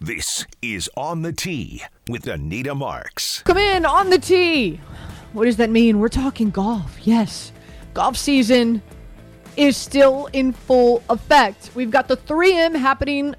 This 0.00 0.46
is 0.62 0.88
On 0.96 1.22
the 1.22 1.32
Tee 1.32 1.82
with 2.08 2.28
Anita 2.28 2.72
Marks. 2.72 3.42
Come 3.42 3.58
in 3.58 3.84
on 3.84 4.10
the 4.10 4.18
tee. 4.18 4.80
What 5.32 5.46
does 5.46 5.56
that 5.56 5.70
mean? 5.70 5.98
We're 5.98 6.08
talking 6.08 6.50
golf. 6.50 7.04
Yes. 7.04 7.50
Golf 7.94 8.16
season 8.16 8.80
is 9.56 9.76
still 9.76 10.26
in 10.32 10.52
full 10.52 11.02
effect. 11.10 11.72
We've 11.74 11.90
got 11.90 12.06
the 12.06 12.16
3M 12.16 12.76
happening 12.76 13.34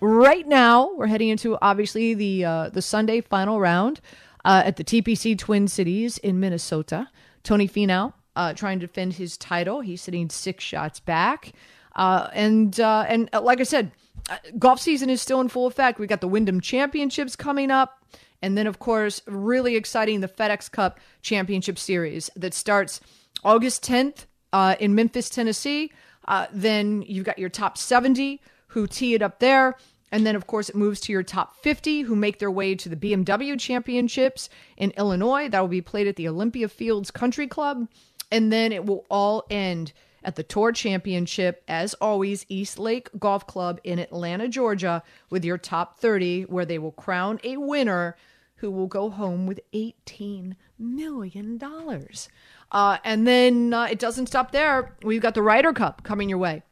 right 0.00 0.46
now. 0.48 0.92
We're 0.96 1.06
heading 1.06 1.28
into 1.28 1.56
obviously 1.62 2.14
the 2.14 2.44
uh, 2.46 2.68
the 2.70 2.82
Sunday 2.82 3.20
final 3.20 3.60
round 3.60 4.00
uh, 4.44 4.62
at 4.64 4.76
the 4.76 4.84
TPC 4.84 5.38
Twin 5.38 5.68
Cities 5.68 6.18
in 6.18 6.40
Minnesota. 6.40 7.08
Tony 7.44 7.68
Finau 7.68 8.12
uh, 8.34 8.54
trying 8.54 8.80
to 8.80 8.88
defend 8.88 9.14
his 9.14 9.36
title. 9.36 9.80
He's 9.80 10.02
sitting 10.02 10.28
six 10.30 10.64
shots 10.64 10.98
back, 10.98 11.52
uh, 11.94 12.26
and 12.32 12.78
uh, 12.80 13.04
and 13.08 13.30
uh, 13.32 13.40
like 13.40 13.60
I 13.60 13.64
said, 13.64 13.92
golf 14.58 14.80
season 14.80 15.10
is 15.10 15.20
still 15.20 15.40
in 15.40 15.48
full 15.48 15.66
effect. 15.66 15.98
We 15.98 16.06
got 16.06 16.20
the 16.20 16.28
Wyndham 16.28 16.60
Championships 16.60 17.36
coming 17.36 17.70
up, 17.70 18.04
and 18.40 18.56
then 18.56 18.66
of 18.66 18.78
course, 18.78 19.22
really 19.26 19.76
exciting 19.76 20.20
the 20.20 20.28
FedEx 20.28 20.70
Cup 20.70 20.98
Championship 21.22 21.78
Series 21.78 22.30
that 22.36 22.54
starts 22.54 23.00
August 23.44 23.84
10th 23.84 24.26
uh, 24.52 24.76
in 24.80 24.94
Memphis, 24.94 25.28
Tennessee. 25.28 25.92
Uh, 26.26 26.46
then 26.52 27.02
you've 27.02 27.24
got 27.24 27.38
your 27.38 27.48
top 27.48 27.76
70 27.76 28.40
who 28.68 28.86
tee 28.86 29.14
it 29.14 29.22
up 29.22 29.38
there. 29.40 29.76
And 30.10 30.26
then, 30.26 30.36
of 30.36 30.46
course, 30.46 30.68
it 30.68 30.76
moves 30.76 31.00
to 31.00 31.12
your 31.12 31.22
top 31.22 31.56
50 31.62 32.02
who 32.02 32.14
make 32.14 32.38
their 32.38 32.50
way 32.50 32.74
to 32.74 32.88
the 32.88 32.96
BMW 32.96 33.58
Championships 33.58 34.50
in 34.76 34.90
Illinois. 34.98 35.48
That 35.48 35.60
will 35.60 35.68
be 35.68 35.80
played 35.80 36.06
at 36.06 36.16
the 36.16 36.28
Olympia 36.28 36.68
Fields 36.68 37.10
Country 37.10 37.46
Club. 37.46 37.88
And 38.30 38.52
then 38.52 38.72
it 38.72 38.84
will 38.84 39.06
all 39.10 39.44
end 39.50 39.92
at 40.24 40.36
the 40.36 40.42
Tour 40.42 40.72
Championship, 40.72 41.62
as 41.68 41.94
always, 41.94 42.46
East 42.48 42.78
Lake 42.78 43.08
Golf 43.18 43.46
Club 43.46 43.80
in 43.84 43.98
Atlanta, 43.98 44.48
Georgia, 44.48 45.02
with 45.30 45.44
your 45.44 45.58
top 45.58 45.98
30, 45.98 46.42
where 46.44 46.64
they 46.64 46.78
will 46.78 46.92
crown 46.92 47.40
a 47.44 47.56
winner 47.56 48.16
who 48.56 48.70
will 48.70 48.86
go 48.86 49.10
home 49.10 49.46
with 49.46 49.60
$18 49.74 50.54
million. 50.78 51.60
Uh, 52.70 52.98
and 53.04 53.26
then 53.26 53.74
uh, 53.74 53.84
it 53.84 53.98
doesn't 53.98 54.26
stop 54.26 54.52
there. 54.52 54.96
We've 55.02 55.20
got 55.20 55.34
the 55.34 55.42
Ryder 55.42 55.72
Cup 55.72 56.04
coming 56.04 56.28
your 56.28 56.38
way. 56.38 56.62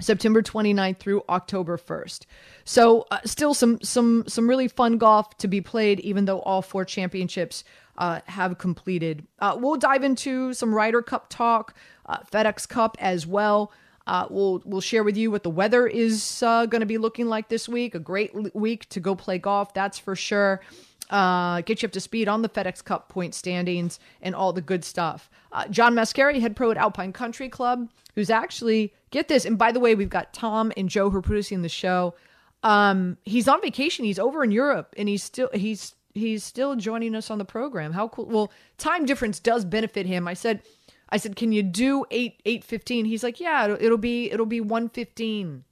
September 0.00 0.42
29th 0.42 0.98
through 0.98 1.22
October 1.28 1.76
1st. 1.76 2.26
So 2.64 3.06
uh, 3.10 3.18
still 3.24 3.52
some 3.54 3.80
some 3.82 4.24
some 4.28 4.48
really 4.48 4.68
fun 4.68 4.98
golf 4.98 5.36
to 5.38 5.48
be 5.48 5.60
played 5.60 5.98
even 6.00 6.24
though 6.24 6.40
all 6.40 6.62
four 6.62 6.84
championships 6.84 7.64
uh, 7.96 8.20
have 8.26 8.58
completed. 8.58 9.26
Uh, 9.40 9.56
we'll 9.58 9.76
dive 9.76 10.04
into 10.04 10.52
some 10.52 10.72
Ryder 10.72 11.02
Cup 11.02 11.28
talk, 11.28 11.74
uh, 12.08 12.18
FedEx 12.32 12.68
Cup 12.68 12.96
as 12.98 13.26
well. 13.26 13.70
Uh, 14.06 14.26
we'll 14.30 14.62
we'll 14.64 14.80
share 14.80 15.04
with 15.04 15.16
you 15.16 15.30
what 15.30 15.42
the 15.42 15.50
weather 15.50 15.86
is 15.86 16.42
uh, 16.42 16.64
going 16.66 16.80
to 16.80 16.86
be 16.86 16.98
looking 16.98 17.26
like 17.26 17.48
this 17.48 17.68
week. 17.68 17.94
A 17.94 17.98
great 17.98 18.34
l- 18.34 18.50
week 18.54 18.88
to 18.88 19.00
go 19.00 19.14
play 19.14 19.38
golf, 19.38 19.74
that's 19.74 19.98
for 19.98 20.16
sure. 20.16 20.62
Uh, 21.10 21.60
get 21.62 21.82
you 21.82 21.86
up 21.86 21.92
to 21.92 22.00
speed 22.00 22.28
on 22.28 22.42
the 22.42 22.48
FedEx 22.48 22.82
Cup 22.84 23.08
point 23.08 23.34
standings 23.34 23.98
and 24.22 24.34
all 24.34 24.52
the 24.52 24.60
good 24.60 24.84
stuff. 24.84 25.30
Uh, 25.52 25.66
John 25.68 25.94
Mascari, 25.94 26.40
head 26.40 26.56
pro 26.56 26.70
at 26.70 26.76
Alpine 26.76 27.12
Country 27.12 27.48
Club, 27.48 27.88
who's 28.14 28.30
actually 28.30 28.92
get 29.10 29.28
this. 29.28 29.44
And 29.44 29.56
by 29.56 29.72
the 29.72 29.80
way, 29.80 29.94
we've 29.94 30.10
got 30.10 30.32
Tom 30.32 30.72
and 30.76 30.88
Joe 30.88 31.10
who 31.10 31.18
are 31.18 31.22
producing 31.22 31.62
the 31.62 31.68
show. 31.68 32.14
Um, 32.62 33.18
he's 33.24 33.46
on 33.46 33.60
vacation. 33.60 34.04
He's 34.04 34.18
over 34.18 34.42
in 34.42 34.50
Europe, 34.50 34.94
and 34.96 35.08
he's 35.08 35.22
still 35.22 35.50
he's 35.52 35.94
he's 36.14 36.44
still 36.44 36.76
joining 36.76 37.14
us 37.14 37.30
on 37.30 37.38
the 37.38 37.44
program. 37.44 37.92
How 37.92 38.08
cool! 38.08 38.26
Well, 38.26 38.52
time 38.78 39.04
difference 39.04 39.38
does 39.38 39.64
benefit 39.64 40.06
him. 40.06 40.26
I 40.26 40.34
said, 40.34 40.62
I 41.10 41.16
said, 41.16 41.36
can 41.36 41.52
you 41.52 41.62
do 41.62 42.04
eight 42.10 42.42
eight 42.44 42.64
fifteen? 42.64 43.04
He's 43.04 43.22
like, 43.22 43.40
yeah, 43.40 43.64
it'll, 43.64 43.82
it'll 43.82 43.98
be 43.98 44.30
it'll 44.30 44.46
be 44.46 44.60
one 44.60 44.88
fifteen. 44.88 45.64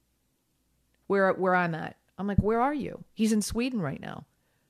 Where 1.07 1.31
where 1.33 1.55
I'm 1.55 1.75
at. 1.75 1.95
I'm 2.17 2.27
like, 2.27 2.39
where 2.39 2.59
are 2.59 2.73
you? 2.73 3.03
He's 3.13 3.31
in 3.31 3.41
Sweden 3.41 3.79
right 3.79 4.01
now. 4.01 4.25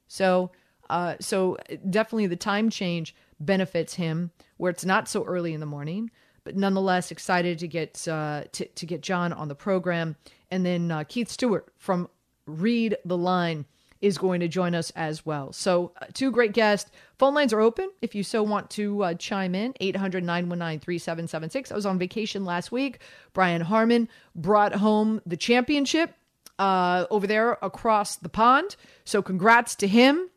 So, 0.07 0.51
uh, 0.89 1.15
so 1.19 1.57
definitely 1.89 2.27
the 2.27 2.35
time 2.35 2.69
change 2.69 3.15
benefits 3.39 3.93
him 3.93 4.31
where 4.57 4.69
it's 4.69 4.85
not 4.85 5.07
so 5.07 5.23
early 5.23 5.53
in 5.53 5.59
the 5.59 5.65
morning, 5.65 6.11
but 6.43 6.55
nonetheless 6.55 7.11
excited 7.11 7.59
to 7.59 7.67
get 7.67 8.07
uh, 8.07 8.43
to 8.51 8.65
to 8.65 8.85
get 8.85 9.01
John 9.01 9.33
on 9.33 9.47
the 9.47 9.55
program, 9.55 10.15
and 10.51 10.65
then 10.65 10.91
uh, 10.91 11.03
Keith 11.05 11.29
Stewart 11.29 11.71
from 11.77 12.09
Read 12.45 12.97
the 13.05 13.17
Line 13.17 13.65
is 14.01 14.17
going 14.17 14.39
to 14.39 14.47
join 14.47 14.75
us 14.75 14.91
as 14.95 15.25
well. 15.25 15.51
So, 15.53 15.91
uh, 16.01 16.05
two 16.13 16.31
great 16.31 16.53
guests. 16.53 16.91
Phone 17.17 17.33
lines 17.33 17.53
are 17.53 17.59
open 17.59 17.89
if 18.01 18.13
you 18.13 18.23
so 18.23 18.43
want 18.43 18.69
to 18.71 19.03
uh, 19.03 19.13
chime 19.15 19.55
in 19.55 19.73
800 19.79 20.23
919 20.23 20.79
3776. 20.79 21.71
I 21.71 21.75
was 21.75 21.85
on 21.85 21.97
vacation 21.97 22.45
last 22.45 22.71
week. 22.71 22.99
Brian 23.33 23.61
Harman 23.61 24.09
brought 24.35 24.75
home 24.75 25.21
the 25.25 25.37
championship 25.37 26.13
uh, 26.59 27.05
over 27.09 27.27
there 27.27 27.57
across 27.61 28.15
the 28.15 28.29
pond. 28.29 28.75
So, 29.05 29.21
congrats 29.21 29.75
to 29.75 29.87
him. 29.87 30.29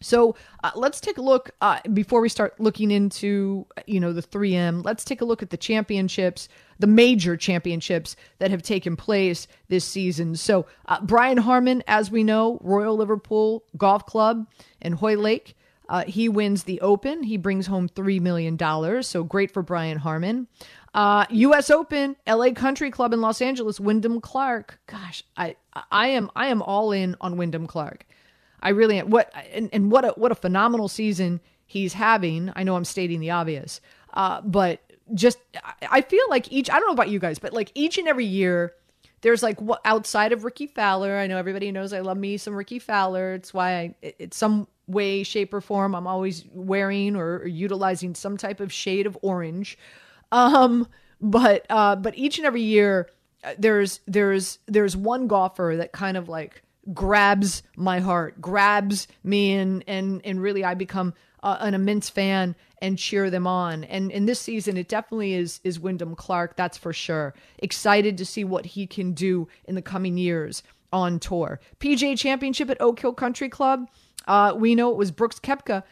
So 0.00 0.36
uh, 0.62 0.70
let's 0.74 1.00
take 1.00 1.18
a 1.18 1.22
look 1.22 1.50
uh, 1.60 1.80
before 1.92 2.20
we 2.20 2.28
start 2.28 2.58
looking 2.60 2.90
into 2.90 3.66
you 3.86 4.00
know 4.00 4.12
the 4.12 4.22
3M. 4.22 4.84
Let's 4.84 5.04
take 5.04 5.20
a 5.20 5.24
look 5.24 5.42
at 5.42 5.50
the 5.50 5.56
championships, 5.56 6.48
the 6.78 6.86
major 6.86 7.36
championships 7.36 8.16
that 8.38 8.50
have 8.50 8.62
taken 8.62 8.96
place 8.96 9.46
this 9.68 9.84
season. 9.84 10.36
So 10.36 10.66
uh, 10.86 11.00
Brian 11.00 11.38
Harman, 11.38 11.82
as 11.86 12.10
we 12.10 12.24
know, 12.24 12.58
Royal 12.62 12.96
Liverpool 12.96 13.64
Golf 13.76 14.06
Club 14.06 14.46
in 14.80 14.94
Hoylake. 14.94 15.56
Uh, 15.86 16.04
he 16.06 16.30
wins 16.30 16.64
the 16.64 16.80
Open. 16.80 17.22
He 17.24 17.36
brings 17.36 17.66
home 17.66 17.88
three 17.88 18.18
million 18.18 18.56
dollars. 18.56 19.06
So 19.06 19.22
great 19.22 19.50
for 19.50 19.62
Brian 19.62 19.98
Harman. 19.98 20.48
Uh, 20.94 21.26
U.S. 21.28 21.70
Open, 21.70 22.14
L.A. 22.24 22.52
Country 22.52 22.90
Club 22.90 23.12
in 23.12 23.20
Los 23.20 23.42
Angeles, 23.42 23.80
Wyndham 23.80 24.20
Clark. 24.20 24.78
Gosh, 24.86 25.24
I 25.36 25.56
I 25.90 26.08
am 26.08 26.30
I 26.36 26.46
am 26.46 26.62
all 26.62 26.92
in 26.92 27.16
on 27.20 27.36
Wyndham 27.36 27.66
Clark. 27.66 28.06
I 28.64 28.70
really. 28.70 28.98
What 29.00 29.32
and, 29.52 29.68
and 29.72 29.92
what 29.92 30.04
a 30.04 30.08
what 30.16 30.32
a 30.32 30.34
phenomenal 30.34 30.88
season 30.88 31.40
he's 31.66 31.92
having. 31.92 32.52
I 32.56 32.64
know 32.64 32.74
I'm 32.74 32.84
stating 32.84 33.20
the 33.20 33.30
obvious, 33.30 33.80
uh, 34.14 34.40
but 34.40 34.80
just 35.12 35.38
I 35.90 36.00
feel 36.00 36.24
like 36.30 36.50
each 36.50 36.70
I 36.70 36.78
don't 36.78 36.88
know 36.88 36.94
about 36.94 37.10
you 37.10 37.18
guys, 37.18 37.38
but 37.38 37.52
like 37.52 37.70
each 37.74 37.98
and 37.98 38.08
every 38.08 38.24
year 38.24 38.72
there's 39.20 39.42
like 39.42 39.60
what 39.60 39.80
outside 39.84 40.32
of 40.32 40.44
Rickie 40.44 40.66
Fowler. 40.66 41.18
I 41.18 41.26
know 41.26 41.36
everybody 41.36 41.70
knows 41.70 41.92
I 41.92 42.00
love 42.00 42.16
me 42.16 42.38
some 42.38 42.54
Rickie 42.54 42.78
Fowler. 42.78 43.34
It's 43.34 43.52
why 43.52 43.72
I 43.72 43.94
it's 44.02 44.36
some 44.36 44.66
way, 44.86 45.22
shape, 45.22 45.52
or 45.54 45.60
form 45.60 45.94
I'm 45.94 46.06
always 46.06 46.44
wearing 46.52 47.16
or, 47.16 47.38
or 47.38 47.46
utilizing 47.46 48.14
some 48.14 48.36
type 48.36 48.60
of 48.60 48.72
shade 48.72 49.06
of 49.06 49.18
orange. 49.22 49.78
Um, 50.32 50.88
but 51.20 51.66
uh, 51.70 51.96
but 51.96 52.16
each 52.16 52.38
and 52.38 52.46
every 52.46 52.62
year 52.62 53.08
uh, 53.44 53.54
there's 53.58 54.00
there's 54.06 54.58
there's 54.66 54.96
one 54.96 55.26
golfer 55.26 55.74
that 55.78 55.92
kind 55.92 56.16
of 56.16 56.28
like 56.28 56.62
grabs 56.92 57.62
my 57.76 58.00
heart, 58.00 58.40
grabs 58.40 59.08
me, 59.22 59.54
and 59.54 59.84
and 59.86 60.20
and 60.24 60.40
really 60.40 60.64
I 60.64 60.74
become 60.74 61.14
uh, 61.42 61.58
an 61.60 61.74
immense 61.74 62.10
fan 62.10 62.54
and 62.80 62.98
cheer 62.98 63.30
them 63.30 63.46
on. 63.46 63.84
And 63.84 64.10
in 64.10 64.26
this 64.26 64.40
season, 64.40 64.76
it 64.76 64.88
definitely 64.88 65.34
is 65.34 65.60
is 65.64 65.80
Wyndham 65.80 66.14
Clark. 66.14 66.56
That's 66.56 66.76
for 66.78 66.92
sure. 66.92 67.34
Excited 67.58 68.18
to 68.18 68.26
see 68.26 68.44
what 68.44 68.66
he 68.66 68.86
can 68.86 69.12
do 69.12 69.48
in 69.64 69.74
the 69.74 69.82
coming 69.82 70.18
years 70.18 70.62
on 70.92 71.18
tour. 71.18 71.60
PGA 71.80 72.18
Championship 72.18 72.70
at 72.70 72.80
Oak 72.80 73.00
Hill 73.00 73.14
Country 73.14 73.48
Club. 73.48 73.88
Uh, 74.26 74.54
we 74.56 74.74
know 74.74 74.90
it 74.90 74.96
was 74.96 75.10
Brooks 75.10 75.38
Koepka. 75.40 75.82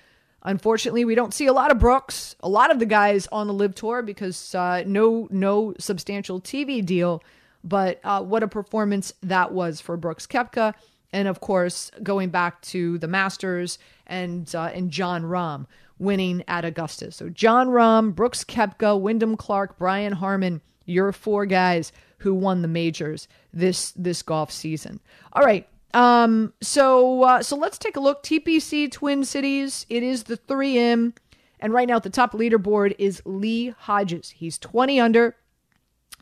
Unfortunately, 0.45 1.05
we 1.05 1.15
don't 1.15 1.35
see 1.35 1.47
a 1.47 1.53
lot 1.53 1.71
of 1.71 1.79
Brooks, 1.79 2.35
a 2.41 2.49
lot 2.49 2.71
of 2.71 2.79
the 2.79 2.87
guys 2.87 3.29
on 3.31 3.47
the 3.47 3.53
LIV 3.53 3.75
Tour 3.77 4.03
because 4.03 4.55
uh, 4.55 4.83
no 4.87 5.29
no 5.31 5.75
substantial 5.79 6.41
TV 6.41 6.85
deal. 6.85 7.23
But 7.65 8.01
uh, 8.05 8.23
what 8.23 8.43
a 8.43 8.49
performance 8.49 9.13
that 9.23 9.53
was 9.53 9.81
for 9.81 9.97
Brooks 9.97 10.27
Koepka. 10.27 10.75
And 11.13 11.29
of 11.29 11.41
course, 11.41 11.91
going 12.03 12.31
back 12.31 12.61
to 12.63 12.99
the 12.99 13.09
Masters 13.09 13.79
and 14.07 14.53
uh, 14.55 14.71
and 14.75 14.91
Jon 14.91 15.25
Rahm 15.25 15.67
winning 15.99 16.43
at 16.49 16.65
Augusta. 16.65 17.13
So 17.13 17.29
Jon 17.29 17.69
Rahm, 17.69 18.15
Brooks 18.15 18.45
Koepka, 18.45 19.01
Wyndham 19.01 19.37
Clark, 19.37 19.79
Brian 19.79 20.15
Harman, 20.15 20.61
your 20.85 21.13
four 21.13 21.47
guys 21.47 21.93
who 22.19 22.35
won 22.35 22.63
the 22.63 22.69
majors 22.69 23.29
this 23.53 23.93
this 23.93 24.23
golf 24.23 24.51
season. 24.51 25.01
All 25.33 25.43
right. 25.45 25.69
Um, 25.95 26.55
so 26.63 27.23
uh, 27.23 27.43
so 27.43 27.57
let's 27.57 27.79
take 27.79 27.97
a 27.97 28.01
look. 28.01 28.23
TPC 28.23 28.91
Twin 28.91 29.25
Cities. 29.25 29.87
It 29.89 30.03
is 30.03 30.25
the 30.25 30.37
3M, 30.37 31.15
and 31.61 31.73
right 31.73 31.87
now 31.87 31.97
at 31.97 32.03
the 32.03 32.11
top 32.11 32.33
leaderboard 32.33 32.95
is 32.99 33.23
Lee 33.25 33.75
Hodges. 33.79 34.31
He's 34.31 34.59
20 34.59 35.01
under. 35.01 35.37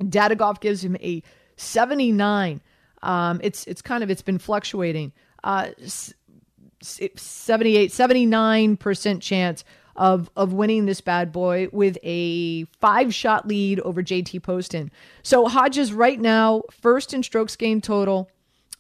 Data 0.09 0.35
Golf 0.35 0.61
gives 0.61 0.85
him 0.85 0.97
a 1.01 1.23
79. 1.57 2.61
Um, 3.03 3.41
it's 3.43 3.67
it's 3.67 3.83
kind 3.83 4.03
of 4.03 4.11
it's 4.11 4.23
been 4.23 4.39
fluctuating. 4.39 5.13
Uh, 5.43 5.71
78, 6.83 7.91
79% 7.91 9.21
chance 9.21 9.65
of 9.97 10.31
of 10.37 10.53
winning 10.53 10.87
this 10.87 11.01
bad 11.01 11.31
boy 11.33 11.69
with 11.73 11.99
a 12.03 12.65
five 12.81 13.15
shot 13.15 13.47
lead 13.47 13.81
over 13.81 14.03
JT 14.03 14.43
Poston. 14.43 14.91
So 15.23 15.47
Hodges 15.47 15.93
right 15.93 16.19
now 16.19 16.63
first 16.71 17.13
in 17.13 17.23
strokes 17.23 17.57
gained 17.57 17.85
total. 17.85 18.31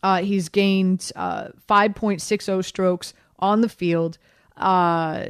Uh, 0.02 0.22
he's 0.22 0.48
gained 0.48 1.12
uh, 1.14 1.48
5.60 1.68 2.64
strokes 2.64 3.12
on 3.38 3.60
the 3.60 3.68
field. 3.68 4.16
Uh, 4.56 5.26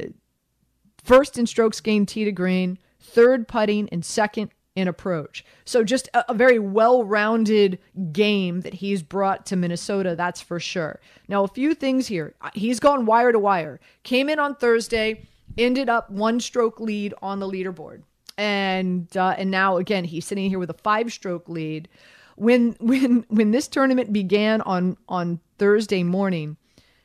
first 1.03 1.37
in 1.37 1.45
strokes 1.45 1.81
gained 1.81 2.07
tee 2.07 2.23
to 2.23 2.31
green, 2.31 2.79
third 2.99 3.49
putting, 3.49 3.89
and 3.89 4.05
second 4.05 4.51
in 4.75 4.87
approach. 4.87 5.43
So 5.65 5.83
just 5.83 6.09
a, 6.13 6.31
a 6.31 6.33
very 6.33 6.59
well-rounded 6.59 7.79
game 8.11 8.61
that 8.61 8.75
he's 8.75 9.03
brought 9.03 9.45
to 9.47 9.55
Minnesota, 9.55 10.15
that's 10.15 10.41
for 10.41 10.59
sure. 10.59 10.99
Now, 11.27 11.43
a 11.43 11.47
few 11.47 11.73
things 11.73 12.07
here. 12.07 12.35
He's 12.53 12.79
gone 12.79 13.05
wire 13.05 13.31
to 13.31 13.39
wire. 13.39 13.79
Came 14.03 14.29
in 14.29 14.39
on 14.39 14.55
Thursday, 14.55 15.27
ended 15.57 15.89
up 15.89 16.09
one 16.09 16.39
stroke 16.39 16.79
lead 16.79 17.13
on 17.21 17.39
the 17.39 17.47
leaderboard. 17.47 18.03
And 18.37 19.15
uh, 19.15 19.35
and 19.37 19.51
now 19.51 19.77
again, 19.77 20.05
he's 20.05 20.25
sitting 20.25 20.49
here 20.49 20.57
with 20.57 20.69
a 20.69 20.75
five-stroke 20.75 21.49
lead. 21.49 21.89
When 22.37 22.71
when 22.79 23.25
when 23.27 23.51
this 23.51 23.67
tournament 23.67 24.13
began 24.13 24.61
on 24.61 24.97
on 25.09 25.41
Thursday 25.57 26.01
morning, 26.01 26.57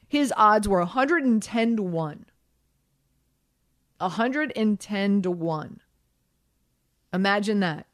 his 0.06 0.32
odds 0.36 0.68
were 0.68 0.78
110 0.78 1.76
to 1.76 1.82
1. 1.82 2.26
110 3.98 5.22
to 5.22 5.30
1. 5.30 5.80
Imagine 7.12 7.60
that. 7.60 7.86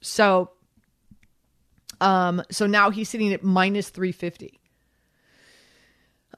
So 0.00 0.50
um 2.00 2.42
so 2.50 2.66
now 2.66 2.90
he's 2.90 3.08
sitting 3.08 3.32
at 3.32 3.44
minus 3.44 3.90
350. 3.90 4.60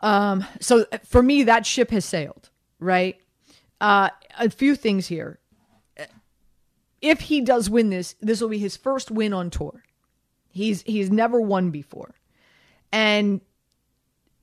Um 0.01 0.45
so 0.61 0.87
for 1.05 1.23
me 1.23 1.45
that 1.45 1.67
ship 1.67 1.91
has 1.91 2.05
sailed, 2.05 2.51
right? 2.79 3.17
Uh 3.81 4.11
a 4.39 4.51
few 4.51 4.75
things 4.75 5.07
here. 5.07 5.39
If 7.01 7.21
he 7.21 7.41
does 7.41 7.69
win 7.69 7.91
this, 7.91 8.15
this 8.21 8.41
will 8.41 8.49
be 8.49 8.59
his 8.59 8.77
first 8.77 9.11
win 9.11 9.33
on 9.33 9.51
tour. 9.51 9.85
He's 10.51 10.83
he's 10.83 11.11
never 11.11 11.41
won 11.41 11.71
before. 11.71 12.15
And 12.93 13.41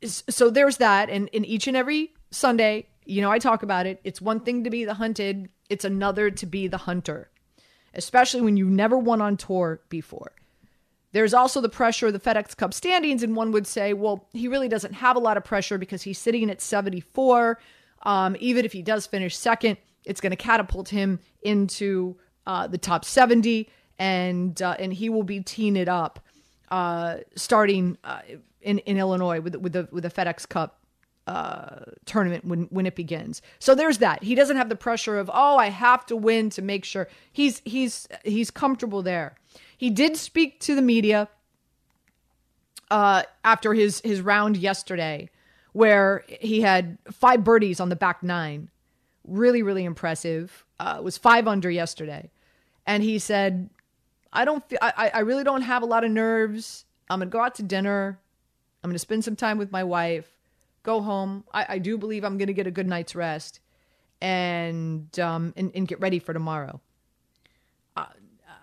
so 0.04 0.50
there's 0.50 0.78
that 0.78 1.10
and 1.10 1.28
in 1.30 1.46
each 1.46 1.68
and 1.68 1.76
every 1.76 2.14
Sunday, 2.32 2.88
you 3.06 3.22
know, 3.22 3.32
I 3.32 3.40
talk 3.40 3.64
about 3.64 3.86
it. 3.86 4.00
It's 4.04 4.22
one 4.22 4.40
thing 4.40 4.64
to 4.64 4.70
be 4.70 4.86
the 4.86 4.94
hunted, 4.94 5.50
it's 5.70 5.84
another 5.84 6.32
to 6.32 6.46
be 6.46 6.68
the 6.68 6.78
hunter 6.78 7.30
especially 7.94 8.42
when 8.42 8.58
you've 8.58 8.70
never 8.70 8.98
won 8.98 9.22
on 9.22 9.38
tour 9.38 9.82
before. 9.90 10.32
There's 11.12 11.34
also 11.34 11.60
the 11.60 11.70
pressure 11.70 12.08
of 12.08 12.14
the 12.14 12.20
FedEx 12.20 12.56
Cup 12.56 12.74
standings, 12.74 13.24
and 13.24 13.36
one 13.36 13.52
would 13.52 13.66
say, 13.66 13.94
well, 13.94 14.28
he 14.32 14.48
really 14.48 14.68
doesn't 14.68 14.94
have 14.94 15.16
a 15.16 15.20
lot 15.20 15.38
of 15.38 15.44
pressure 15.44 15.78
because 15.78 16.04
he's 16.04 16.20
sitting 16.20 16.50
at 16.52 16.62
74. 16.62 17.60
Um, 18.04 18.36
even 18.40 18.64
if 18.64 18.74
he 18.74 18.82
does 18.82 19.08
finish 19.08 19.36
second, 19.36 19.78
it's 20.06 20.22
going 20.22 20.32
to 20.32 20.38
catapult 20.38 20.90
him 20.90 21.20
into 21.42 22.16
uh, 22.46 22.68
the 22.68 22.78
top 22.78 23.06
70, 23.06 23.70
and 23.98 24.62
uh, 24.62 24.76
and 24.80 24.94
he 24.94 25.10
will 25.10 25.24
be 25.24 25.42
teeing 25.42 25.76
it 25.76 25.90
up 25.90 26.20
uh, 26.72 27.18
starting 27.36 27.98
uh, 28.04 28.22
in 28.62 28.80
in 28.80 28.98
Illinois 28.98 29.40
with 29.42 29.56
with 29.56 29.74
the 29.74 29.88
with 29.92 30.04
the 30.04 30.10
FedEx 30.10 30.48
Cup 30.48 30.79
uh, 31.28 31.82
tournament 32.06 32.44
when 32.44 32.64
when 32.72 32.88
it 32.88 32.96
begins. 32.96 33.42
So 33.60 33.76
there's 33.76 34.00
that. 34.00 34.24
He 34.24 34.34
doesn't 34.34 34.58
have 34.58 34.70
the 34.70 34.76
pressure 34.76 35.20
of 35.20 35.30
oh 35.32 35.58
I 35.58 35.70
have 35.70 36.06
to 36.08 36.16
win 36.16 36.50
to 36.52 36.62
make 36.62 36.84
sure 36.84 37.08
he's 37.32 37.62
he's 37.66 38.08
he's 38.24 38.50
comfortable 38.50 39.04
there. 39.04 39.36
He 39.78 39.92
did 39.92 40.18
speak 40.18 40.60
to 40.62 40.76
the 40.76 40.82
media 40.82 41.30
uh, 42.90 43.24
after 43.44 43.74
his 43.76 44.02
his 44.02 44.22
round 44.22 44.58
yesterday, 44.58 45.30
where 45.74 46.24
he 46.28 46.62
had 46.62 46.98
five 47.12 47.44
birdies 47.44 47.80
on 47.80 47.90
the 47.90 47.96
back 47.96 48.24
nine, 48.24 48.70
really 49.24 49.62
really 49.62 49.86
impressive. 49.86 50.66
Uh, 50.80 51.00
was 51.04 51.18
five 51.18 51.48
under 51.48 51.70
yesterday, 51.70 52.32
and 52.88 53.04
he 53.04 53.20
said, 53.20 53.70
"I 54.34 54.46
don't 54.46 54.68
feel 54.68 54.80
I 54.82 55.12
I 55.14 55.20
really 55.20 55.44
don't 55.44 55.62
have 55.62 55.84
a 55.84 55.86
lot 55.86 56.04
of 56.04 56.10
nerves. 56.10 56.86
I'm 57.08 57.20
gonna 57.20 57.30
go 57.30 57.42
out 57.42 57.54
to 57.56 57.64
dinner. 57.64 58.20
I'm 58.84 58.90
gonna 58.90 58.98
spend 58.98 59.24
some 59.24 59.36
time 59.36 59.60
with 59.60 59.72
my 59.72 59.84
wife." 59.84 60.39
Go 60.90 61.02
home. 61.02 61.44
I, 61.54 61.66
I 61.76 61.78
do 61.78 61.98
believe 61.98 62.24
I'm 62.24 62.38
going 62.38 62.48
to 62.48 62.54
get 62.54 62.68
a 62.68 62.72
good 62.72 62.88
night's 62.88 63.16
rest 63.16 63.60
and 64.22 65.18
um 65.20 65.54
and, 65.56 65.72
and 65.76 65.88
get 65.88 66.00
ready 66.02 66.20
for 66.20 66.34
tomorrow. 66.34 66.82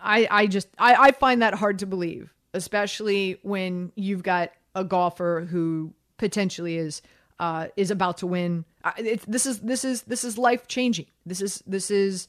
I 0.06 0.28
I 0.30 0.46
just 0.46 0.68
I, 0.78 0.94
I 0.94 1.10
find 1.12 1.42
that 1.42 1.54
hard 1.54 1.78
to 1.80 1.86
believe, 1.86 2.32
especially 2.54 3.38
when 3.42 3.92
you've 3.96 4.22
got 4.22 4.52
a 4.74 4.84
golfer 4.84 5.46
who 5.50 5.92
potentially 6.16 6.76
is 6.76 7.02
uh, 7.38 7.68
is 7.76 7.90
about 7.90 8.18
to 8.18 8.26
win. 8.26 8.64
This 9.26 9.46
is 9.46 9.60
this 9.60 9.84
is 9.84 10.02
this 10.02 10.24
is 10.24 10.38
life 10.38 10.68
changing. 10.68 11.06
This 11.24 11.40
is 11.40 11.62
this 11.66 11.90
is 11.90 12.28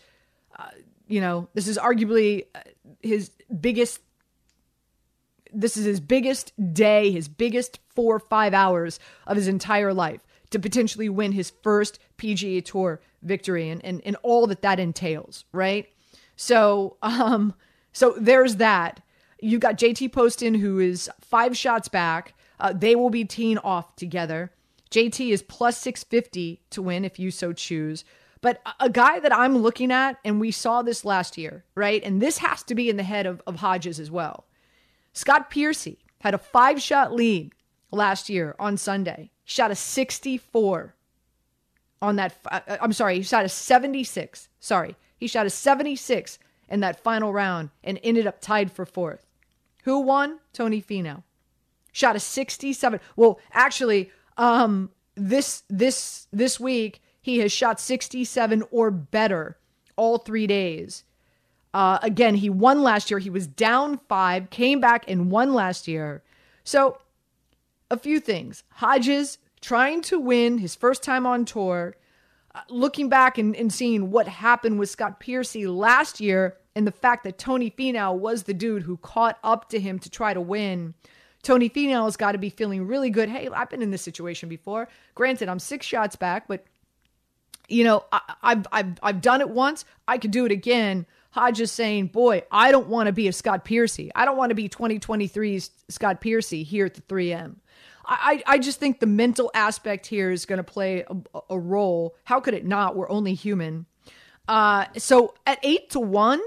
uh, 0.58 0.72
you 1.08 1.22
know 1.22 1.48
this 1.54 1.68
is 1.68 1.78
arguably 1.78 2.46
uh, 2.56 2.62
his 3.02 3.32
biggest 3.62 4.02
this 5.54 5.78
is 5.78 5.86
his 5.86 6.00
biggest 6.00 6.54
day, 6.74 7.12
his 7.12 7.28
biggest 7.28 7.80
four 7.90 8.16
or 8.16 8.20
five 8.20 8.54
hours 8.54 9.00
of 9.26 9.38
his 9.38 9.48
entire 9.48 9.94
life 9.94 10.22
to 10.50 10.60
potentially 10.60 11.10
win 11.10 11.32
his 11.32 11.52
first 11.62 12.00
PGA 12.18 12.64
Tour 12.64 13.02
victory 13.22 13.70
and, 13.70 13.84
and, 13.84 14.02
and 14.06 14.16
all 14.24 14.48
that 14.48 14.62
that 14.62 14.80
entails, 14.80 15.46
right? 15.52 15.88
So, 16.36 16.98
um, 17.02 17.54
so 17.92 18.16
there's 18.18 18.58
that. 18.58 19.02
You've 19.40 19.62
got 19.62 19.78
JT 19.78 20.12
Poston, 20.14 20.56
who 20.56 20.80
is 20.80 21.10
five 21.22 21.56
shots 21.56 21.88
back. 21.88 22.34
Uh, 22.60 22.74
they 22.74 22.96
will 22.96 23.10
be 23.10 23.26
teeing 23.26 23.58
off 23.60 23.96
together. 23.96 24.52
JT 24.90 25.32
is 25.32 25.42
plus 25.42 25.78
650 25.80 26.62
to 26.72 26.82
win 26.82 27.06
if 27.06 27.20
you 27.20 27.30
so 27.30 27.54
choose. 27.54 28.04
But 28.42 28.62
a 28.80 28.90
guy 28.90 29.20
that 29.20 29.36
I'm 29.36 29.58
looking 29.58 29.92
at, 29.92 30.20
and 30.24 30.40
we 30.40 30.52
saw 30.52 30.82
this 30.82 31.04
last 31.04 31.38
year, 31.38 31.66
right? 31.76 32.04
And 32.04 32.22
this 32.22 32.38
has 32.38 32.64
to 32.64 32.76
be 32.76 32.90
in 32.90 32.98
the 32.98 33.04
head 33.04 33.26
of, 33.26 33.42
of 33.48 33.58
Hodges 33.58 34.00
as 34.00 34.12
well. 34.12 34.46
Scott 35.18 35.50
Piercy 35.50 35.98
had 36.20 36.36
a 36.36 36.38
five 36.38 36.80
shot 36.80 37.12
lead 37.12 37.52
last 37.92 38.30
year 38.30 38.56
on 38.60 38.78
Sunday. 38.78 39.32
He 39.44 39.50
shot 39.52 39.72
a 39.72 39.76
64 39.76 40.94
on 42.04 42.16
that. 42.18 42.36
Uh, 42.46 42.60
uh, 42.68 42.78
I'm 42.80 42.94
sorry, 42.94 43.16
he 43.16 43.24
shot 43.24 43.44
a 43.44 43.50
76. 43.50 44.48
Sorry, 44.60 44.96
he 45.18 45.26
shot 45.26 45.48
a 45.48 45.50
76 45.50 46.38
in 46.70 46.82
that 46.82 47.02
final 47.04 47.34
round 47.34 47.72
and 47.84 48.00
ended 48.04 48.28
up 48.28 48.40
tied 48.40 48.72
for 48.72 48.86
fourth. 48.86 49.26
Who 49.86 50.02
won? 50.02 50.40
Tony 50.54 50.84
Finau. 50.84 51.24
Shot 51.92 52.16
a 52.16 52.20
67. 52.20 53.00
Well, 53.16 53.40
actually, 53.52 54.12
um, 54.38 54.92
this 55.16 55.64
this 55.68 56.28
this 56.32 56.60
week 56.60 57.02
he 57.20 57.40
has 57.40 57.52
shot 57.52 57.80
67 57.80 58.64
or 58.70 58.92
better 58.92 59.58
all 59.96 60.20
three 60.20 60.46
days. 60.46 61.04
Uh, 61.74 62.00
again, 62.02 62.36
he 62.36 62.50
won 62.50 62.82
last 62.82 63.12
year. 63.12 63.20
He 63.20 63.30
was 63.30 63.48
down 63.48 64.00
five, 64.10 64.50
came 64.50 64.80
back 64.80 65.06
and 65.08 65.30
won 65.30 65.54
last 65.54 65.88
year. 65.88 66.24
So, 66.64 66.98
a 67.90 67.98
few 67.98 68.20
things. 68.20 68.64
Hodges 68.70 69.38
trying 69.62 70.02
to 70.04 70.20
win 70.20 70.58
his 70.58 70.76
first 70.76 71.04
time 71.04 71.26
on 71.26 71.46
tour, 71.46 71.96
uh, 72.56 72.62
looking 72.70 73.10
back 73.10 73.38
and, 73.38 73.56
and 73.56 73.72
seeing 73.72 74.12
what 74.12 74.28
happened 74.28 74.80
with 74.80 74.90
Scott 74.90 75.20
Piercy 75.20 75.68
last 75.68 76.20
year 76.20 76.58
and 76.76 76.86
the 76.86 76.92
fact 76.92 77.24
that 77.24 77.38
Tony 77.38 77.72
Finau 77.72 78.18
was 78.18 78.44
the 78.44 78.54
dude 78.54 78.84
who 78.84 78.98
caught 78.98 79.40
up 79.44 79.70
to 79.70 79.80
him 79.80 79.98
to 80.00 80.10
try 80.10 80.34
to 80.34 80.42
win. 80.42 80.94
Tony 81.42 81.70
Finau's 81.70 82.18
got 82.18 82.34
to 82.34 82.38
be 82.38 82.50
feeling 82.50 82.86
really 82.86 83.10
good. 83.10 83.30
Hey, 83.30 83.48
I've 83.48 83.70
been 83.70 83.82
in 83.82 83.92
this 83.92 84.02
situation 84.02 84.50
before. 84.50 84.88
Granted, 85.16 85.50
I'm 85.50 85.60
six 85.60 85.86
shots 85.86 86.16
back, 86.16 86.48
but 86.48 86.66
you 87.68 87.84
know, 87.84 88.06
I, 88.12 88.22
have 88.44 88.68
I've 88.72 89.00
I've 89.02 89.22
done 89.22 89.42
it 89.42 89.50
once. 89.50 89.86
I 90.08 90.18
could 90.18 90.32
do 90.32 90.46
it 90.46 90.52
again. 90.52 91.06
Hodges 91.32 91.72
saying, 91.72 92.08
Boy, 92.08 92.44
I 92.52 92.72
don't 92.72 92.88
want 92.88 93.08
to 93.08 93.14
be 93.14 93.28
a 93.28 93.34
Scott 93.34 93.66
Piercy. 93.66 94.12
I 94.16 94.26
don't 94.26 94.38
want 94.38 94.50
to 94.50 94.56
be 94.56 94.70
2023's 94.70 95.72
Scott 95.90 96.22
Piercy 96.22 96.64
here 96.64 96.86
at 96.86 96.96
the 96.96 97.02
3M. 97.02 97.56
I, 98.10 98.42
I 98.48 98.58
just 98.58 98.80
think 98.80 99.00
the 99.00 99.06
mental 99.06 99.52
aspect 99.54 100.08
here 100.08 100.32
is 100.32 100.46
going 100.46 100.58
to 100.58 100.64
play 100.64 101.04
a, 101.10 101.42
a, 101.50 101.60
role. 101.60 102.16
How 102.24 102.40
could 102.40 102.54
it 102.54 102.66
not? 102.66 102.96
We're 102.96 103.10
only 103.10 103.34
human. 103.34 103.86
Uh, 104.48 104.86
so 104.96 105.34
at 105.46 105.60
eight 105.62 105.90
to 105.90 106.00
one 106.00 106.40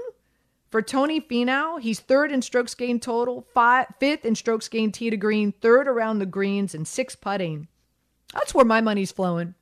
for 0.71 0.81
Tony 0.81 1.21
Finau, 1.21 1.79
he's 1.79 1.99
third 1.99 2.31
in 2.31 2.41
strokes 2.41 2.73
gained 2.73 3.03
total, 3.03 3.45
five, 3.53 3.85
fifth 3.99 4.25
in 4.25 4.33
strokes 4.33 4.67
gained 4.69 4.95
tee 4.95 5.11
to 5.11 5.17
green, 5.17 5.51
third 5.51 5.87
around 5.87 6.17
the 6.17 6.25
greens, 6.25 6.73
and 6.73 6.87
six 6.87 7.15
putting. 7.15 7.67
That's 8.33 8.55
where 8.55 8.65
my 8.65 8.81
money's 8.81 9.11
flowing. 9.11 9.53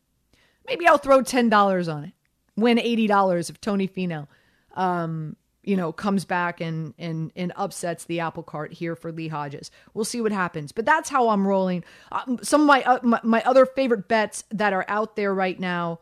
Maybe 0.68 0.88
I'll 0.88 1.00
throw 1.00 1.22
ten 1.22 1.50
dollars 1.50 1.90
on 1.90 2.06
it. 2.06 2.14
Win 2.56 2.80
eighty 2.80 3.08
dollars 3.08 3.50
if 3.50 3.60
Tony 3.60 3.90
Finau 3.90 4.28
um, 4.76 5.36
you 5.64 5.76
know, 5.76 5.92
comes 5.92 6.26
back 6.26 6.62
and 6.62 6.94
and 6.98 7.32
and 7.36 7.52
upsets 7.56 8.06
the 8.06 8.20
apple 8.22 8.44
cart 8.44 8.74
here 8.74 8.96
for 8.96 9.12
Lee 9.12 9.28
Hodges. 9.28 9.72
We'll 9.94 10.06
see 10.06 10.22
what 10.22 10.32
happens, 10.32 10.72
but 10.72 10.86
that's 10.86 11.10
how 11.10 11.30
I'm 11.30 11.48
rolling. 11.48 11.84
Uh, 12.12 12.38
some 12.42 12.62
of 12.62 12.68
my, 12.68 12.84
uh, 12.84 13.00
my, 13.04 13.20
my 13.24 13.44
other 13.44 13.66
favorite 13.66 14.08
bets 14.08 14.46
that 14.52 14.74
are 14.74 14.86
out 14.88 15.16
there 15.16 15.34
right 15.34 15.60
now. 15.60 16.00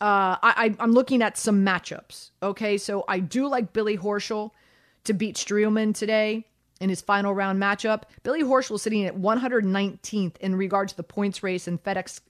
Uh, 0.00 0.38
I, 0.40 0.76
I'm 0.78 0.92
looking 0.92 1.22
at 1.22 1.36
some 1.36 1.64
matchups. 1.64 2.30
Okay, 2.40 2.78
so 2.78 3.04
I 3.08 3.18
do 3.18 3.48
like 3.48 3.72
Billy 3.72 3.98
Horschel 3.98 4.52
to 5.04 5.12
beat 5.12 5.34
Streelman 5.34 5.92
today 5.92 6.44
in 6.80 6.88
his 6.88 7.00
final 7.00 7.34
round 7.34 7.60
matchup. 7.60 8.02
Billy 8.22 8.42
Horschel 8.42 8.78
sitting 8.78 9.04
at 9.06 9.16
119th 9.16 10.36
in 10.36 10.54
regards 10.54 10.92
to 10.92 10.96
the 10.96 11.02
points 11.02 11.42
race 11.42 11.66
and 11.66 11.82
FedEx. 11.82 12.20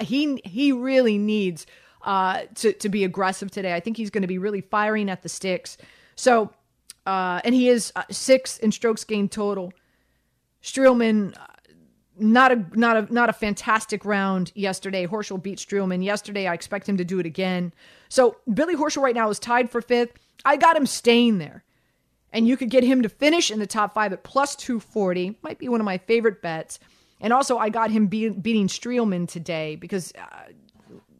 He 0.00 0.40
he 0.44 0.72
really 0.72 1.18
needs 1.18 1.66
uh, 2.02 2.42
to 2.56 2.72
to 2.74 2.88
be 2.88 3.04
aggressive 3.04 3.50
today. 3.50 3.74
I 3.74 3.80
think 3.80 3.96
he's 3.96 4.10
going 4.10 4.22
to 4.22 4.28
be 4.28 4.38
really 4.38 4.60
firing 4.62 5.10
at 5.10 5.22
the 5.22 5.28
sticks. 5.28 5.78
So, 6.16 6.50
uh, 7.06 7.40
and 7.44 7.54
he 7.54 7.68
is 7.68 7.92
uh, 7.96 8.04
six 8.10 8.58
in 8.58 8.72
strokes 8.72 9.04
gained 9.04 9.32
total. 9.32 9.72
Streelman, 10.62 11.36
uh, 11.38 11.46
not 12.18 12.52
a 12.52 12.64
not 12.74 12.96
a 12.96 13.12
not 13.14 13.28
a 13.30 13.32
fantastic 13.32 14.04
round 14.04 14.52
yesterday. 14.54 15.06
Horschel 15.06 15.42
beat 15.42 15.58
Streelman 15.58 16.04
yesterday. 16.04 16.46
I 16.48 16.54
expect 16.54 16.88
him 16.88 16.96
to 16.98 17.04
do 17.04 17.18
it 17.20 17.26
again. 17.26 17.72
So 18.08 18.36
Billy 18.52 18.76
Horschel 18.76 19.02
right 19.02 19.14
now 19.14 19.30
is 19.30 19.38
tied 19.38 19.70
for 19.70 19.80
fifth. 19.82 20.12
I 20.44 20.56
got 20.56 20.76
him 20.76 20.86
staying 20.86 21.38
there. 21.38 21.64
and 22.32 22.46
you 22.48 22.56
could 22.56 22.70
get 22.70 22.84
him 22.84 23.02
to 23.02 23.08
finish 23.08 23.50
in 23.50 23.58
the 23.58 23.66
top 23.66 23.94
five 23.94 24.12
at 24.12 24.22
plus 24.24 24.56
240. 24.56 25.38
Might 25.42 25.58
be 25.58 25.68
one 25.68 25.80
of 25.80 25.84
my 25.84 25.98
favorite 25.98 26.42
bets. 26.42 26.78
And 27.20 27.32
also, 27.32 27.58
I 27.58 27.70
got 27.70 27.90
him 27.90 28.06
be- 28.06 28.28
beating 28.30 28.68
Streelman 28.68 29.28
today 29.28 29.76
because 29.76 30.12
uh, 30.18 30.52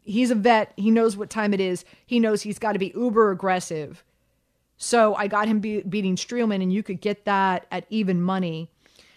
he's 0.09 0.31
a 0.31 0.35
vet. 0.35 0.73
He 0.77 0.91
knows 0.91 1.17
what 1.17 1.31
time 1.31 1.55
it 1.55 1.61
is. 1.61 1.85
He 2.07 2.19
knows 2.19 2.43
he's 2.43 2.59
got 2.59 2.73
to 2.73 2.79
be 2.79 2.93
uber 2.95 3.31
aggressive. 3.31 4.03
So 4.77 5.15
I 5.15 5.27
got 5.27 5.49
him 5.49 5.61
be- 5.61 5.83
beating 5.83 6.17
Streelman, 6.17 6.63
and 6.63 6.73
you 6.73 6.83
could 6.83 7.01
get 7.01 7.25
that 7.25 7.67
at 7.71 7.87
even 7.91 8.23
money. 8.23 8.71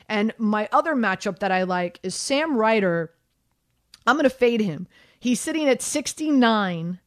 And 0.10 0.34
my 0.38 0.68
other 0.72 0.96
matchup 0.96 1.40
that 1.40 1.52
I 1.52 1.64
like 1.64 2.00
is 2.04 2.16
Sam 2.16 2.58
Ryder. 2.58 3.12
I'm 4.06 4.16
going 4.16 4.24
to 4.24 4.30
fade 4.30 4.62
him. 4.62 4.88
He's 5.20 5.40
sitting 5.40 5.70
at 5.70 5.82
69 5.82 7.00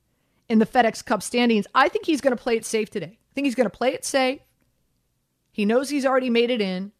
in 0.49 0.59
the 0.59 0.67
FedEx 0.67 1.05
Cup 1.05 1.23
standings. 1.23 1.67
I 1.75 1.88
think 1.88 2.07
he's 2.07 2.21
going 2.21 2.37
to 2.37 2.43
play 2.43 2.57
it 2.57 2.64
safe 2.64 2.91
today. 2.91 3.19
I 3.19 3.33
think 3.35 3.47
he's 3.47 3.57
going 3.57 3.69
to 3.69 3.76
play 3.76 3.93
it 3.93 4.05
safe. 4.05 4.41
He 5.50 5.64
knows 5.64 5.91
he's 5.91 6.07
already 6.07 6.31
made 6.31 6.50
it 6.50 6.61
in, 6.61 6.93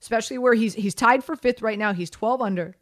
especially 0.00 0.38
where 0.38 0.54
he's 0.54 0.74
he's 0.74 0.94
tied 0.94 1.24
for 1.24 1.36
fifth 1.36 1.62
right 1.62 1.78
now. 1.78 1.92
He's 1.92 2.10
12 2.10 2.42
under. 2.42 2.76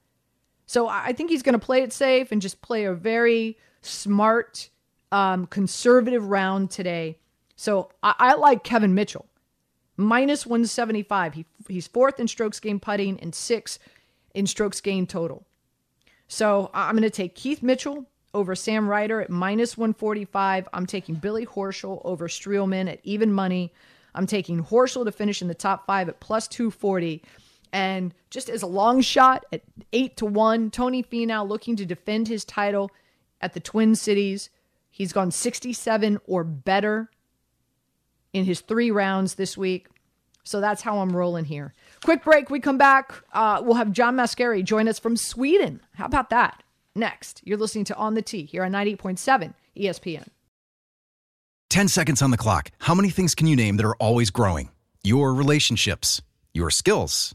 So 0.66 0.88
I 0.88 1.12
think 1.12 1.30
he's 1.30 1.42
going 1.42 1.58
to 1.58 1.64
play 1.64 1.82
it 1.82 1.92
safe 1.92 2.32
and 2.32 2.42
just 2.42 2.60
play 2.60 2.84
a 2.84 2.92
very 2.92 3.56
smart, 3.82 4.68
um, 5.12 5.46
conservative 5.46 6.26
round 6.26 6.70
today. 6.70 7.18
So 7.54 7.90
I, 8.02 8.14
I 8.18 8.34
like 8.34 8.64
Kevin 8.64 8.94
Mitchell, 8.94 9.26
minus 9.96 10.44
175. 10.44 11.34
He, 11.34 11.46
he's 11.68 11.86
fourth 11.86 12.18
in 12.18 12.26
strokes 12.26 12.58
gained 12.58 12.82
putting 12.82 13.18
and 13.20 13.34
sixth 13.34 13.78
in 14.34 14.46
strokes 14.46 14.80
gained 14.80 15.08
total. 15.08 15.46
So 16.28 16.70
I'm 16.74 16.96
going 16.96 17.02
to 17.02 17.10
take 17.10 17.36
Keith 17.36 17.62
Mitchell 17.62 18.04
over 18.34 18.54
Sam 18.54 18.88
Ryder 18.88 19.20
at 19.22 19.30
minus 19.30 19.78
145. 19.78 20.68
I'm 20.72 20.86
taking 20.86 21.14
Billy 21.14 21.46
Horschel 21.46 22.02
over 22.04 22.28
Streelman 22.28 22.90
at 22.90 23.00
even 23.04 23.32
money. 23.32 23.72
I'm 24.14 24.26
taking 24.26 24.64
Horschel 24.64 25.04
to 25.04 25.12
finish 25.12 25.42
in 25.42 25.48
the 25.48 25.54
top 25.54 25.86
five 25.86 26.08
at 26.08 26.20
plus 26.20 26.48
240. 26.48 27.22
And 27.76 28.14
just 28.30 28.48
as 28.48 28.62
a 28.62 28.66
long 28.66 29.02
shot 29.02 29.44
at 29.52 29.60
eight 29.92 30.16
to 30.16 30.24
one, 30.24 30.70
Tony 30.70 31.02
Finau 31.02 31.46
looking 31.46 31.76
to 31.76 31.84
defend 31.84 32.26
his 32.26 32.42
title 32.42 32.90
at 33.42 33.52
the 33.52 33.60
Twin 33.60 33.94
Cities. 33.94 34.48
He's 34.88 35.12
gone 35.12 35.30
67 35.30 36.18
or 36.24 36.42
better 36.42 37.10
in 38.32 38.46
his 38.46 38.62
three 38.62 38.90
rounds 38.90 39.34
this 39.34 39.58
week. 39.58 39.88
So 40.42 40.62
that's 40.62 40.80
how 40.80 41.00
I'm 41.00 41.14
rolling 41.14 41.44
here. 41.44 41.74
Quick 42.02 42.24
break. 42.24 42.48
We 42.48 42.60
come 42.60 42.78
back. 42.78 43.12
Uh, 43.34 43.60
we'll 43.62 43.74
have 43.74 43.92
John 43.92 44.16
Mascari 44.16 44.64
join 44.64 44.88
us 44.88 44.98
from 44.98 45.14
Sweden. 45.14 45.82
How 45.96 46.06
about 46.06 46.30
that? 46.30 46.62
Next, 46.94 47.42
you're 47.44 47.58
listening 47.58 47.84
to 47.86 47.96
On 47.96 48.14
the 48.14 48.22
Tee 48.22 48.46
here 48.46 48.64
on 48.64 48.72
98.7 48.72 49.52
ESPN. 49.76 50.28
10 51.68 51.88
seconds 51.88 52.22
on 52.22 52.30
the 52.30 52.38
clock. 52.38 52.70
How 52.78 52.94
many 52.94 53.10
things 53.10 53.34
can 53.34 53.46
you 53.46 53.54
name 53.54 53.76
that 53.76 53.84
are 53.84 53.96
always 53.96 54.30
growing? 54.30 54.70
Your 55.04 55.34
relationships, 55.34 56.22
your 56.54 56.70
skills, 56.70 57.34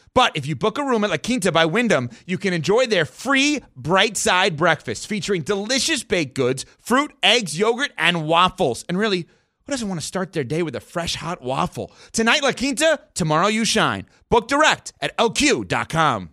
But 0.13 0.35
if 0.35 0.45
you 0.45 0.55
book 0.55 0.77
a 0.77 0.83
room 0.83 1.03
at 1.03 1.09
La 1.09 1.17
Quinta 1.17 1.51
by 1.51 1.65
Wyndham, 1.65 2.09
you 2.25 2.37
can 2.37 2.53
enjoy 2.53 2.85
their 2.85 3.05
free 3.05 3.61
bright 3.77 4.17
side 4.17 4.57
breakfast 4.57 5.07
featuring 5.07 5.41
delicious 5.41 6.03
baked 6.03 6.35
goods, 6.35 6.65
fruit, 6.79 7.13
eggs, 7.23 7.57
yogurt, 7.57 7.91
and 7.97 8.27
waffles. 8.27 8.83
And 8.89 8.97
really, 8.97 9.21
who 9.65 9.71
doesn't 9.71 9.87
want 9.87 10.01
to 10.01 10.05
start 10.05 10.33
their 10.33 10.43
day 10.43 10.63
with 10.63 10.75
a 10.75 10.81
fresh 10.81 11.15
hot 11.15 11.41
waffle? 11.41 11.93
Tonight, 12.11 12.43
La 12.43 12.51
Quinta, 12.51 12.99
tomorrow, 13.13 13.47
you 13.47 13.63
shine. 13.63 14.05
Book 14.29 14.49
direct 14.49 14.91
at 14.99 15.15
lq.com. 15.17 16.29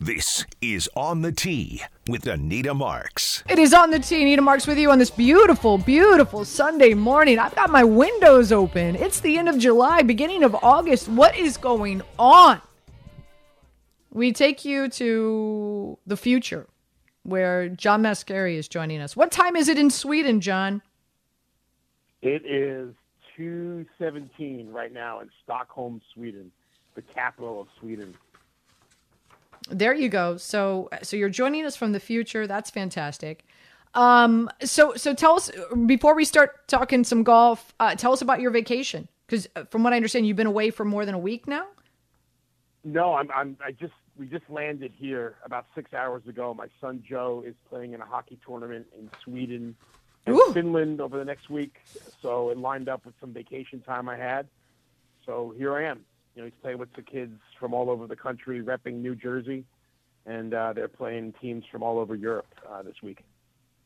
This 0.00 0.44
is 0.60 0.88
On 0.94 1.22
the 1.22 1.32
Tee 1.32 1.82
with 2.08 2.26
Anita 2.26 2.74
Marks. 2.74 3.42
It 3.48 3.58
is 3.58 3.72
on 3.72 3.90
the 3.90 4.00
tee. 4.00 4.22
Anita 4.22 4.42
Marks 4.42 4.66
with 4.66 4.76
you 4.76 4.90
on 4.90 4.98
this 4.98 5.10
beautiful, 5.10 5.78
beautiful 5.78 6.44
Sunday 6.44 6.94
morning. 6.94 7.38
I've 7.38 7.54
got 7.54 7.70
my 7.70 7.84
windows 7.84 8.52
open. 8.52 8.96
It's 8.96 9.20
the 9.20 9.38
end 9.38 9.48
of 9.48 9.58
July, 9.58 10.02
beginning 10.02 10.42
of 10.42 10.54
August. 10.56 11.08
What 11.08 11.36
is 11.36 11.56
going 11.56 12.02
on? 12.18 12.60
We 14.14 14.32
take 14.32 14.64
you 14.64 14.88
to 14.90 15.98
the 16.06 16.16
future 16.16 16.68
where 17.24 17.68
John 17.68 18.00
Mascari 18.02 18.54
is 18.56 18.68
joining 18.68 19.00
us. 19.00 19.16
What 19.16 19.32
time 19.32 19.56
is 19.56 19.68
it 19.68 19.76
in 19.76 19.90
Sweden, 19.90 20.40
John? 20.40 20.82
It 22.22 22.46
is 22.46 22.94
217 23.36 24.70
right 24.70 24.92
now 24.92 25.18
in 25.18 25.30
Stockholm, 25.42 26.00
Sweden, 26.14 26.52
the 26.94 27.02
capital 27.02 27.60
of 27.60 27.66
Sweden. 27.80 28.14
There 29.68 29.92
you 29.94 30.08
go. 30.08 30.36
So 30.36 30.88
so 31.02 31.16
you're 31.16 31.28
joining 31.28 31.64
us 31.64 31.74
from 31.74 31.92
the 31.92 32.00
future. 32.00 32.46
That's 32.46 32.70
fantastic. 32.70 33.44
Um 33.94 34.48
so 34.62 34.94
so 34.94 35.12
tell 35.12 35.34
us 35.34 35.50
before 35.86 36.14
we 36.14 36.24
start 36.24 36.68
talking 36.68 37.02
some 37.02 37.24
golf, 37.24 37.74
uh, 37.80 37.96
tell 37.96 38.12
us 38.12 38.22
about 38.22 38.40
your 38.40 38.52
vacation 38.52 39.08
cuz 39.26 39.48
from 39.70 39.82
what 39.82 39.92
I 39.92 39.96
understand 39.96 40.26
you've 40.26 40.36
been 40.36 40.46
away 40.46 40.70
for 40.70 40.84
more 40.84 41.04
than 41.04 41.14
a 41.14 41.18
week 41.18 41.48
now? 41.48 41.66
No, 42.84 43.14
I'm, 43.14 43.30
I'm 43.34 43.56
I 43.64 43.72
just 43.72 43.94
we 44.18 44.26
just 44.26 44.48
landed 44.48 44.92
here 44.96 45.36
about 45.44 45.66
6 45.74 45.92
hours 45.92 46.22
ago. 46.28 46.54
My 46.54 46.68
son 46.80 47.02
Joe 47.06 47.42
is 47.46 47.54
playing 47.68 47.92
in 47.94 48.00
a 48.00 48.04
hockey 48.06 48.38
tournament 48.46 48.86
in 48.98 49.10
Sweden 49.24 49.76
and 50.26 50.36
Ooh. 50.36 50.50
Finland 50.52 51.00
over 51.00 51.18
the 51.18 51.24
next 51.24 51.50
week, 51.50 51.76
so 52.22 52.50
it 52.50 52.58
lined 52.58 52.88
up 52.88 53.04
with 53.04 53.14
some 53.20 53.32
vacation 53.32 53.80
time 53.80 54.08
I 54.08 54.16
had. 54.16 54.46
So 55.26 55.52
here 55.56 55.74
I 55.74 55.84
am. 55.84 56.04
You 56.34 56.42
know, 56.42 56.46
he's 56.46 56.58
playing 56.62 56.78
with 56.78 56.92
the 56.94 57.02
kids 57.02 57.40
from 57.60 57.74
all 57.74 57.90
over 57.90 58.06
the 58.06 58.16
country, 58.16 58.62
repping 58.62 58.94
New 58.94 59.14
Jersey, 59.14 59.64
and 60.26 60.54
uh, 60.54 60.72
they're 60.72 60.88
playing 60.88 61.34
teams 61.40 61.64
from 61.70 61.82
all 61.82 61.98
over 61.98 62.14
Europe 62.14 62.46
uh, 62.70 62.82
this 62.82 63.02
week. 63.02 63.24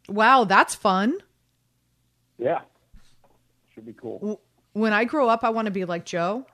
Wow, 0.08 0.44
that's 0.44 0.75
fun. 0.75 1.18
Yeah, 2.38 2.61
should 3.75 3.87
be 3.87 3.92
cool. 3.92 4.40
When 4.73 4.92
I 4.92 5.04
grow 5.04 5.28
up 5.28 5.44
I 5.44 5.50
want 5.50 5.66
to 5.66 5.70
be 5.73 5.85
like 5.85 6.04
Joe. 6.04 6.47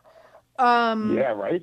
Um 0.59 1.17
Yeah, 1.17 1.33
right. 1.33 1.63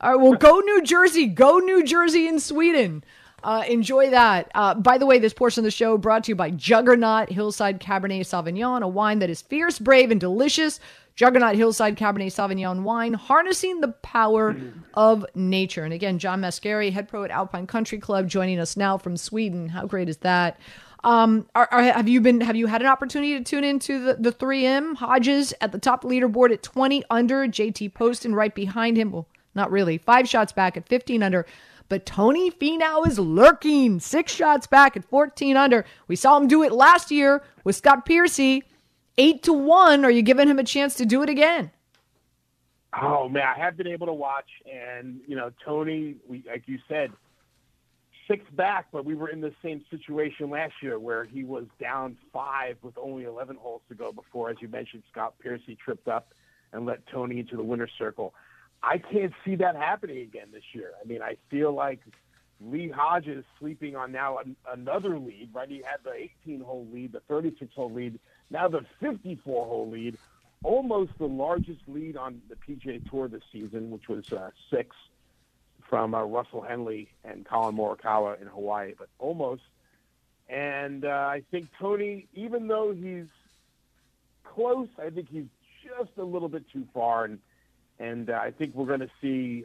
All 0.00 0.12
right, 0.12 0.20
well, 0.20 0.32
go 0.32 0.60
New 0.60 0.82
Jersey. 0.82 1.26
Go 1.26 1.58
New 1.58 1.84
Jersey 1.84 2.26
in 2.26 2.40
Sweden. 2.40 3.04
Uh, 3.42 3.64
enjoy 3.68 4.10
that. 4.10 4.50
Uh, 4.54 4.74
by 4.74 4.98
the 4.98 5.06
way, 5.06 5.18
this 5.18 5.32
portion 5.32 5.60
of 5.60 5.64
the 5.64 5.70
show 5.70 5.96
brought 5.98 6.24
to 6.24 6.32
you 6.32 6.36
by 6.36 6.50
Juggernaut 6.50 7.30
Hillside 7.30 7.80
Cabernet 7.80 8.20
Sauvignon, 8.20 8.82
a 8.82 8.88
wine 8.88 9.18
that 9.20 9.30
is 9.30 9.42
fierce, 9.42 9.78
brave, 9.78 10.10
and 10.10 10.20
delicious. 10.20 10.80
Juggernaut 11.16 11.54
Hillside 11.54 11.96
Cabernet 11.96 12.28
Sauvignon 12.28 12.82
wine, 12.82 13.12
harnessing 13.12 13.80
the 13.80 13.88
power 13.88 14.56
of 14.94 15.26
nature. 15.34 15.84
And 15.84 15.92
again, 15.92 16.18
John 16.18 16.40
Mascari, 16.40 16.92
head 16.92 17.08
pro 17.08 17.24
at 17.24 17.30
Alpine 17.30 17.66
Country 17.66 17.98
Club, 17.98 18.28
joining 18.28 18.58
us 18.58 18.76
now 18.76 18.96
from 18.96 19.16
Sweden. 19.18 19.68
How 19.68 19.86
great 19.86 20.08
is 20.08 20.18
that? 20.18 20.58
Um, 21.02 21.46
are, 21.54 21.68
are, 21.70 21.82
have 21.82 22.08
you 22.08 22.20
been? 22.20 22.40
Have 22.42 22.56
you 22.56 22.66
had 22.66 22.82
an 22.82 22.88
opportunity 22.88 23.38
to 23.38 23.44
tune 23.44 23.64
into 23.64 24.02
the 24.02 24.14
the 24.14 24.32
3M 24.32 24.96
Hodges 24.96 25.54
at 25.60 25.72
the 25.72 25.78
top 25.78 26.04
leaderboard 26.04 26.52
at 26.52 26.62
20 26.62 27.04
under? 27.10 27.46
JT 27.46 27.94
Poston 27.94 28.34
right 28.34 28.54
behind 28.54 28.98
him. 28.98 29.12
Well, 29.12 29.26
not 29.54 29.70
really. 29.70 29.98
Five 29.98 30.28
shots 30.28 30.52
back 30.52 30.76
at 30.76 30.88
15 30.88 31.22
under. 31.22 31.46
But 31.88 32.06
Tony 32.06 32.50
Finau 32.50 33.06
is 33.06 33.18
lurking. 33.18 33.98
Six 33.98 34.32
shots 34.32 34.66
back 34.66 34.96
at 34.96 35.04
14 35.04 35.56
under. 35.56 35.84
We 36.06 36.16
saw 36.16 36.36
him 36.36 36.46
do 36.46 36.62
it 36.62 36.72
last 36.72 37.10
year 37.10 37.42
with 37.64 37.74
Scott 37.76 38.06
Piercy. 38.06 38.62
Eight 39.18 39.42
to 39.42 39.52
one. 39.52 40.04
Are 40.04 40.10
you 40.10 40.22
giving 40.22 40.48
him 40.48 40.58
a 40.58 40.64
chance 40.64 40.94
to 40.94 41.04
do 41.04 41.22
it 41.22 41.28
again? 41.28 41.72
Oh 43.00 43.28
man, 43.28 43.44
I 43.44 43.58
have 43.58 43.76
been 43.76 43.86
able 43.86 44.06
to 44.08 44.12
watch, 44.12 44.48
and 44.70 45.20
you 45.26 45.36
know, 45.36 45.52
Tony, 45.64 46.16
we 46.26 46.42
like 46.48 46.64
you 46.66 46.78
said, 46.88 47.12
six 48.26 48.44
back, 48.52 48.86
but 48.92 49.04
we 49.04 49.14
were 49.14 49.28
in 49.28 49.40
the 49.40 49.52
same 49.62 49.82
situation 49.90 50.50
last 50.50 50.74
year 50.82 50.98
where 50.98 51.24
he 51.24 51.44
was 51.44 51.64
down 51.80 52.16
five 52.32 52.76
with 52.82 52.96
only 52.98 53.24
11 53.24 53.56
holes 53.56 53.82
to 53.88 53.94
go 53.94 54.12
before, 54.12 54.50
as 54.50 54.56
you 54.60 54.68
mentioned, 54.68 55.02
Scott 55.10 55.34
Piercy 55.40 55.76
tripped 55.84 56.08
up 56.08 56.32
and 56.72 56.86
let 56.86 57.04
Tony 57.08 57.40
into 57.40 57.56
the 57.56 57.62
winner's 57.62 57.90
circle. 57.98 58.34
I 58.82 58.98
can't 58.98 59.32
see 59.44 59.56
that 59.56 59.76
happening 59.76 60.18
again 60.18 60.48
this 60.52 60.62
year. 60.72 60.92
I 61.02 61.06
mean, 61.06 61.22
I 61.22 61.36
feel 61.50 61.72
like 61.72 62.00
Lee 62.60 62.88
Hodges 62.88 63.44
sleeping 63.58 63.96
on 63.96 64.12
now 64.12 64.38
an, 64.38 64.56
another 64.70 65.18
lead, 65.18 65.50
right? 65.52 65.68
He 65.68 65.78
had 65.78 65.98
the 66.04 66.12
18 66.44 66.60
hole 66.60 66.86
lead, 66.92 67.12
the 67.12 67.20
36 67.20 67.74
hole 67.74 67.92
lead 67.92 68.18
Now 68.50 68.68
the 68.68 68.84
54 69.00 69.66
hole 69.66 69.90
lead, 69.90 70.16
almost 70.62 71.12
the 71.18 71.26
largest 71.26 71.80
lead 71.86 72.16
on 72.16 72.40
the 72.48 72.56
PGA 72.56 73.08
Tour 73.10 73.28
this 73.28 73.42
season, 73.52 73.90
which 73.90 74.08
was 74.08 74.30
uh, 74.32 74.50
six 74.70 74.94
from 75.88 76.14
uh, 76.14 76.22
Russell 76.22 76.62
Henley 76.62 77.08
and 77.24 77.44
Collin 77.44 77.76
Morikawa 77.76 78.40
in 78.40 78.46
Hawaii, 78.46 78.94
but 78.96 79.08
almost. 79.18 79.62
And 80.48 81.04
uh, 81.04 81.08
I 81.08 81.42
think 81.50 81.68
Tony, 81.78 82.28
even 82.34 82.68
though 82.68 82.92
he's 82.92 83.26
close, 84.44 84.88
I 84.98 85.10
think 85.10 85.28
he's 85.30 85.46
just 85.82 86.10
a 86.18 86.24
little 86.24 86.48
bit 86.48 86.64
too 86.72 86.86
far, 86.92 87.24
and 87.24 87.38
and 88.00 88.30
uh, 88.30 88.40
I 88.42 88.50
think 88.50 88.74
we're 88.74 88.86
going 88.86 89.00
to 89.00 89.10
see 89.20 89.64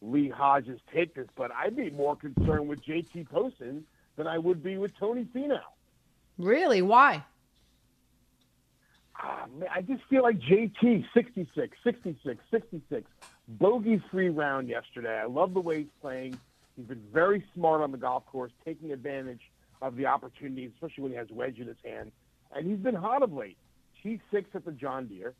Lee 0.00 0.30
Hodges 0.30 0.80
take 0.94 1.14
this. 1.14 1.26
But 1.36 1.50
I'd 1.52 1.76
be 1.76 1.90
more 1.90 2.16
concerned 2.16 2.68
with 2.68 2.82
JT 2.84 3.28
Poston 3.28 3.84
than 4.16 4.26
I 4.26 4.38
would 4.38 4.62
be 4.62 4.78
with 4.78 4.96
Tony 4.98 5.26
Finau. 5.34 5.60
Really? 6.38 6.80
Why? 6.80 7.24
Ah, 9.20 9.46
man, 9.58 9.68
I 9.74 9.82
just 9.82 10.02
feel 10.08 10.22
like 10.22 10.38
JT 10.38 11.04
66, 11.12 11.76
66, 11.84 12.44
66. 12.50 13.10
Bogey 13.48 14.02
free 14.10 14.28
round 14.28 14.68
yesterday. 14.68 15.18
I 15.18 15.26
love 15.26 15.52
the 15.54 15.60
way 15.60 15.78
he's 15.80 15.92
playing. 16.00 16.38
He's 16.76 16.86
been 16.86 17.02
very 17.12 17.44
smart 17.54 17.82
on 17.82 17.92
the 17.92 17.98
golf 17.98 18.26
course, 18.26 18.52
taking 18.64 18.92
advantage 18.92 19.42
of 19.82 19.96
the 19.96 20.06
opportunities, 20.06 20.70
especially 20.74 21.02
when 21.02 21.12
he 21.12 21.18
has 21.18 21.28
wedge 21.30 21.58
in 21.58 21.68
his 21.68 21.76
hand. 21.84 22.10
And 22.54 22.68
he's 22.68 22.78
been 22.78 22.94
hot 22.94 23.22
of 23.22 23.32
late. 23.32 23.58
T6 24.04 24.44
at 24.54 24.64
the 24.64 24.72
John 24.72 25.06
Deere, 25.06 25.34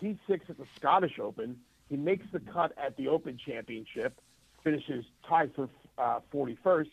T6 0.00 0.48
at 0.48 0.58
the 0.58 0.66
Scottish 0.76 1.18
Open. 1.18 1.58
He 1.88 1.96
makes 1.96 2.26
the 2.32 2.40
cut 2.40 2.72
at 2.76 2.96
the 2.96 3.08
Open 3.08 3.38
Championship, 3.38 4.20
finishes 4.64 5.04
tied 5.28 5.54
for 5.54 5.68
uh, 5.98 6.20
41st. 6.32 6.90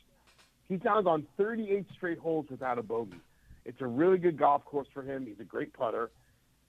He's 0.70 0.84
now 0.84 1.02
gone 1.02 1.26
38 1.38 1.86
straight 1.96 2.20
holes 2.20 2.46
without 2.50 2.78
a 2.78 2.84
bogey. 2.84 3.18
It's 3.66 3.82
a 3.82 3.88
really 3.88 4.18
good 4.18 4.38
golf 4.38 4.66
course 4.66 4.88
for 4.94 5.02
him. 5.02 5.26
He's 5.26 5.40
a 5.40 5.46
great 5.46 5.74
putter. 5.74 6.12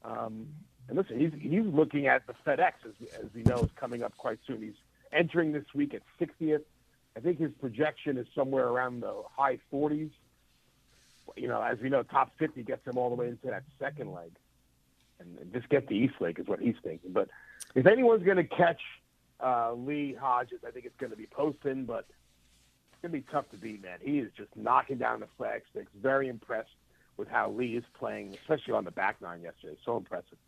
Um, 0.04 0.48
and 0.88 0.98
listen, 0.98 1.18
he's 1.18 1.32
he's 1.40 1.64
looking 1.64 2.06
at 2.06 2.26
the 2.26 2.34
FedEx 2.46 2.72
as 2.84 3.08
as 3.18 3.26
we 3.34 3.42
know 3.42 3.58
is 3.58 3.70
coming 3.76 4.02
up 4.02 4.16
quite 4.16 4.38
soon. 4.46 4.60
He's 4.60 4.74
entering 5.12 5.52
this 5.52 5.64
week 5.74 5.94
at 5.94 6.02
60th. 6.20 6.62
I 7.16 7.20
think 7.20 7.38
his 7.38 7.52
projection 7.60 8.18
is 8.18 8.26
somewhere 8.34 8.66
around 8.66 9.00
the 9.00 9.22
high 9.36 9.58
40s. 9.72 10.10
You 11.36 11.48
know, 11.48 11.62
as 11.62 11.78
we 11.80 11.88
know, 11.88 12.02
top 12.02 12.32
50 12.38 12.62
gets 12.64 12.86
him 12.86 12.98
all 12.98 13.08
the 13.08 13.14
way 13.14 13.28
into 13.28 13.46
that 13.46 13.62
second 13.78 14.12
leg, 14.12 14.32
and 15.20 15.52
just 15.52 15.68
get 15.68 15.88
the 15.88 15.94
East 15.94 16.14
Lake 16.20 16.38
is 16.38 16.46
what 16.46 16.60
he's 16.60 16.76
thinking. 16.82 17.12
But 17.12 17.28
if 17.74 17.86
anyone's 17.86 18.24
going 18.24 18.36
to 18.36 18.44
catch 18.44 18.80
uh, 19.40 19.72
Lee 19.72 20.14
Hodges, 20.18 20.60
I 20.66 20.70
think 20.70 20.86
it's 20.86 20.96
going 20.96 21.10
to 21.10 21.16
be 21.16 21.26
Poston, 21.26 21.84
but 21.84 22.06
it's 22.92 23.02
going 23.02 23.12
to 23.12 23.18
be 23.18 23.24
tough 23.32 23.50
to 23.50 23.56
beat, 23.56 23.82
man. 23.82 23.98
He 24.00 24.18
is 24.18 24.30
just 24.36 24.50
knocking 24.56 24.98
down 24.98 25.20
the 25.20 25.28
flag 25.36 25.62
sticks. 25.70 25.90
Very 26.00 26.28
impressed 26.28 26.70
with 27.16 27.28
how 27.28 27.50
Lee 27.50 27.76
is 27.76 27.84
playing, 27.98 28.36
especially 28.42 28.74
on 28.74 28.84
the 28.84 28.90
back 28.90 29.20
nine 29.22 29.42
yesterday. 29.42 29.76
So 29.84 29.96
impressive. 29.96 30.38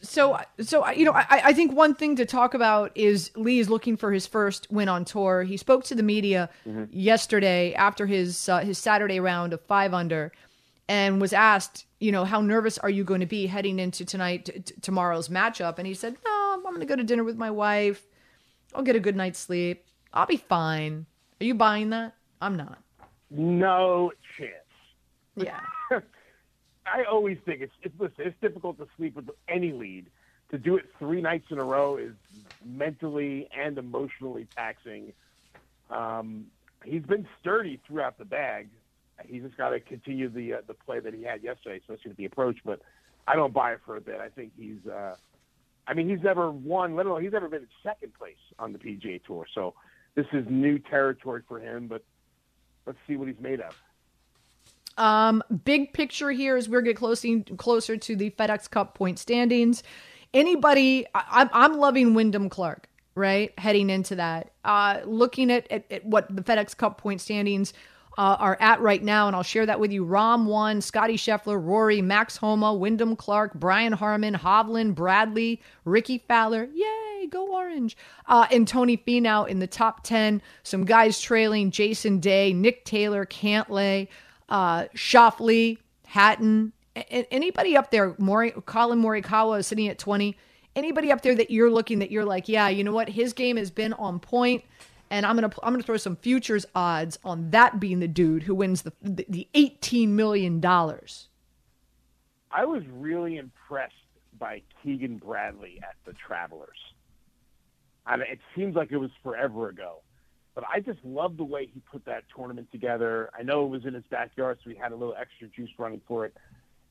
So, 0.00 0.38
so 0.60 0.88
you 0.90 1.04
know, 1.04 1.12
I, 1.12 1.26
I 1.30 1.52
think 1.52 1.72
one 1.72 1.94
thing 1.94 2.16
to 2.16 2.26
talk 2.26 2.52
about 2.54 2.92
is 2.94 3.30
Lee 3.36 3.58
is 3.58 3.70
looking 3.70 3.96
for 3.96 4.12
his 4.12 4.26
first 4.26 4.70
win 4.70 4.88
on 4.88 5.04
tour. 5.04 5.44
He 5.44 5.56
spoke 5.56 5.84
to 5.84 5.94
the 5.94 6.02
media 6.02 6.50
mm-hmm. 6.68 6.84
yesterday 6.90 7.72
after 7.74 8.06
his 8.06 8.48
uh, 8.48 8.58
his 8.58 8.76
Saturday 8.76 9.20
round 9.20 9.52
of 9.52 9.60
five 9.62 9.94
under, 9.94 10.32
and 10.88 11.20
was 11.20 11.32
asked, 11.32 11.86
you 11.98 12.12
know, 12.12 12.24
how 12.24 12.40
nervous 12.40 12.78
are 12.78 12.90
you 12.90 13.04
going 13.04 13.20
to 13.20 13.26
be 13.26 13.46
heading 13.46 13.78
into 13.78 14.04
tonight, 14.04 14.46
t- 14.46 14.60
t- 14.60 14.74
tomorrow's 14.80 15.28
matchup? 15.28 15.78
And 15.78 15.86
he 15.86 15.94
said, 15.94 16.16
No, 16.24 16.54
I'm 16.54 16.62
going 16.62 16.80
to 16.80 16.86
go 16.86 16.96
to 16.96 17.04
dinner 17.04 17.24
with 17.24 17.36
my 17.36 17.50
wife. 17.50 18.06
I'll 18.74 18.82
get 18.82 18.96
a 18.96 19.00
good 19.00 19.16
night's 19.16 19.38
sleep. 19.38 19.84
I'll 20.12 20.26
be 20.26 20.36
fine. 20.36 21.06
Are 21.40 21.44
you 21.44 21.54
buying 21.54 21.90
that? 21.90 22.14
I'm 22.40 22.56
not. 22.56 22.78
No 23.30 24.12
chance. 24.36 24.50
Yeah. 25.36 25.60
I 26.86 27.04
always 27.04 27.38
think 27.44 27.62
it's 27.62 27.72
it's 27.82 27.94
listen, 27.98 28.26
it's 28.26 28.36
difficult 28.40 28.78
to 28.78 28.86
sleep 28.96 29.16
with 29.16 29.30
any 29.48 29.72
lead. 29.72 30.06
To 30.50 30.58
do 30.58 30.76
it 30.76 30.84
three 30.98 31.20
nights 31.20 31.46
in 31.50 31.58
a 31.58 31.64
row 31.64 31.96
is 31.96 32.12
mentally 32.64 33.48
and 33.56 33.78
emotionally 33.78 34.46
taxing. 34.54 35.12
Um, 35.90 36.46
he's 36.84 37.02
been 37.02 37.26
sturdy 37.40 37.80
throughout 37.86 38.18
the 38.18 38.24
bag. 38.24 38.68
He's 39.26 39.42
just 39.42 39.56
got 39.56 39.70
to 39.70 39.80
continue 39.80 40.28
the 40.28 40.54
uh, 40.54 40.56
the 40.66 40.74
play 40.74 41.00
that 41.00 41.14
he 41.14 41.22
had 41.22 41.42
yesterday, 41.42 41.78
especially 41.78 42.10
with 42.10 42.16
the 42.16 42.24
approach. 42.24 42.58
But 42.64 42.80
I 43.26 43.36
don't 43.36 43.52
buy 43.52 43.72
it 43.72 43.80
for 43.84 43.96
a 43.96 44.00
bit. 44.00 44.20
I 44.20 44.28
think 44.28 44.52
he's. 44.58 44.86
Uh, 44.86 45.14
I 45.86 45.94
mean, 45.94 46.08
he's 46.08 46.22
never 46.22 46.50
won. 46.50 46.96
Let 46.96 47.06
alone 47.06 47.22
he's 47.22 47.32
never 47.32 47.48
been 47.48 47.62
in 47.62 47.68
second 47.82 48.14
place 48.14 48.36
on 48.58 48.72
the 48.72 48.78
PGA 48.78 49.22
Tour. 49.24 49.46
So 49.54 49.74
this 50.14 50.26
is 50.32 50.44
new 50.48 50.78
territory 50.78 51.42
for 51.46 51.60
him. 51.60 51.86
But 51.86 52.02
let's 52.86 52.98
see 53.06 53.16
what 53.16 53.28
he's 53.28 53.40
made 53.40 53.60
of. 53.60 53.74
Um, 54.96 55.42
big 55.64 55.92
picture 55.92 56.30
here 56.30 56.56
as 56.56 56.68
we're 56.68 56.80
getting 56.80 56.96
closer 56.96 57.40
closer 57.56 57.96
to 57.96 58.16
the 58.16 58.30
FedEx 58.30 58.70
Cup 58.70 58.94
point 58.94 59.18
standings. 59.18 59.82
Anybody, 60.32 61.06
I, 61.14 61.48
I'm 61.52 61.78
loving 61.78 62.14
Wyndham 62.14 62.48
Clark, 62.48 62.88
right? 63.14 63.56
Heading 63.58 63.90
into 63.90 64.16
that, 64.16 64.52
uh, 64.64 65.00
looking 65.04 65.50
at, 65.50 65.70
at, 65.70 65.90
at 65.90 66.04
what 66.04 66.34
the 66.34 66.42
FedEx 66.42 66.76
Cup 66.76 66.98
point 66.98 67.20
standings 67.20 67.72
uh, 68.16 68.36
are 68.38 68.56
at 68.60 68.80
right 68.80 69.02
now, 69.02 69.26
and 69.26 69.34
I'll 69.34 69.42
share 69.42 69.66
that 69.66 69.80
with 69.80 69.92
you. 69.92 70.04
Rahm 70.04 70.46
one, 70.46 70.80
Scotty 70.80 71.16
Scheffler, 71.16 71.62
Rory, 71.62 72.00
Max 72.02 72.36
Homa, 72.36 72.72
Wyndham 72.74 73.16
Clark, 73.16 73.54
Brian 73.54 73.92
Harman, 73.92 74.34
Hovland, 74.34 74.94
Bradley, 74.94 75.60
Rickie 75.84 76.24
Fowler. 76.28 76.68
Yay, 76.72 77.26
go 77.28 77.52
orange! 77.54 77.96
Uh, 78.26 78.46
and 78.50 78.68
Tony 78.68 78.96
Finau 78.96 79.48
in 79.48 79.58
the 79.58 79.66
top 79.66 80.04
ten. 80.04 80.40
Some 80.62 80.84
guys 80.84 81.20
trailing: 81.20 81.70
Jason 81.70 82.20
Day, 82.20 82.52
Nick 82.52 82.84
Taylor, 82.84 83.26
Cantlay 83.26 84.08
uh, 84.48 84.84
Schauffele, 84.94 85.78
Hatton, 86.06 86.72
anybody 86.94 87.76
up 87.76 87.90
there, 87.90 88.14
Mori, 88.18 88.52
Collin 88.66 89.02
Morikawa 89.02 89.58
is 89.58 89.66
sitting 89.66 89.88
at 89.88 89.98
20. 89.98 90.36
Anybody 90.76 91.12
up 91.12 91.22
there 91.22 91.34
that 91.34 91.50
you're 91.50 91.70
looking 91.70 92.00
that 92.00 92.10
you're 92.10 92.24
like, 92.24 92.48
yeah, 92.48 92.68
you 92.68 92.84
know 92.84 92.92
what? 92.92 93.08
His 93.08 93.32
game 93.32 93.56
has 93.56 93.70
been 93.70 93.92
on 93.94 94.18
point, 94.18 94.64
and 95.14 95.24
I'm 95.24 95.36
gonna 95.36 95.52
I'm 95.62 95.72
gonna 95.72 95.84
throw 95.84 95.96
some 95.96 96.16
futures 96.16 96.66
odds 96.74 97.18
on 97.24 97.50
that 97.50 97.78
being 97.78 98.00
the 98.00 98.08
dude 98.08 98.42
who 98.42 98.54
wins 98.54 98.82
the 98.82 98.92
the, 99.00 99.24
the 99.28 99.48
18 99.54 100.16
million 100.16 100.60
dollars. 100.60 101.28
I 102.50 102.64
was 102.64 102.82
really 102.92 103.36
impressed 103.36 103.94
by 104.38 104.62
Keegan 104.82 105.18
Bradley 105.18 105.78
at 105.82 105.94
the 106.04 106.14
Travelers. 106.14 106.78
I 108.04 108.16
mean, 108.16 108.26
it 108.28 108.40
seems 108.56 108.74
like 108.74 108.90
it 108.90 108.96
was 108.96 109.10
forever 109.22 109.68
ago. 109.68 110.00
But 110.56 110.64
I 110.72 110.80
just 110.80 110.98
love 111.04 111.36
the 111.36 111.44
way 111.44 111.68
he 111.72 111.80
put 111.90 112.04
that 112.04 112.24
tournament 112.34 112.68
together. 112.70 113.30
I 113.36 113.42
know 113.42 113.64
it 113.64 113.68
was 113.68 113.84
in 113.84 113.94
his 113.94 114.04
backyard, 114.08 114.58
so 114.62 114.70
he 114.70 114.76
had 114.76 114.92
a 114.92 114.96
little 114.96 115.14
extra 115.18 115.48
juice 115.48 115.70
running 115.78 116.00
for 116.06 116.26
it. 116.26 116.36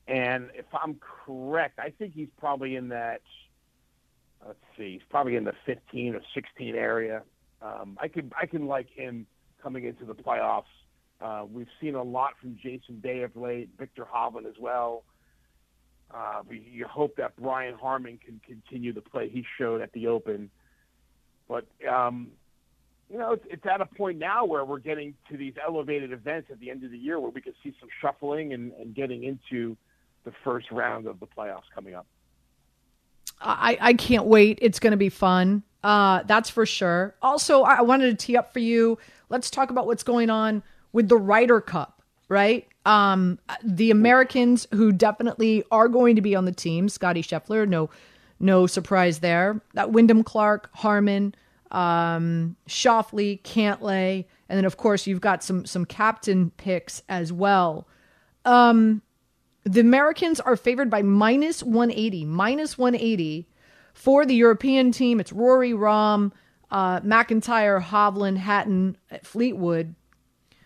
And 0.06 0.50
if 0.54 0.66
I'm 0.74 0.96
correct, 1.26 1.78
I 1.78 1.90
think 1.90 2.14
he's 2.14 2.28
probably 2.38 2.76
in 2.76 2.88
that. 2.88 3.22
Let's 4.46 4.58
see, 4.76 4.94
he's 4.94 5.02
probably 5.08 5.36
in 5.36 5.44
the 5.44 5.54
15 5.64 6.14
or 6.14 6.20
16 6.34 6.74
area. 6.74 7.22
Um, 7.64 7.96
I 8.00 8.08
can 8.08 8.30
I 8.40 8.46
can 8.46 8.66
like 8.66 8.88
him 8.90 9.26
coming 9.62 9.84
into 9.84 10.04
the 10.04 10.14
playoffs. 10.14 10.64
Uh, 11.20 11.44
we've 11.50 11.68
seen 11.80 11.94
a 11.94 12.02
lot 12.02 12.32
from 12.40 12.58
Jason 12.62 13.00
Day 13.00 13.22
of 13.22 13.34
late, 13.36 13.70
Viktor 13.78 14.04
Hovland 14.04 14.46
as 14.46 14.56
well. 14.60 15.04
Uh, 16.14 16.42
you 16.50 16.86
hope 16.86 17.16
that 17.16 17.34
Brian 17.36 17.74
Harman 17.74 18.18
can 18.24 18.40
continue 18.46 18.92
the 18.92 19.00
play 19.00 19.28
he 19.28 19.44
showed 19.58 19.80
at 19.80 19.92
the 19.92 20.06
Open. 20.06 20.50
But 21.48 21.66
um, 21.90 22.28
you 23.10 23.18
know, 23.18 23.32
it's, 23.32 23.44
it's 23.48 23.64
at 23.66 23.80
a 23.80 23.86
point 23.86 24.18
now 24.18 24.44
where 24.44 24.64
we're 24.64 24.78
getting 24.78 25.14
to 25.30 25.36
these 25.36 25.54
elevated 25.64 26.12
events 26.12 26.48
at 26.50 26.60
the 26.60 26.70
end 26.70 26.84
of 26.84 26.90
the 26.90 26.98
year 26.98 27.18
where 27.18 27.30
we 27.30 27.40
could 27.40 27.54
see 27.62 27.74
some 27.80 27.88
shuffling 28.00 28.52
and, 28.52 28.72
and 28.72 28.94
getting 28.94 29.24
into 29.24 29.76
the 30.24 30.32
first 30.42 30.70
round 30.70 31.06
of 31.06 31.20
the 31.20 31.26
playoffs 31.26 31.68
coming 31.74 31.94
up. 31.94 32.06
I, 33.40 33.78
I 33.80 33.92
can't 33.94 34.24
wait. 34.26 34.58
It's 34.62 34.78
going 34.78 34.92
to 34.92 34.96
be 34.96 35.08
fun. 35.08 35.62
Uh, 35.82 36.22
that's 36.24 36.48
for 36.48 36.64
sure. 36.64 37.14
Also, 37.20 37.62
I 37.62 37.82
wanted 37.82 38.18
to 38.18 38.26
tee 38.26 38.36
up 38.36 38.52
for 38.52 38.58
you. 38.58 38.98
Let's 39.28 39.50
talk 39.50 39.70
about 39.70 39.86
what's 39.86 40.02
going 40.02 40.30
on 40.30 40.62
with 40.92 41.08
the 41.08 41.16
Ryder 41.16 41.60
Cup, 41.60 42.02
right? 42.28 42.66
Um, 42.86 43.38
the 43.62 43.90
Americans 43.90 44.66
who 44.72 44.92
definitely 44.92 45.62
are 45.70 45.88
going 45.88 46.16
to 46.16 46.22
be 46.22 46.34
on 46.34 46.44
the 46.44 46.52
team, 46.52 46.88
Scotty 46.88 47.22
Scheffler, 47.22 47.68
no, 47.68 47.90
no 48.40 48.66
surprise 48.66 49.18
there. 49.18 49.60
That 49.74 49.90
Wyndham 49.90 50.22
Clark, 50.22 50.70
Harman, 50.72 51.34
um, 51.70 52.56
Schauffele, 52.68 53.42
Cantlay, 53.42 54.24
and 54.48 54.56
then 54.56 54.64
of 54.64 54.76
course 54.76 55.06
you've 55.06 55.20
got 55.20 55.42
some 55.42 55.66
some 55.66 55.84
captain 55.84 56.50
picks 56.56 57.02
as 57.08 57.32
well. 57.32 57.88
Um, 58.44 59.02
the 59.64 59.80
Americans 59.80 60.40
are 60.40 60.56
favored 60.56 60.90
by 60.90 61.02
minus 61.02 61.62
180, 61.62 62.24
minus 62.26 62.76
180 62.76 63.48
for 63.94 64.26
the 64.26 64.34
European 64.34 64.92
team. 64.92 65.20
It's 65.20 65.32
Rory, 65.32 65.72
Rahm, 65.72 66.32
uh, 66.70 67.00
MacIntyre, 67.02 67.80
Hovland, 67.80 68.36
Hatton, 68.36 68.96
Fleetwood. 69.22 69.94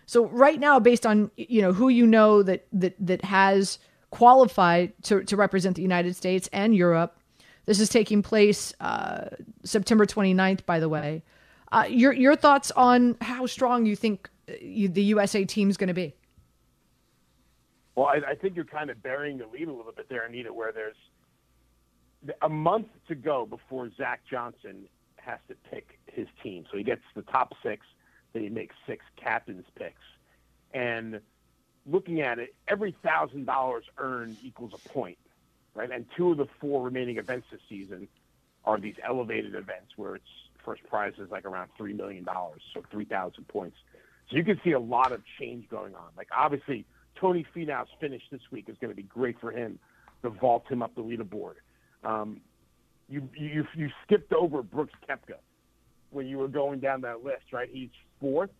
So 0.06 0.26
right 0.26 0.58
now, 0.58 0.80
based 0.80 1.06
on 1.06 1.30
you 1.36 1.60
know 1.60 1.72
who 1.72 1.88
you 1.88 2.06
know 2.06 2.42
that 2.42 2.66
that 2.72 2.94
that 2.98 3.24
has 3.24 3.78
qualified 4.10 4.92
to 5.04 5.22
to 5.24 5.36
represent 5.36 5.76
the 5.76 5.82
United 5.82 6.16
States 6.16 6.48
and 6.52 6.74
Europe, 6.74 7.20
this 7.66 7.78
is 7.78 7.90
taking 7.90 8.22
place 8.22 8.72
uh, 8.80 9.28
September 9.64 10.06
29th, 10.06 10.64
by 10.64 10.80
the 10.80 10.88
way. 10.88 11.22
Uh, 11.70 11.84
your 11.88 12.14
your 12.14 12.34
thoughts 12.34 12.70
on 12.72 13.16
how 13.20 13.44
strong 13.44 13.84
you 13.84 13.94
think 13.94 14.30
uh, 14.48 14.54
you, 14.62 14.88
the 14.88 15.02
USA 15.02 15.44
team 15.44 15.68
is 15.68 15.76
going 15.76 15.88
to 15.88 15.94
be? 15.94 16.14
Well, 17.98 18.06
I, 18.06 18.30
I 18.30 18.34
think 18.36 18.54
you're 18.54 18.64
kind 18.64 18.90
of 18.90 19.02
burying 19.02 19.38
the 19.38 19.46
lead 19.48 19.66
a 19.66 19.72
little 19.72 19.90
bit 19.90 20.08
there, 20.08 20.24
Anita, 20.24 20.52
where 20.52 20.70
there's 20.70 20.94
a 22.42 22.48
month 22.48 22.86
to 23.08 23.16
go 23.16 23.44
before 23.44 23.90
Zach 23.96 24.20
Johnson 24.30 24.84
has 25.16 25.40
to 25.48 25.56
pick 25.68 25.98
his 26.06 26.28
team. 26.40 26.64
So 26.70 26.78
he 26.78 26.84
gets 26.84 27.00
the 27.16 27.22
top 27.22 27.54
six, 27.60 27.84
then 28.32 28.44
he 28.44 28.50
makes 28.50 28.76
six 28.86 29.04
captain's 29.16 29.64
picks. 29.76 30.00
And 30.72 31.20
looking 31.86 32.20
at 32.20 32.38
it, 32.38 32.54
every 32.68 32.94
thousand 33.02 33.46
dollars 33.46 33.82
earned 33.98 34.36
equals 34.42 34.70
a 34.74 34.88
point, 34.88 35.18
right? 35.74 35.90
And 35.90 36.06
two 36.16 36.30
of 36.30 36.36
the 36.36 36.46
four 36.60 36.84
remaining 36.84 37.18
events 37.18 37.48
this 37.50 37.60
season 37.68 38.06
are 38.64 38.78
these 38.78 38.94
elevated 39.04 39.56
events 39.56 39.94
where 39.96 40.14
it's 40.14 40.24
first 40.64 40.84
prize 40.84 41.14
is 41.18 41.32
like 41.32 41.44
around 41.44 41.70
three 41.76 41.94
million 41.94 42.22
dollars, 42.22 42.62
so 42.74 42.84
three 42.92 43.06
thousand 43.06 43.48
points. 43.48 43.76
So 44.30 44.36
you 44.36 44.44
can 44.44 44.60
see 44.62 44.70
a 44.70 44.78
lot 44.78 45.10
of 45.10 45.22
change 45.40 45.68
going 45.68 45.96
on. 45.96 46.10
Like 46.16 46.28
obviously, 46.30 46.86
Tony 47.20 47.46
Finau's 47.54 47.88
finish 48.00 48.22
this 48.30 48.40
week 48.50 48.68
is 48.68 48.76
going 48.80 48.90
to 48.90 48.96
be 48.96 49.02
great 49.02 49.38
for 49.40 49.50
him 49.50 49.78
to 50.22 50.30
vault 50.30 50.64
him 50.68 50.82
up 50.82 50.94
the 50.94 51.02
leaderboard. 51.02 51.54
Um, 52.04 52.40
you, 53.08 53.28
you 53.36 53.64
you 53.74 53.88
skipped 54.04 54.32
over 54.32 54.62
Brooks 54.62 54.92
Koepka 55.08 55.36
when 56.10 56.26
you 56.26 56.38
were 56.38 56.48
going 56.48 56.80
down 56.80 57.00
that 57.02 57.24
list, 57.24 57.52
right? 57.52 57.68
He's 57.70 57.90
fourth. 58.20 58.50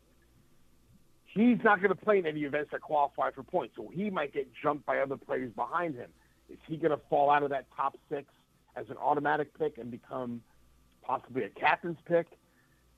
He's 1.27 1.59
not 1.63 1.81
going 1.81 1.91
to 1.91 2.05
play 2.05 2.19
in 2.19 2.27
any 2.27 2.41
events 2.41 2.71
that 2.73 2.81
qualify 2.81 3.31
for 3.31 3.43
points, 3.43 3.75
so 3.77 3.91
he 3.93 4.09
might 4.11 4.33
get 4.33 4.49
jumped 4.63 4.87
by 4.87 4.99
other 4.99 5.17
players 5.17 5.53
behind 5.55 5.95
him. 5.95 6.11
Is 6.49 6.59
he 6.67 6.77
going 6.79 6.91
to 6.91 7.01
fall 7.11 7.31
out 7.31 7.43
of 7.43 7.51
that 7.51 7.67
top 7.77 7.97
six 8.09 8.25
as 8.77 8.87
an 8.89 8.97
automatic 8.97 9.57
pick 9.59 9.77
and 9.77 9.91
become 9.91 10.41
possibly 11.03 11.45
a 11.45 11.51
captain's 11.51 11.99
pick? 12.07 12.27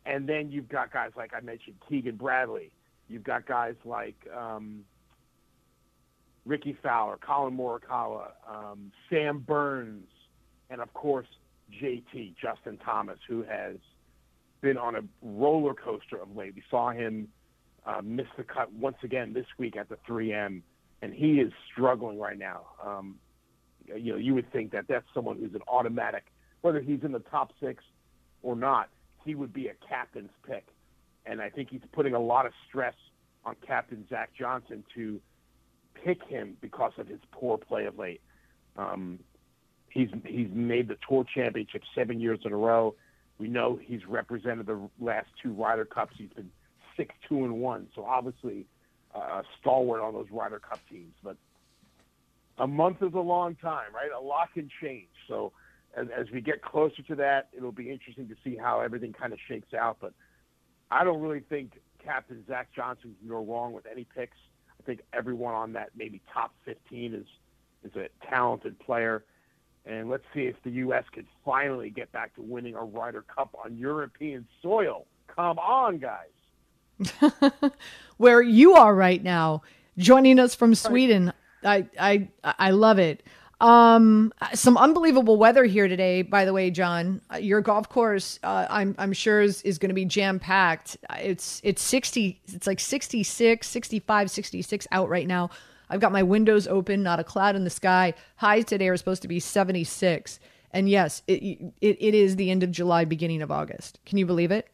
And 0.06 0.28
then 0.28 0.50
you've 0.50 0.68
got 0.68 0.92
guys 0.92 1.10
like 1.16 1.32
I 1.34 1.40
mentioned, 1.40 1.76
Keegan 1.88 2.16
Bradley. 2.16 2.70
You've 3.08 3.24
got 3.24 3.46
guys 3.46 3.74
like 3.84 4.16
um, 4.34 4.84
Rickie 6.50 6.76
Fowler, 6.82 7.16
Collin 7.16 7.56
Morikawa, 7.56 8.32
um, 8.52 8.90
Sam 9.08 9.38
Burns, 9.38 10.08
and 10.68 10.80
of 10.80 10.92
course 10.94 11.28
JT 11.80 12.34
Justin 12.42 12.76
Thomas, 12.84 13.20
who 13.28 13.44
has 13.44 13.76
been 14.60 14.76
on 14.76 14.96
a 14.96 15.00
roller 15.22 15.74
coaster 15.74 16.20
of 16.20 16.34
late. 16.34 16.56
We 16.56 16.64
saw 16.68 16.90
him 16.90 17.28
uh, 17.86 18.00
miss 18.02 18.26
the 18.36 18.42
cut 18.42 18.72
once 18.72 18.96
again 19.04 19.32
this 19.32 19.46
week 19.58 19.76
at 19.76 19.88
the 19.88 19.96
3M, 20.08 20.62
and 21.02 21.14
he 21.14 21.34
is 21.34 21.52
struggling 21.72 22.18
right 22.18 22.36
now. 22.36 22.62
Um, 22.84 23.14
you 23.86 24.14
know, 24.14 24.18
you 24.18 24.34
would 24.34 24.50
think 24.52 24.72
that 24.72 24.86
that's 24.88 25.06
someone 25.14 25.38
who's 25.38 25.54
an 25.54 25.62
automatic, 25.68 26.24
whether 26.62 26.80
he's 26.80 27.04
in 27.04 27.12
the 27.12 27.20
top 27.20 27.52
six 27.62 27.84
or 28.42 28.56
not, 28.56 28.88
he 29.24 29.36
would 29.36 29.52
be 29.52 29.68
a 29.68 29.74
captain's 29.88 30.32
pick. 30.44 30.66
And 31.26 31.40
I 31.40 31.48
think 31.48 31.70
he's 31.70 31.80
putting 31.92 32.14
a 32.14 32.20
lot 32.20 32.44
of 32.44 32.52
stress 32.68 32.94
on 33.44 33.54
Captain 33.64 34.04
Zach 34.10 34.30
Johnson 34.36 34.82
to 34.96 35.20
pick 36.04 36.22
him 36.24 36.56
because 36.60 36.92
of 36.98 37.06
his 37.06 37.20
poor 37.32 37.58
play 37.58 37.86
of 37.86 37.98
late. 37.98 38.20
Um, 38.76 39.18
he's 39.88 40.08
he's 40.24 40.48
made 40.52 40.88
the 40.88 40.96
Tour 41.08 41.24
Championship 41.34 41.82
seven 41.94 42.20
years 42.20 42.40
in 42.44 42.52
a 42.52 42.56
row. 42.56 42.94
We 43.38 43.48
know 43.48 43.78
he's 43.82 44.06
represented 44.06 44.66
the 44.66 44.88
last 45.00 45.28
two 45.42 45.52
Ryder 45.52 45.84
Cups. 45.84 46.14
He's 46.16 46.30
been 46.30 46.50
six 46.96 47.14
two 47.28 47.44
and 47.44 47.60
one, 47.60 47.88
so 47.94 48.04
obviously 48.04 48.66
uh, 49.14 49.42
stalwart 49.60 50.00
on 50.00 50.14
those 50.14 50.26
Ryder 50.30 50.60
Cup 50.60 50.80
teams. 50.88 51.14
But 51.22 51.36
a 52.58 52.66
month 52.66 52.98
is 53.02 53.14
a 53.14 53.20
long 53.20 53.56
time, 53.56 53.94
right? 53.94 54.10
A 54.16 54.20
lot 54.20 54.52
can 54.52 54.68
change. 54.82 55.08
So 55.28 55.52
as, 55.96 56.06
as 56.16 56.26
we 56.30 56.40
get 56.40 56.62
closer 56.62 57.02
to 57.02 57.14
that, 57.16 57.48
it'll 57.56 57.72
be 57.72 57.90
interesting 57.90 58.28
to 58.28 58.36
see 58.44 58.56
how 58.56 58.80
everything 58.80 59.12
kind 59.12 59.32
of 59.32 59.38
shakes 59.48 59.72
out. 59.74 59.98
But 60.00 60.12
I 60.90 61.04
don't 61.04 61.20
really 61.20 61.40
think 61.40 61.80
Captain 62.04 62.44
Zach 62.46 62.68
Johnson 62.74 63.14
go 63.26 63.44
wrong 63.44 63.72
with 63.72 63.86
any 63.90 64.04
picks. 64.04 64.36
I 64.80 64.86
think 64.86 65.00
everyone 65.12 65.54
on 65.54 65.72
that 65.74 65.90
maybe 65.94 66.22
top 66.32 66.54
15 66.64 67.14
is 67.14 67.26
is 67.84 67.96
a 67.96 68.08
talented 68.28 68.78
player. 68.78 69.24
And 69.86 70.10
let's 70.10 70.24
see 70.34 70.42
if 70.42 70.56
the 70.62 70.70
U.S. 70.70 71.04
can 71.12 71.26
finally 71.44 71.90
get 71.90 72.12
back 72.12 72.34
to 72.34 72.42
winning 72.42 72.74
a 72.74 72.84
Ryder 72.84 73.22
Cup 73.22 73.54
on 73.64 73.76
European 73.76 74.46
soil. 74.62 75.06
Come 75.34 75.58
on, 75.58 75.98
guys. 75.98 77.72
Where 78.18 78.42
you 78.42 78.74
are 78.74 78.94
right 78.94 79.22
now, 79.22 79.62
joining 79.96 80.38
us 80.38 80.54
from 80.54 80.74
Sweden. 80.74 81.32
I 81.64 81.86
I 81.98 82.28
I 82.44 82.70
love 82.70 82.98
it. 82.98 83.22
Um, 83.60 84.32
some 84.54 84.78
unbelievable 84.78 85.36
weather 85.36 85.64
here 85.64 85.86
today. 85.86 86.22
By 86.22 86.46
the 86.46 86.52
way, 86.52 86.70
John, 86.70 87.20
uh, 87.32 87.36
your 87.36 87.60
golf 87.60 87.88
course, 87.88 88.38
uh, 88.42 88.66
I'm 88.70 88.94
I'm 88.98 89.12
sure 89.12 89.42
is, 89.42 89.60
is 89.62 89.78
going 89.78 89.90
to 89.90 89.94
be 89.94 90.06
jam 90.06 90.38
packed. 90.38 90.96
It's 91.18 91.60
it's 91.62 91.82
60, 91.82 92.40
it's 92.46 92.66
like 92.66 92.80
66, 92.80 93.68
65, 93.68 94.30
66 94.30 94.86
out 94.92 95.08
right 95.08 95.26
now. 95.26 95.50
I've 95.90 96.00
got 96.00 96.12
my 96.12 96.22
windows 96.22 96.66
open, 96.68 97.02
not 97.02 97.20
a 97.20 97.24
cloud 97.24 97.56
in 97.56 97.64
the 97.64 97.70
sky. 97.70 98.14
Highs 98.36 98.64
today 98.64 98.88
are 98.88 98.96
supposed 98.96 99.22
to 99.22 99.28
be 99.28 99.40
76. 99.40 100.38
And 100.72 100.88
yes, 100.88 101.22
it, 101.26 101.42
it, 101.80 101.96
it 102.00 102.14
is 102.14 102.36
the 102.36 102.50
end 102.50 102.62
of 102.62 102.70
July, 102.70 103.04
beginning 103.04 103.42
of 103.42 103.50
August. 103.50 103.98
Can 104.06 104.16
you 104.16 104.24
believe 104.24 104.52
it? 104.52 104.68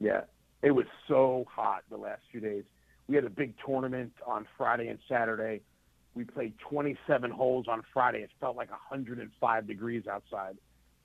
Yeah, 0.00 0.22
it 0.62 0.72
was 0.72 0.86
so 1.06 1.46
hot 1.48 1.84
the 1.88 1.96
last 1.96 2.22
few 2.32 2.40
days. 2.40 2.64
We 3.06 3.14
had 3.14 3.24
a 3.24 3.30
big 3.30 3.54
tournament 3.64 4.12
on 4.26 4.46
Friday 4.58 4.88
and 4.88 4.98
Saturday. 5.08 5.62
We 6.16 6.24
played 6.24 6.54
27 6.70 7.30
holes 7.30 7.66
on 7.68 7.82
Friday. 7.92 8.20
It 8.20 8.30
felt 8.40 8.56
like 8.56 8.70
105 8.70 9.66
degrees 9.66 10.06
outside. 10.10 10.56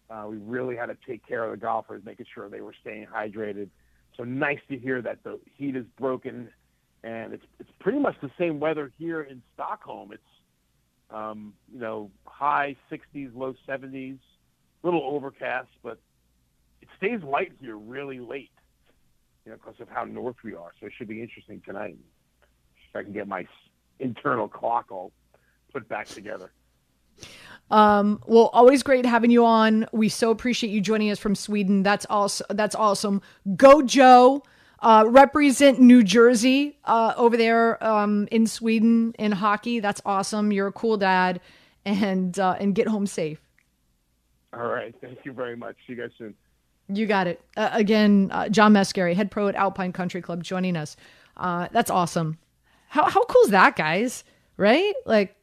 Uh, 0.09 0.27
we 0.29 0.37
really 0.37 0.75
had 0.75 0.85
to 0.85 0.97
take 1.05 1.27
care 1.27 1.43
of 1.43 1.51
the 1.51 1.57
golfers, 1.57 2.01
making 2.05 2.27
sure 2.33 2.49
they 2.49 2.61
were 2.61 2.73
staying 2.81 3.07
hydrated. 3.13 3.69
So 4.15 4.23
nice 4.23 4.59
to 4.69 4.77
hear 4.77 5.01
that 5.01 5.23
the 5.23 5.39
heat 5.57 5.75
is 5.75 5.85
broken, 5.99 6.49
and 7.03 7.33
it's 7.33 7.43
it's 7.59 7.69
pretty 7.79 7.99
much 7.99 8.15
the 8.21 8.31
same 8.39 8.59
weather 8.59 8.91
here 8.97 9.21
in 9.21 9.41
Stockholm. 9.53 10.11
It's 10.13 10.23
um, 11.09 11.53
you 11.73 11.79
know 11.79 12.09
high 12.25 12.75
60s, 12.89 13.35
low 13.35 13.53
70s, 13.67 14.17
little 14.83 15.03
overcast, 15.03 15.69
but 15.83 15.99
it 16.81 16.87
stays 16.97 17.21
light 17.23 17.51
here 17.59 17.77
really 17.77 18.19
late, 18.19 18.51
you 19.45 19.51
know, 19.51 19.57
because 19.57 19.79
of 19.81 19.89
how 19.89 20.05
north 20.05 20.37
we 20.43 20.55
are. 20.55 20.71
So 20.79 20.87
it 20.87 20.93
should 20.97 21.07
be 21.07 21.21
interesting 21.21 21.61
tonight. 21.65 21.97
If 22.89 22.95
I 22.95 23.03
can 23.03 23.13
get 23.13 23.27
my 23.27 23.45
internal 23.99 24.47
clock 24.47 24.91
all 24.91 25.11
put 25.71 25.87
back 25.87 26.07
together. 26.07 26.51
Um, 27.69 28.21
well, 28.25 28.49
always 28.53 28.83
great 28.83 29.05
having 29.05 29.31
you 29.31 29.45
on. 29.45 29.87
We 29.93 30.09
so 30.09 30.29
appreciate 30.29 30.71
you 30.71 30.81
joining 30.81 31.09
us 31.09 31.19
from 31.19 31.35
Sweden. 31.35 31.83
That's 31.83 32.05
also 32.09 32.43
that's 32.49 32.75
awesome. 32.75 33.21
Go 33.55 33.81
Joe. 33.81 34.43
Uh, 34.79 35.05
represent 35.07 35.79
New 35.79 36.01
Jersey 36.03 36.79
uh, 36.85 37.13
over 37.15 37.37
there 37.37 37.81
um, 37.83 38.27
in 38.31 38.47
Sweden 38.47 39.13
in 39.19 39.31
hockey. 39.31 39.79
That's 39.79 40.01
awesome. 40.07 40.51
You're 40.51 40.67
a 40.67 40.71
cool 40.71 40.97
dad, 40.97 41.39
and 41.85 42.37
uh, 42.39 42.55
and 42.59 42.73
get 42.73 42.87
home 42.87 43.05
safe. 43.05 43.39
All 44.53 44.67
right. 44.67 44.93
Thank 44.99 45.19
you 45.23 45.33
very 45.33 45.55
much. 45.55 45.75
See 45.85 45.93
you 45.93 46.01
guys 46.01 46.09
soon. 46.17 46.33
You 46.89 47.05
got 47.05 47.27
it. 47.27 47.41
Uh, 47.55 47.69
again, 47.71 48.29
uh, 48.31 48.49
John 48.49 48.73
Mascari, 48.73 49.15
head 49.15 49.31
pro 49.31 49.47
at 49.47 49.55
Alpine 49.55 49.93
Country 49.93 50.21
Club, 50.21 50.43
joining 50.43 50.75
us. 50.75 50.97
Uh, 51.37 51.67
that's 51.71 51.89
awesome. 51.89 52.37
How 52.91 53.09
how 53.09 53.23
cool 53.23 53.43
is 53.43 53.51
that, 53.51 53.77
guys? 53.77 54.25
Right? 54.57 54.93
Like 55.05 55.37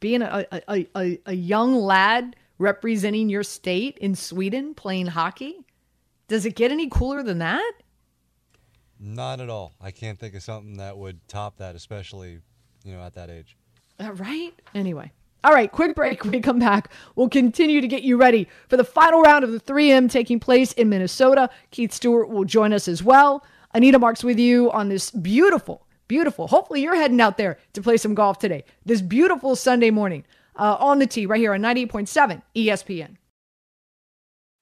being 0.00 0.22
a, 0.22 0.44
a, 0.68 0.86
a, 0.96 1.18
a 1.24 1.32
young 1.32 1.76
lad 1.76 2.34
representing 2.58 3.28
your 3.28 3.44
state 3.44 3.96
in 3.98 4.16
Sweden 4.16 4.74
playing 4.74 5.06
hockey. 5.06 5.64
Does 6.26 6.44
it 6.44 6.56
get 6.56 6.72
any 6.72 6.88
cooler 6.88 7.22
than 7.22 7.38
that? 7.38 7.72
Not 8.98 9.40
at 9.40 9.48
all. 9.48 9.74
I 9.80 9.92
can't 9.92 10.18
think 10.18 10.34
of 10.34 10.42
something 10.42 10.78
that 10.78 10.98
would 10.98 11.26
top 11.28 11.58
that, 11.58 11.76
especially, 11.76 12.40
you 12.84 12.92
know, 12.92 13.02
at 13.02 13.14
that 13.14 13.30
age. 13.30 13.56
Uh, 14.00 14.12
right? 14.14 14.52
Anyway. 14.74 15.12
All 15.44 15.52
right, 15.52 15.70
quick 15.70 15.94
break. 15.94 16.24
When 16.24 16.32
we 16.32 16.40
come 16.40 16.58
back, 16.58 16.90
we'll 17.14 17.28
continue 17.28 17.80
to 17.80 17.88
get 17.88 18.02
you 18.02 18.16
ready 18.16 18.48
for 18.68 18.76
the 18.76 18.84
final 18.84 19.22
round 19.22 19.44
of 19.44 19.52
the 19.52 19.60
3M 19.60 20.10
taking 20.10 20.40
place 20.40 20.72
in 20.72 20.88
Minnesota. 20.88 21.50
Keith 21.70 21.92
Stewart 21.92 22.28
will 22.28 22.44
join 22.44 22.72
us 22.72 22.88
as 22.88 23.00
well. 23.04 23.44
Anita 23.74 24.00
Marks 24.00 24.24
with 24.24 24.40
you 24.40 24.72
on 24.72 24.88
this 24.88 25.12
beautiful, 25.12 25.86
beautiful. 26.12 26.46
Hopefully, 26.48 26.82
you're 26.82 26.94
heading 26.94 27.22
out 27.22 27.38
there 27.38 27.56
to 27.72 27.80
play 27.80 27.96
some 27.96 28.14
golf 28.14 28.38
today. 28.38 28.64
This 28.84 29.00
beautiful 29.00 29.56
Sunday 29.56 29.90
morning 29.90 30.24
uh, 30.56 30.76
on 30.78 30.98
the 30.98 31.06
tee 31.06 31.24
right 31.24 31.40
here 31.40 31.54
on 31.54 31.62
98.7 31.62 32.42
ESPN. 32.54 33.16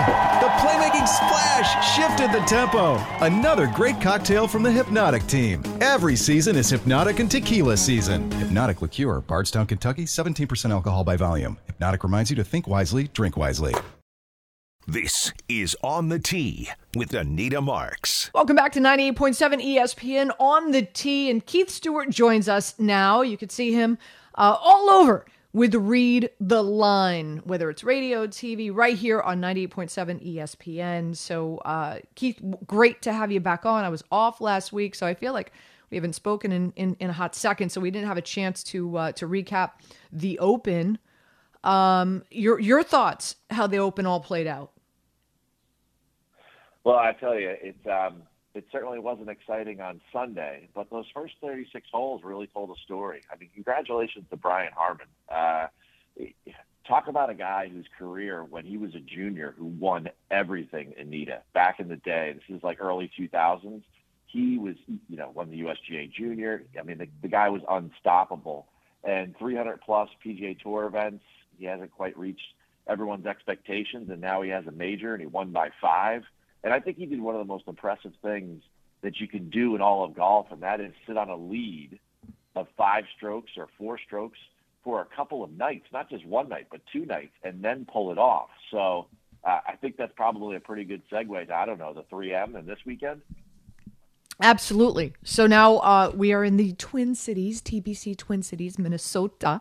The 0.00 0.48
playmaking 0.60 1.06
splash 1.06 1.94
shifted 1.94 2.32
the 2.32 2.44
tempo. 2.46 2.94
Another 3.20 3.66
great 3.66 4.00
cocktail 4.00 4.48
from 4.48 4.62
the 4.62 4.70
Hypnotic 4.70 5.26
team. 5.26 5.62
Every 5.80 6.16
season 6.16 6.56
is 6.56 6.70
Hypnotic 6.70 7.18
and 7.18 7.30
Tequila 7.30 7.76
season. 7.76 8.30
Hypnotic 8.32 8.80
Liqueur, 8.80 9.20
Bardstown, 9.20 9.66
Kentucky, 9.66 10.04
17% 10.04 10.70
alcohol 10.70 11.04
by 11.04 11.16
volume. 11.16 11.58
Hypnotic 11.66 12.02
reminds 12.02 12.30
you 12.30 12.36
to 12.36 12.44
think 12.44 12.66
wisely, 12.66 13.08
drink 13.08 13.36
wisely. 13.36 13.74
This 14.86 15.34
is 15.48 15.76
On 15.82 16.08
the 16.08 16.18
Tee 16.18 16.70
with 16.96 17.12
Anita 17.12 17.60
Marks. 17.60 18.30
Welcome 18.32 18.56
back 18.56 18.72
to 18.72 18.80
98.7 18.80 19.62
ESPN 19.62 20.30
on 20.40 20.70
the 20.70 20.82
Tee. 20.82 21.28
And 21.28 21.44
Keith 21.44 21.68
Stewart 21.68 22.08
joins 22.08 22.48
us 22.48 22.74
now. 22.78 23.20
You 23.20 23.36
can 23.36 23.50
see 23.50 23.74
him 23.74 23.98
uh, 24.34 24.56
all 24.58 24.88
over 24.88 25.26
with 25.52 25.74
Read 25.74 26.30
the 26.38 26.62
Line, 26.62 27.40
whether 27.44 27.70
it's 27.70 27.82
radio, 27.82 28.26
TV, 28.26 28.70
right 28.72 28.96
here 28.96 29.20
on 29.20 29.40
98.7 29.40 30.36
ESPN. 30.36 31.16
So, 31.16 31.58
uh, 31.58 31.98
Keith, 32.14 32.40
great 32.66 33.02
to 33.02 33.12
have 33.12 33.32
you 33.32 33.40
back 33.40 33.66
on. 33.66 33.84
I 33.84 33.88
was 33.88 34.04
off 34.12 34.40
last 34.40 34.72
week, 34.72 34.94
so 34.94 35.06
I 35.06 35.14
feel 35.14 35.32
like 35.32 35.52
we 35.90 35.96
haven't 35.96 36.14
spoken 36.14 36.52
in, 36.52 36.72
in, 36.76 36.96
in 37.00 37.10
a 37.10 37.12
hot 37.12 37.34
second, 37.34 37.70
so 37.70 37.80
we 37.80 37.90
didn't 37.90 38.06
have 38.06 38.16
a 38.16 38.22
chance 38.22 38.62
to 38.64 38.96
uh, 38.96 39.12
to 39.12 39.26
recap 39.26 39.72
the 40.12 40.38
Open. 40.38 40.98
Um, 41.64 42.24
your 42.30 42.60
your 42.60 42.82
thoughts 42.82 43.36
how 43.50 43.66
the 43.66 43.78
Open 43.78 44.06
all 44.06 44.20
played 44.20 44.46
out? 44.46 44.70
Well, 46.84 46.96
I 46.96 47.12
tell 47.12 47.38
you, 47.38 47.54
it's 47.60 47.86
um, 47.86 48.22
it 48.54 48.66
certainly 48.72 48.98
wasn't 48.98 49.28
exciting 49.28 49.80
on 49.80 50.00
Sunday, 50.12 50.68
but 50.74 50.90
those 50.90 51.06
first 51.14 51.34
36 51.40 51.86
holes 51.92 52.22
really 52.24 52.46
told 52.46 52.70
a 52.70 52.80
story. 52.82 53.22
I 53.32 53.36
mean, 53.36 53.50
congratulations 53.54 54.26
to 54.30 54.36
Brian 54.36 54.72
Harman. 54.74 55.06
Uh, 55.28 55.68
talk 56.86 57.06
about 57.06 57.30
a 57.30 57.34
guy 57.34 57.68
whose 57.68 57.86
career, 57.96 58.42
when 58.42 58.64
he 58.64 58.76
was 58.76 58.94
a 58.94 59.00
junior, 59.00 59.54
who 59.56 59.66
won 59.66 60.08
everything, 60.30 60.94
Anita, 60.98 61.42
back 61.54 61.78
in 61.78 61.88
the 61.88 61.96
day. 61.96 62.34
This 62.34 62.56
is 62.56 62.62
like 62.64 62.80
early 62.80 63.10
2000s. 63.18 63.82
He 64.26 64.58
was, 64.58 64.74
you 65.08 65.16
know, 65.16 65.30
won 65.32 65.50
the 65.50 65.60
USGA 65.60 66.10
Junior. 66.12 66.64
I 66.78 66.82
mean, 66.82 66.98
the, 66.98 67.08
the 67.22 67.28
guy 67.28 67.48
was 67.48 67.62
unstoppable. 67.68 68.66
And 69.02 69.36
300 69.38 69.80
plus 69.80 70.08
PGA 70.24 70.58
Tour 70.60 70.86
events. 70.86 71.24
He 71.58 71.64
hasn't 71.66 71.92
quite 71.92 72.16
reached 72.18 72.54
everyone's 72.86 73.26
expectations, 73.26 74.10
and 74.10 74.20
now 74.20 74.42
he 74.42 74.50
has 74.50 74.66
a 74.66 74.72
major, 74.72 75.14
and 75.14 75.20
he 75.20 75.26
won 75.26 75.50
by 75.52 75.70
five. 75.80 76.22
And 76.62 76.72
I 76.72 76.80
think 76.80 76.98
he 76.98 77.06
did 77.06 77.20
one 77.20 77.34
of 77.34 77.40
the 77.40 77.46
most 77.46 77.64
impressive 77.66 78.12
things 78.22 78.62
that 79.02 79.20
you 79.20 79.28
can 79.28 79.48
do 79.50 79.74
in 79.74 79.80
all 79.80 80.04
of 80.04 80.14
golf, 80.14 80.46
and 80.50 80.62
that 80.62 80.80
is 80.80 80.92
sit 81.06 81.16
on 81.16 81.30
a 81.30 81.36
lead 81.36 81.98
of 82.54 82.66
five 82.76 83.04
strokes 83.16 83.52
or 83.56 83.68
four 83.78 83.98
strokes 83.98 84.38
for 84.84 85.00
a 85.00 85.16
couple 85.16 85.42
of 85.42 85.50
nights, 85.52 85.86
not 85.92 86.08
just 86.10 86.26
one 86.26 86.48
night, 86.48 86.66
but 86.70 86.80
two 86.92 87.06
nights, 87.06 87.32
and 87.44 87.62
then 87.62 87.86
pull 87.90 88.12
it 88.12 88.18
off. 88.18 88.48
So 88.70 89.06
uh, 89.44 89.60
I 89.66 89.76
think 89.76 89.96
that's 89.96 90.12
probably 90.16 90.56
a 90.56 90.60
pretty 90.60 90.84
good 90.84 91.02
segue 91.10 91.46
to, 91.46 91.54
I 91.54 91.66
don't 91.66 91.78
know, 91.78 91.94
the 91.94 92.02
3M 92.04 92.56
and 92.56 92.66
this 92.66 92.78
weekend. 92.84 93.22
Absolutely. 94.42 95.12
So 95.22 95.46
now 95.46 95.76
uh, 95.78 96.12
we 96.14 96.32
are 96.32 96.44
in 96.44 96.56
the 96.56 96.72
Twin 96.74 97.14
Cities, 97.14 97.60
TPC 97.60 98.16
Twin 98.16 98.42
Cities, 98.42 98.78
Minnesota 98.78 99.60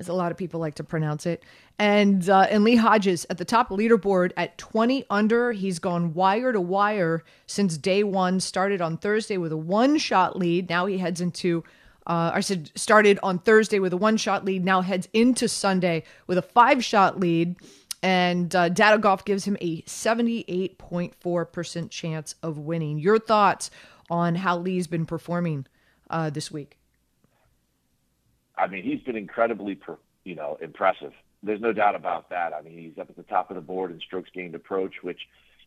as 0.00 0.08
a 0.08 0.12
lot 0.12 0.32
of 0.32 0.38
people 0.38 0.58
like 0.58 0.74
to 0.76 0.82
pronounce 0.82 1.26
it. 1.26 1.44
And 1.78 2.28
uh, 2.28 2.48
and 2.50 2.64
Lee 2.64 2.74
Hodges 2.76 3.26
at 3.30 3.38
the 3.38 3.44
top 3.44 3.68
leaderboard 3.68 4.32
at 4.36 4.58
20 4.58 5.04
under. 5.08 5.52
He's 5.52 5.78
gone 5.78 6.14
wire 6.14 6.50
to 6.52 6.60
wire 6.60 7.22
since 7.46 7.78
day 7.78 8.02
one. 8.02 8.40
Started 8.40 8.80
on 8.80 8.96
Thursday 8.96 9.36
with 9.36 9.52
a 9.52 9.56
one 9.56 9.98
shot 9.98 10.36
lead. 10.36 10.68
Now 10.68 10.86
he 10.86 10.98
heads 10.98 11.20
into. 11.20 11.62
Uh, 12.06 12.30
I 12.34 12.40
said 12.40 12.72
started 12.74 13.20
on 13.22 13.38
Thursday 13.38 13.78
with 13.78 13.92
a 13.92 13.96
one 13.96 14.16
shot 14.16 14.44
lead. 14.44 14.64
Now 14.64 14.80
heads 14.80 15.08
into 15.12 15.46
Sunday 15.48 16.02
with 16.26 16.38
a 16.38 16.42
five 16.42 16.84
shot 16.84 17.20
lead. 17.20 17.54
And 18.02 18.56
uh, 18.56 18.70
Data 18.70 18.98
Golf 18.98 19.26
gives 19.26 19.44
him 19.44 19.58
a 19.60 19.82
78.4% 19.82 21.90
chance 21.90 22.34
of 22.42 22.56
winning. 22.56 22.98
Your 22.98 23.18
thoughts 23.18 23.70
on 24.08 24.36
how 24.36 24.56
Lee's 24.56 24.86
been 24.86 25.04
performing 25.04 25.66
uh, 26.08 26.30
this 26.30 26.50
week? 26.50 26.79
I 28.60 28.66
mean, 28.66 28.84
he's 28.84 29.00
been 29.00 29.16
incredibly, 29.16 29.78
you 30.24 30.34
know, 30.34 30.58
impressive. 30.60 31.12
There's 31.42 31.60
no 31.60 31.72
doubt 31.72 31.94
about 31.94 32.28
that. 32.30 32.52
I 32.52 32.60
mean, 32.60 32.78
he's 32.78 32.98
up 33.00 33.08
at 33.08 33.16
the 33.16 33.22
top 33.22 33.50
of 33.50 33.54
the 33.54 33.62
board 33.62 33.90
in 33.90 34.00
strokes 34.00 34.30
gained 34.34 34.54
approach, 34.54 34.96
which 35.02 35.20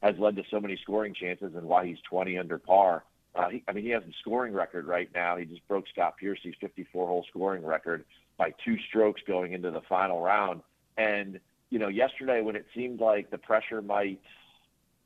has 0.03 0.15
led 0.19 0.35
to 0.35 0.43
so 0.51 0.59
many 0.59 0.77
scoring 0.81 1.13
chances 1.13 1.55
and 1.55 1.65
why 1.65 1.85
he's 1.87 1.97
20 2.07 2.37
under 2.37 2.59
par. 2.59 3.03
Uh, 3.35 3.49
he, 3.49 3.63
I 3.67 3.71
mean, 3.71 3.83
he 3.83 3.89
has 3.91 4.03
a 4.03 4.13
scoring 4.21 4.53
record 4.53 4.85
right 4.85 5.09
now. 5.15 5.37
He 5.37 5.45
just 5.45 5.67
broke 5.67 5.85
Scott 5.91 6.15
Piercy's 6.19 6.53
54-hole 6.61 7.25
scoring 7.29 7.65
record 7.65 8.05
by 8.37 8.53
two 8.63 8.77
strokes 8.89 9.21
going 9.25 9.53
into 9.53 9.71
the 9.71 9.81
final 9.89 10.21
round. 10.21 10.61
And 10.97 11.39
you 11.71 11.79
know, 11.79 11.87
yesterday 11.87 12.41
when 12.41 12.55
it 12.55 12.67
seemed 12.75 12.99
like 12.99 13.31
the 13.31 13.39
pressure 13.39 13.81
might 13.81 14.21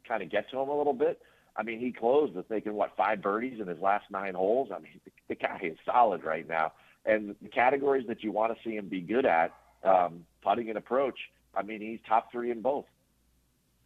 kind 0.05 0.21
of 0.21 0.29
get 0.29 0.49
to 0.51 0.59
him 0.59 0.67
a 0.67 0.77
little 0.77 0.93
bit, 0.93 1.21
I 1.55 1.63
mean, 1.63 1.79
he 1.79 1.93
closed 1.93 2.35
with 2.35 2.49
making 2.49 2.73
what 2.73 2.91
five 2.97 3.21
birdies 3.21 3.61
in 3.61 3.67
his 3.67 3.79
last 3.79 4.03
nine 4.11 4.33
holes. 4.33 4.69
I 4.75 4.79
mean, 4.79 4.99
the, 5.05 5.11
the 5.29 5.35
guy 5.35 5.59
is 5.63 5.77
solid 5.85 6.25
right 6.25 6.45
now 6.45 6.73
and 7.07 7.35
the 7.41 7.49
categories 7.49 8.05
that 8.07 8.23
you 8.23 8.31
want 8.31 8.55
to 8.55 8.63
see 8.63 8.75
him 8.75 8.87
be 8.87 9.01
good 9.01 9.25
at, 9.25 9.53
um, 9.83 10.25
putting 10.43 10.69
and 10.69 10.77
approach. 10.77 11.17
I 11.55 11.63
mean, 11.63 11.81
he's 11.81 11.99
top 12.07 12.31
three 12.31 12.51
in 12.51 12.61
both. 12.61 12.85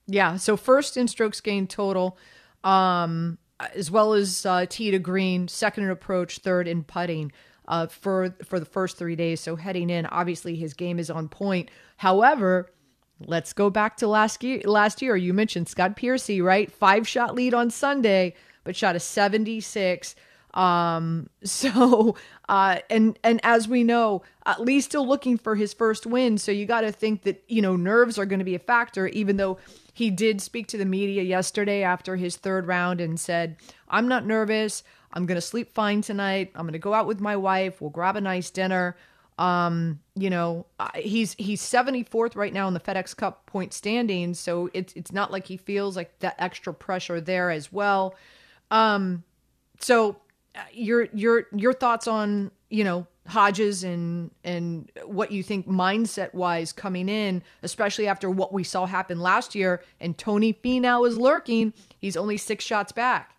Yeah. 0.08 0.36
So 0.36 0.58
first 0.58 0.98
in 0.98 1.08
strokes 1.08 1.40
gained 1.40 1.70
total, 1.70 2.18
um, 2.64 3.38
as 3.76 3.90
well 3.90 4.14
as 4.14 4.46
uh, 4.46 4.66
tee 4.68 4.92
to 4.92 5.00
green, 5.00 5.48
second 5.48 5.86
in 5.86 5.90
approach, 5.92 6.40
third 6.40 6.68
in 6.68 6.84
putting. 6.84 7.32
Uh, 7.68 7.86
for 7.88 8.36
for 8.44 8.60
the 8.60 8.66
first 8.66 8.98
three 8.98 9.16
days, 9.16 9.40
so 9.40 9.56
heading 9.56 9.90
in, 9.90 10.06
obviously 10.08 10.56
his 10.56 10.74
game 10.74 11.00
is 11.00 11.10
on 11.10 11.30
point. 11.30 11.70
However, 11.98 12.70
let's 13.20 13.54
go 13.54 13.70
back 13.70 13.96
to 13.98 14.08
last 14.08 14.44
year. 14.44 14.62
Last 14.66 15.02
year, 15.02 15.16
you 15.16 15.32
mentioned 15.32 15.70
Scott 15.70 15.96
Piercy, 15.96 16.42
right? 16.42 16.70
Five 16.70 17.08
shot 17.08 17.36
lead 17.36 17.54
on 17.54 17.70
Sunday, 17.70 18.34
but 18.64 18.76
shot 18.76 18.96
a 18.96 19.00
seventy 19.00 19.62
six. 19.62 20.16
Um, 20.54 21.30
so, 21.44 22.16
uh, 22.50 22.80
and, 22.90 23.18
and 23.24 23.40
as 23.44 23.68
we 23.68 23.84
know, 23.84 24.24
uh, 24.46 24.56
Lee's 24.60 24.86
still 24.86 25.08
looking 25.08 25.38
for 25.38 25.56
his 25.56 25.74
first 25.74 26.06
win. 26.06 26.38
So 26.38 26.52
you 26.52 26.66
got 26.66 26.82
to 26.82 26.92
think 26.92 27.24
that, 27.24 27.44
you 27.48 27.62
know, 27.62 27.76
nerves 27.76 28.18
are 28.18 28.26
going 28.26 28.40
to 28.40 28.46
be 28.46 28.56
a 28.56 28.60
factor, 28.60 29.08
even 29.08 29.38
though 29.38 29.58
he 29.94 30.10
did 30.10 30.42
speak 30.42 30.68
to 30.68 30.78
the 30.78 30.86
media 30.86 31.24
yesterday 31.24 31.84
after 31.84 32.16
his 32.16 32.38
third 32.38 32.68
round 32.68 33.02
and 33.02 33.20
said, 33.20 33.58
I'm 33.90 34.08
not 34.08 34.26
nervous. 34.26 34.84
I'm 35.14 35.26
going 35.26 35.36
to 35.36 35.42
sleep 35.42 35.74
fine 35.74 36.02
tonight. 36.02 36.52
I'm 36.56 36.64
going 36.64 36.74
to 36.74 36.80
go 36.80 36.94
out 36.94 37.08
with 37.08 37.20
my 37.20 37.36
wife. 37.36 37.82
We'll 37.82 37.90
grab 37.90 38.16
a 38.16 38.22
nice 38.22 38.50
dinner. 38.50 38.96
Um, 39.38 40.00
you 40.16 40.30
know, 40.30 40.68
he's 40.96 41.34
he's 41.34 41.62
74th 41.62 42.36
right 42.36 42.54
now 42.54 42.68
in 42.68 42.74
the 42.74 42.80
FedEx 42.80 43.16
Cup 43.16 43.46
point 43.48 43.74
standings, 43.74 44.40
so 44.40 44.70
it's 44.74 44.94
it's 44.94 45.12
not 45.12 45.32
like 45.32 45.48
he 45.48 45.58
feels 45.58 45.96
like 45.96 46.20
that 46.20 46.36
extra 46.38 46.74
pressure 46.74 47.20
there 47.20 47.50
as 47.50 47.72
well. 47.72 48.14
Um, 48.70 49.24
so 49.80 50.18
your 50.74 51.08
your 51.14 51.48
your 51.56 51.74
thoughts 51.74 52.08
on 52.08 52.52
you 52.70 52.84
know 52.84 53.08
Hodges 53.28 53.84
and 53.84 54.32
and 54.44 54.92
what 55.06 55.32
you 55.32 55.44
think 55.44 55.68
mindset 55.68 56.34
wise 56.34 56.74
coming 56.74 57.08
in, 57.08 57.44
especially 57.62 58.08
after 58.08 58.30
what 58.30 58.52
we 58.52 58.64
saw 58.64 58.86
happen 58.86 59.20
last 59.20 59.54
year, 59.54 59.82
and 60.00 60.18
Tony 60.18 60.54
Finau 60.54 61.08
is 61.08 61.18
lurking. 61.18 61.74
He's 62.00 62.18
only 62.18 62.38
six 62.38 62.66
shots 62.66 62.92
back. 62.92 63.36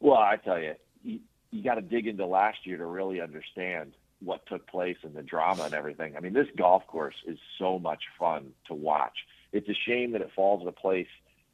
Well, 0.00 0.16
I 0.16 0.36
tell 0.36 0.60
you, 0.60 0.74
you, 1.02 1.18
you 1.50 1.64
got 1.64 1.74
to 1.74 1.82
dig 1.82 2.06
into 2.06 2.24
last 2.24 2.58
year 2.64 2.76
to 2.76 2.86
really 2.86 3.20
understand 3.20 3.94
what 4.20 4.46
took 4.46 4.66
place 4.68 4.96
and 5.02 5.14
the 5.14 5.22
drama 5.22 5.64
and 5.64 5.74
everything. 5.74 6.16
I 6.16 6.20
mean, 6.20 6.32
this 6.32 6.46
golf 6.56 6.86
course 6.86 7.16
is 7.26 7.38
so 7.58 7.80
much 7.80 8.04
fun 8.18 8.52
to 8.68 8.74
watch. 8.74 9.16
It's 9.52 9.68
a 9.68 9.74
shame 9.86 10.12
that 10.12 10.20
it 10.20 10.30
falls 10.36 10.60
into 10.60 10.72
place 10.72 11.08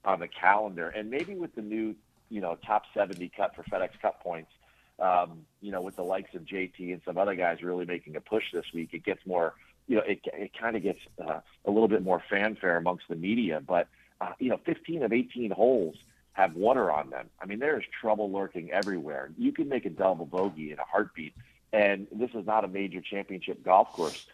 on 0.05 0.21
the 0.21 0.29
calendar, 0.29 0.91
and 0.91 1.11
maybe 1.11 1.35
with 1.35 1.55
the 1.55 1.63
new 1.63 1.95
you 2.35 2.41
know 2.41 2.59
top 2.67 2.83
70 2.93 3.31
cut 3.37 3.55
for 3.55 3.63
FedEx 3.63 3.91
Cup 4.03 4.21
points. 4.21 4.51
um, 4.99 5.45
you 5.61 5.73
know, 5.73 5.81
with 5.81 5.97
the 5.97 6.03
likes 6.03 6.35
of 6.35 6.43
JT 6.43 6.93
and 6.93 7.01
some 7.05 7.19
other 7.19 7.35
guys 7.35 7.63
really 7.63 7.85
making 7.85 8.17
a 8.17 8.21
push 8.21 8.45
this 8.53 8.67
week, 8.73 8.91
it 8.93 9.05
gets 9.05 9.25
more, 9.27 9.55
you 9.89 9.97
know, 9.97 10.03
it, 10.03 10.21
it 10.25 10.53
kind 10.59 10.77
of 10.77 10.83
gets 10.83 11.01
uh, 11.25 11.41
a 11.65 11.71
little 11.71 11.89
bit 11.89 12.03
more 12.03 12.23
fanfare 12.31 12.77
amongst 12.77 13.05
the 13.09 13.17
media. 13.17 13.61
But, 13.67 13.89
uh, 14.21 14.33
you 14.39 14.51
know, 14.51 14.61
15 14.65 15.03
of 15.03 15.13
18 15.13 15.51
holes 15.51 15.97
have 16.33 16.55
water 16.55 16.91
on 16.91 17.11
them. 17.11 17.29
I 17.41 17.47
mean, 17.47 17.59
there 17.59 17.79
is 17.79 17.85
trouble 18.01 18.31
lurking 18.31 18.71
everywhere. 18.71 19.31
You 19.37 19.53
can 19.53 19.69
make 19.69 19.85
a 19.85 19.91
double 19.91 20.27
bogey 20.27 20.73
in 20.73 20.79
a 20.79 20.85
heartbeat. 20.85 21.35
And 21.73 22.07
this 22.13 22.31
is 22.35 22.47
not 22.47 22.65
a 22.65 22.69
major 22.69 23.01
championship 23.01 23.65
golf 23.65 23.93
course. 23.93 24.27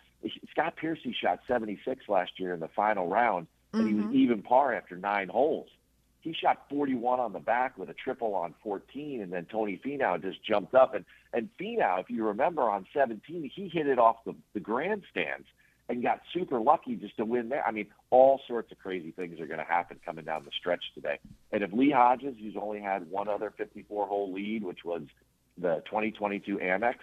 Scott 0.51 0.77
Piercy 0.77 1.17
shot 1.19 1.41
76 1.49 2.07
last 2.09 2.39
year 2.39 2.53
in 2.53 2.61
the 2.61 2.69
final 2.69 3.09
round, 3.09 3.47
and 3.73 3.83
mm-hmm. 3.83 3.99
he 3.99 4.07
was 4.07 4.15
even 4.15 4.43
par 4.43 4.75
after 4.75 4.97
nine 4.97 5.29
holes 5.29 5.71
he 6.21 6.35
shot 6.35 6.67
41 6.69 7.19
on 7.19 7.33
the 7.33 7.39
back 7.39 7.79
with 7.79 7.89
a 7.89 7.95
triple 7.95 8.35
on 8.35 8.55
14, 8.63 9.23
and 9.23 9.33
then 9.33 9.47
Tony 9.51 9.81
Finau 9.85 10.21
just 10.21 10.45
jumped 10.45 10.75
up. 10.75 10.95
And 10.95 11.05
and 11.33 11.49
Finau, 11.59 12.01
if 12.01 12.11
you 12.11 12.27
remember 12.27 12.63
on 12.63 12.87
17, 12.93 13.51
he 13.55 13.69
hit 13.69 13.87
it 13.87 13.99
off 13.99 14.17
the, 14.25 14.35
the 14.53 14.61
grandstands 14.61 15.47
and 15.89 16.03
got 16.03 16.21
super 16.33 16.61
lucky 16.61 16.95
just 16.97 17.17
to 17.17 17.25
win 17.25 17.49
there. 17.49 17.67
I 17.67 17.73
mean, 17.73 17.87
all 18.11 18.41
sorts 18.47 18.71
of 18.71 18.79
crazy 18.79 19.11
things 19.13 19.41
are 19.41 19.47
going 19.47 19.59
to 19.59 19.65
happen 19.65 19.99
coming 20.05 20.25
down 20.25 20.45
the 20.45 20.51
stretch 20.59 20.85
today. 20.95 21.19
And 21.53 21.65
if 21.65 21.73
Lee 21.73 21.91
Hodges, 21.91 22.37
who's 22.41 22.55
only 22.61 22.81
had 22.81 23.11
one 23.11 23.29
other 23.29 23.53
54-hole 23.59 24.33
lead, 24.33 24.63
which 24.63 24.85
was 24.85 25.03
the 25.59 25.83
2022 25.87 26.59
Amex, 26.59 26.97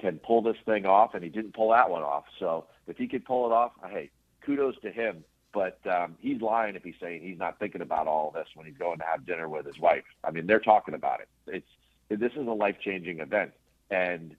can 0.00 0.18
pull 0.18 0.42
this 0.42 0.56
thing 0.64 0.86
off, 0.86 1.14
and 1.14 1.22
he 1.22 1.30
didn't 1.30 1.54
pull 1.54 1.70
that 1.70 1.90
one 1.90 2.02
off. 2.02 2.24
So 2.38 2.66
if 2.86 2.96
he 2.96 3.06
could 3.06 3.24
pull 3.24 3.46
it 3.46 3.52
off, 3.52 3.72
hey, 3.88 4.10
kudos 4.44 4.80
to 4.82 4.90
him 4.90 5.24
but 5.52 5.78
um, 5.86 6.16
he's 6.20 6.40
lying 6.40 6.76
if 6.76 6.82
he's 6.82 6.94
saying 7.00 7.22
he's 7.22 7.38
not 7.38 7.58
thinking 7.58 7.80
about 7.80 8.06
all 8.06 8.30
this 8.30 8.48
when 8.54 8.66
he's 8.66 8.76
going 8.76 8.98
to 8.98 9.04
have 9.04 9.26
dinner 9.26 9.48
with 9.48 9.66
his 9.66 9.78
wife. 9.78 10.04
I 10.22 10.30
mean, 10.30 10.46
they're 10.46 10.60
talking 10.60 10.94
about 10.94 11.20
it. 11.20 11.28
It's 11.46 12.20
this 12.20 12.32
is 12.32 12.46
a 12.46 12.52
life 12.52 12.76
changing 12.82 13.20
event, 13.20 13.52
and 13.90 14.34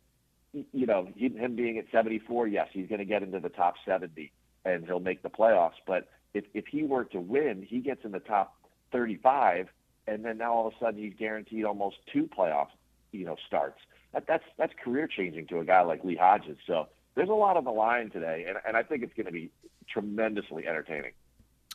you 0.54 0.86
know 0.86 1.08
him 1.16 1.56
being 1.56 1.78
at 1.78 1.86
74, 1.92 2.48
yes, 2.48 2.68
he's 2.72 2.88
going 2.88 3.00
to 3.00 3.06
get 3.06 3.22
into 3.24 3.40
the 3.40 3.50
top 3.50 3.76
70 3.86 4.32
and 4.66 4.86
he'll 4.86 5.00
make 5.00 5.22
the 5.22 5.30
playoffs. 5.30 5.80
But 5.86 6.08
if 6.34 6.46
if 6.54 6.68
he 6.68 6.84
were 6.84 7.06
to 7.06 7.20
win, 7.20 7.66
he 7.68 7.80
gets 7.80 8.04
in 8.06 8.12
the 8.12 8.20
top 8.20 8.56
35, 8.92 9.68
and 10.08 10.24
then 10.24 10.38
now 10.38 10.54
all 10.54 10.68
of 10.68 10.74
a 10.74 10.84
sudden 10.84 11.02
he's 11.02 11.14
guaranteed 11.18 11.66
almost 11.66 11.98
two 12.12 12.30
playoff 12.38 12.68
you 13.12 13.26
know 13.26 13.36
starts. 13.48 13.80
That, 14.14 14.26
that's 14.28 14.44
that's 14.58 14.74
career 14.84 15.08
changing 15.08 15.48
to 15.48 15.60
a 15.60 15.66
guy 15.66 15.82
like 15.82 16.04
Lee 16.04 16.16
Hodges. 16.16 16.58
So 16.66 16.88
there's 17.16 17.30
a 17.30 17.34
lot 17.34 17.58
on 17.58 17.64
the 17.64 17.72
line 17.72 18.10
today, 18.10 18.46
and, 18.48 18.58
and 18.68 18.78
I 18.78 18.84
think 18.84 19.04
it's 19.04 19.14
going 19.14 19.26
to 19.26 19.32
be 19.32 19.52
tremendously 19.92 20.68
entertaining. 20.68 21.12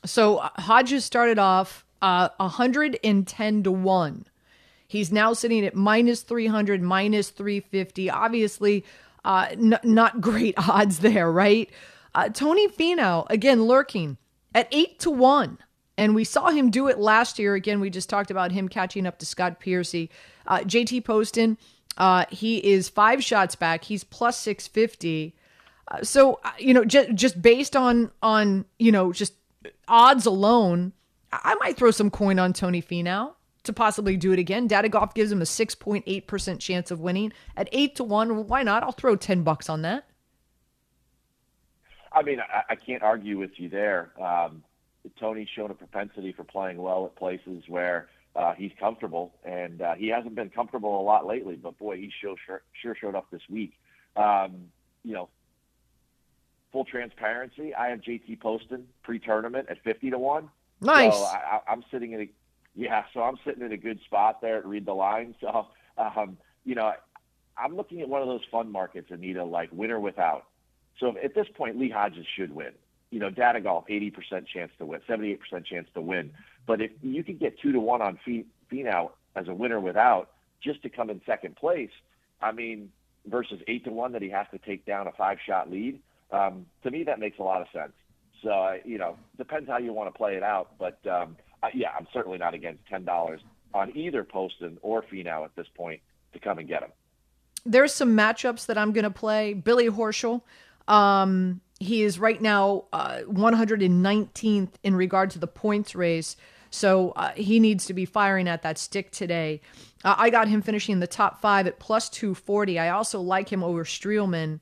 So 0.04 0.38
uh, 0.38 0.50
Hodges 0.56 1.04
started 1.04 1.38
off 1.38 1.84
uh, 2.02 2.28
110 2.36 3.62
to 3.62 3.72
1. 3.72 4.26
He's 4.86 5.10
now 5.10 5.32
sitting 5.32 5.64
at 5.64 5.74
minus 5.74 6.22
300, 6.22 6.82
minus 6.82 7.30
350. 7.30 8.10
Obviously, 8.10 8.84
uh, 9.24 9.48
n- 9.50 9.80
not 9.82 10.20
great 10.20 10.54
odds 10.56 11.00
there, 11.00 11.30
right? 11.30 11.70
Uh, 12.14 12.28
Tony 12.28 12.68
Finau, 12.68 13.26
again, 13.30 13.64
lurking 13.64 14.18
at 14.54 14.68
8 14.70 14.98
to 15.00 15.10
1. 15.10 15.58
And 15.96 16.14
we 16.14 16.24
saw 16.24 16.50
him 16.50 16.70
do 16.70 16.88
it 16.88 16.98
last 16.98 17.38
year. 17.38 17.54
Again, 17.54 17.80
we 17.80 17.88
just 17.88 18.08
talked 18.08 18.30
about 18.30 18.52
him 18.52 18.68
catching 18.68 19.06
up 19.06 19.18
to 19.20 19.26
Scott 19.26 19.60
Piercy. 19.60 20.10
Uh, 20.46 20.58
JT 20.58 21.04
Poston, 21.04 21.56
uh, 21.96 22.24
he 22.30 22.58
is 22.58 22.88
five 22.88 23.22
shots 23.22 23.54
back. 23.54 23.84
He's 23.84 24.04
plus 24.04 24.38
650. 24.40 25.34
So 26.02 26.40
uh, 26.44 26.50
you 26.58 26.74
know, 26.74 26.84
just 26.84 27.14
just 27.14 27.40
based 27.40 27.76
on 27.76 28.10
on 28.22 28.64
you 28.78 28.92
know 28.92 29.12
just 29.12 29.34
odds 29.88 30.26
alone, 30.26 30.92
I 31.32 31.54
might 31.56 31.76
throw 31.76 31.90
some 31.90 32.10
coin 32.10 32.38
on 32.38 32.52
Tony 32.52 32.82
Finau 32.82 33.34
to 33.64 33.72
possibly 33.72 34.16
do 34.16 34.32
it 34.32 34.38
again. 34.38 34.66
Data 34.66 34.88
Golf 34.88 35.14
gives 35.14 35.32
him 35.32 35.42
a 35.42 35.46
six 35.46 35.74
point 35.74 36.04
eight 36.06 36.26
percent 36.26 36.60
chance 36.60 36.90
of 36.90 37.00
winning 37.00 37.32
at 37.56 37.68
eight 37.72 37.96
to 37.96 38.04
one. 38.04 38.46
Why 38.46 38.62
not? 38.62 38.82
I'll 38.82 38.92
throw 38.92 39.16
ten 39.16 39.42
bucks 39.42 39.68
on 39.68 39.82
that. 39.82 40.06
I 42.12 42.22
mean, 42.22 42.38
I, 42.40 42.72
I 42.72 42.76
can't 42.76 43.02
argue 43.02 43.38
with 43.38 43.50
you 43.56 43.68
there. 43.68 44.12
Um, 44.22 44.62
Tony's 45.18 45.48
shown 45.54 45.70
a 45.70 45.74
propensity 45.74 46.32
for 46.32 46.44
playing 46.44 46.78
well 46.78 47.04
at 47.06 47.16
places 47.16 47.64
where 47.68 48.08
uh, 48.36 48.54
he's 48.54 48.72
comfortable, 48.78 49.34
and 49.44 49.82
uh, 49.82 49.94
he 49.94 50.08
hasn't 50.08 50.34
been 50.34 50.50
comfortable 50.50 51.00
a 51.00 51.02
lot 51.02 51.26
lately. 51.26 51.56
But 51.56 51.78
boy, 51.78 51.96
he 51.96 52.10
sure 52.20 52.36
sure, 52.46 52.62
sure 52.80 52.96
showed 52.98 53.14
up 53.14 53.30
this 53.30 53.42
week. 53.50 53.72
Um, 54.16 54.68
you 55.02 55.12
know, 55.12 55.28
full 56.74 56.84
transparency, 56.84 57.72
I 57.72 57.90
have 57.90 58.00
JT 58.00 58.40
Poston 58.40 58.84
pre-tournament 59.04 59.68
at 59.70 59.82
fifty 59.84 60.10
to 60.10 60.18
one. 60.18 60.50
Nice. 60.80 61.14
So 61.14 61.24
I, 61.24 61.60
am 61.68 61.84
sitting 61.90 62.12
in 62.12 62.22
a 62.22 62.28
yeah, 62.74 63.04
so 63.14 63.20
I'm 63.20 63.36
sitting 63.46 63.62
in 63.62 63.70
a 63.70 63.76
good 63.76 64.00
spot 64.04 64.40
there 64.42 64.60
to 64.60 64.68
read 64.68 64.84
the 64.84 64.92
line. 64.92 65.34
So 65.40 65.68
um, 65.96 66.36
you 66.64 66.74
know, 66.74 66.92
I'm 67.56 67.76
looking 67.76 68.00
at 68.00 68.08
one 68.08 68.20
of 68.20 68.26
those 68.26 68.40
fun 68.50 68.72
markets, 68.72 69.12
Anita, 69.12 69.44
like 69.44 69.70
winner 69.72 70.00
without. 70.00 70.46
So 70.98 71.14
at 71.22 71.36
this 71.36 71.46
point, 71.54 71.78
Lee 71.78 71.90
Hodges 71.90 72.26
should 72.36 72.52
win. 72.52 72.72
You 73.10 73.20
know, 73.20 73.30
data 73.30 73.60
golf, 73.60 73.84
80% 73.88 74.48
chance 74.52 74.72
to 74.78 74.86
win, 74.86 75.00
78% 75.08 75.38
chance 75.64 75.86
to 75.94 76.00
win. 76.00 76.32
But 76.66 76.80
if 76.80 76.90
you 77.00 77.22
could 77.22 77.38
get 77.38 77.60
two 77.60 77.70
to 77.70 77.78
one 77.78 78.02
on 78.02 78.18
Finau 78.72 79.10
as 79.36 79.46
a 79.46 79.54
winner 79.54 79.78
without, 79.78 80.30
just 80.60 80.82
to 80.82 80.88
come 80.88 81.10
in 81.10 81.20
second 81.24 81.54
place, 81.54 81.90
I 82.42 82.50
mean, 82.50 82.90
versus 83.26 83.60
eight 83.68 83.84
to 83.84 83.90
one 83.90 84.12
that 84.12 84.22
he 84.22 84.30
has 84.30 84.46
to 84.50 84.58
take 84.58 84.84
down 84.84 85.06
a 85.06 85.12
five 85.12 85.38
shot 85.46 85.70
lead. 85.70 86.00
Um, 86.34 86.66
to 86.82 86.90
me, 86.90 87.04
that 87.04 87.18
makes 87.18 87.38
a 87.38 87.42
lot 87.42 87.60
of 87.60 87.68
sense. 87.72 87.92
So, 88.42 88.50
uh, 88.50 88.76
you 88.84 88.98
know, 88.98 89.16
depends 89.38 89.68
how 89.68 89.78
you 89.78 89.92
want 89.92 90.12
to 90.12 90.16
play 90.16 90.34
it 90.36 90.42
out. 90.42 90.72
But 90.78 90.98
um, 91.06 91.36
uh, 91.62 91.68
yeah, 91.72 91.90
I'm 91.96 92.06
certainly 92.12 92.38
not 92.38 92.54
against 92.54 92.86
ten 92.86 93.04
dollars 93.04 93.40
on 93.72 93.96
either 93.96 94.24
Poston 94.24 94.78
or 94.82 95.02
Finau 95.02 95.44
at 95.44 95.54
this 95.56 95.66
point 95.76 96.00
to 96.32 96.38
come 96.38 96.58
and 96.58 96.68
get 96.68 96.82
him. 96.82 96.90
There's 97.64 97.94
some 97.94 98.16
matchups 98.16 98.66
that 98.66 98.76
I'm 98.76 98.92
going 98.92 99.04
to 99.04 99.10
play. 99.10 99.54
Billy 99.54 99.88
Horschel. 99.88 100.42
Um, 100.86 101.60
he 101.80 102.02
is 102.02 102.18
right 102.18 102.40
now 102.40 102.84
uh, 102.92 103.20
119th 103.26 104.68
in 104.82 104.94
regard 104.94 105.30
to 105.30 105.38
the 105.38 105.46
points 105.46 105.94
race. 105.94 106.36
So 106.70 107.12
uh, 107.12 107.30
he 107.30 107.60
needs 107.60 107.86
to 107.86 107.94
be 107.94 108.04
firing 108.04 108.48
at 108.48 108.62
that 108.62 108.78
stick 108.78 109.10
today. 109.10 109.60
Uh, 110.04 110.14
I 110.18 110.30
got 110.30 110.48
him 110.48 110.60
finishing 110.60 110.94
in 110.94 111.00
the 111.00 111.06
top 111.06 111.40
five 111.40 111.66
at 111.66 111.78
plus 111.78 112.08
240. 112.10 112.78
I 112.78 112.90
also 112.90 113.20
like 113.20 113.48
him 113.48 113.62
over 113.62 113.84
Streelman 113.84 114.60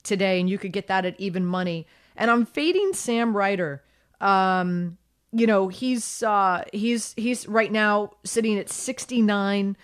today, 0.00 0.40
and 0.40 0.48
you 0.48 0.58
could 0.58 0.72
get 0.72 0.86
that 0.88 1.04
at 1.04 1.18
even 1.20 1.44
money. 1.44 1.86
And 2.16 2.30
I'm 2.30 2.46
fading 2.46 2.92
Sam 2.92 3.36
Ryder. 3.36 3.82
Um, 4.20 4.98
you 5.32 5.46
know, 5.46 5.68
he's 5.68 6.22
uh, 6.22 6.64
he's 6.72 7.14
he's 7.14 7.46
right 7.46 7.70
now 7.70 8.12
sitting 8.24 8.58
at 8.58 8.68
69. 8.68 9.76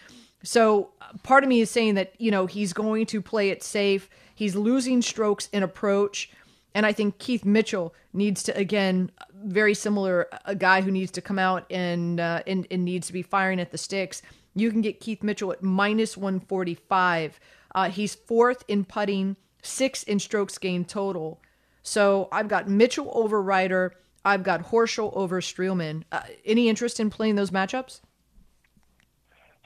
So 0.43 0.91
part 1.23 1.45
of 1.45 1.49
me 1.49 1.61
is 1.61 1.71
saying 1.71 1.95
that 1.95 2.15
you 2.19 2.31
know 2.31 2.47
he's 2.47 2.73
going 2.73 3.07
to 3.07 3.23
play 3.23 3.51
it 3.51 3.63
safe. 3.63 4.11
He's 4.35 4.55
losing 4.55 5.03
strokes 5.03 5.49
in 5.53 5.63
approach. 5.63 6.31
And 6.75 6.85
I 6.85 6.93
think 6.93 7.19
Keith 7.19 7.45
Mitchell 7.45 7.95
needs 8.13 8.43
to 8.45 8.57
again 8.57 9.11
very 9.45 9.75
similar 9.75 10.29
a 10.45 10.55
guy 10.55 10.83
who 10.83 10.91
needs 10.91 11.11
to 11.13 11.23
come 11.23 11.39
out 11.39 11.65
and 11.71 12.21
uh, 12.21 12.43
and, 12.47 12.67
and 12.71 12.85
needs 12.85 13.07
to 13.07 13.13
be 13.13 13.23
firing 13.23 13.61
at 13.61 13.71
the 13.71 13.79
sticks. 13.79 14.23
You 14.55 14.71
can 14.71 14.81
get 14.81 15.01
Keith 15.01 15.23
Mitchell 15.23 15.53
at 15.53 15.63
minus 15.63 16.17
145. 16.17 17.39
Uh, 17.75 17.91
he's 17.91 18.15
fourth 18.15 18.65
in 18.69 18.85
putting 18.85 19.37
six 19.67 20.03
in 20.03 20.19
strokes 20.19 20.59
gained 20.59 20.89
total. 20.89 21.41
So 21.83 22.29
I've 22.33 22.49
got 22.49 22.69
Mitchell 22.69 23.11
over 23.15 23.41
Ryder. 23.41 23.95
I've 24.25 24.43
got 24.43 24.71
Horschel 24.71 25.13
over 25.15 25.41
Streelman. 25.41 26.03
Uh, 26.11 26.23
any 26.45 26.69
interest 26.69 26.99
in 26.99 27.11
playing 27.11 27.37
those 27.37 27.51
matchups? 27.51 28.01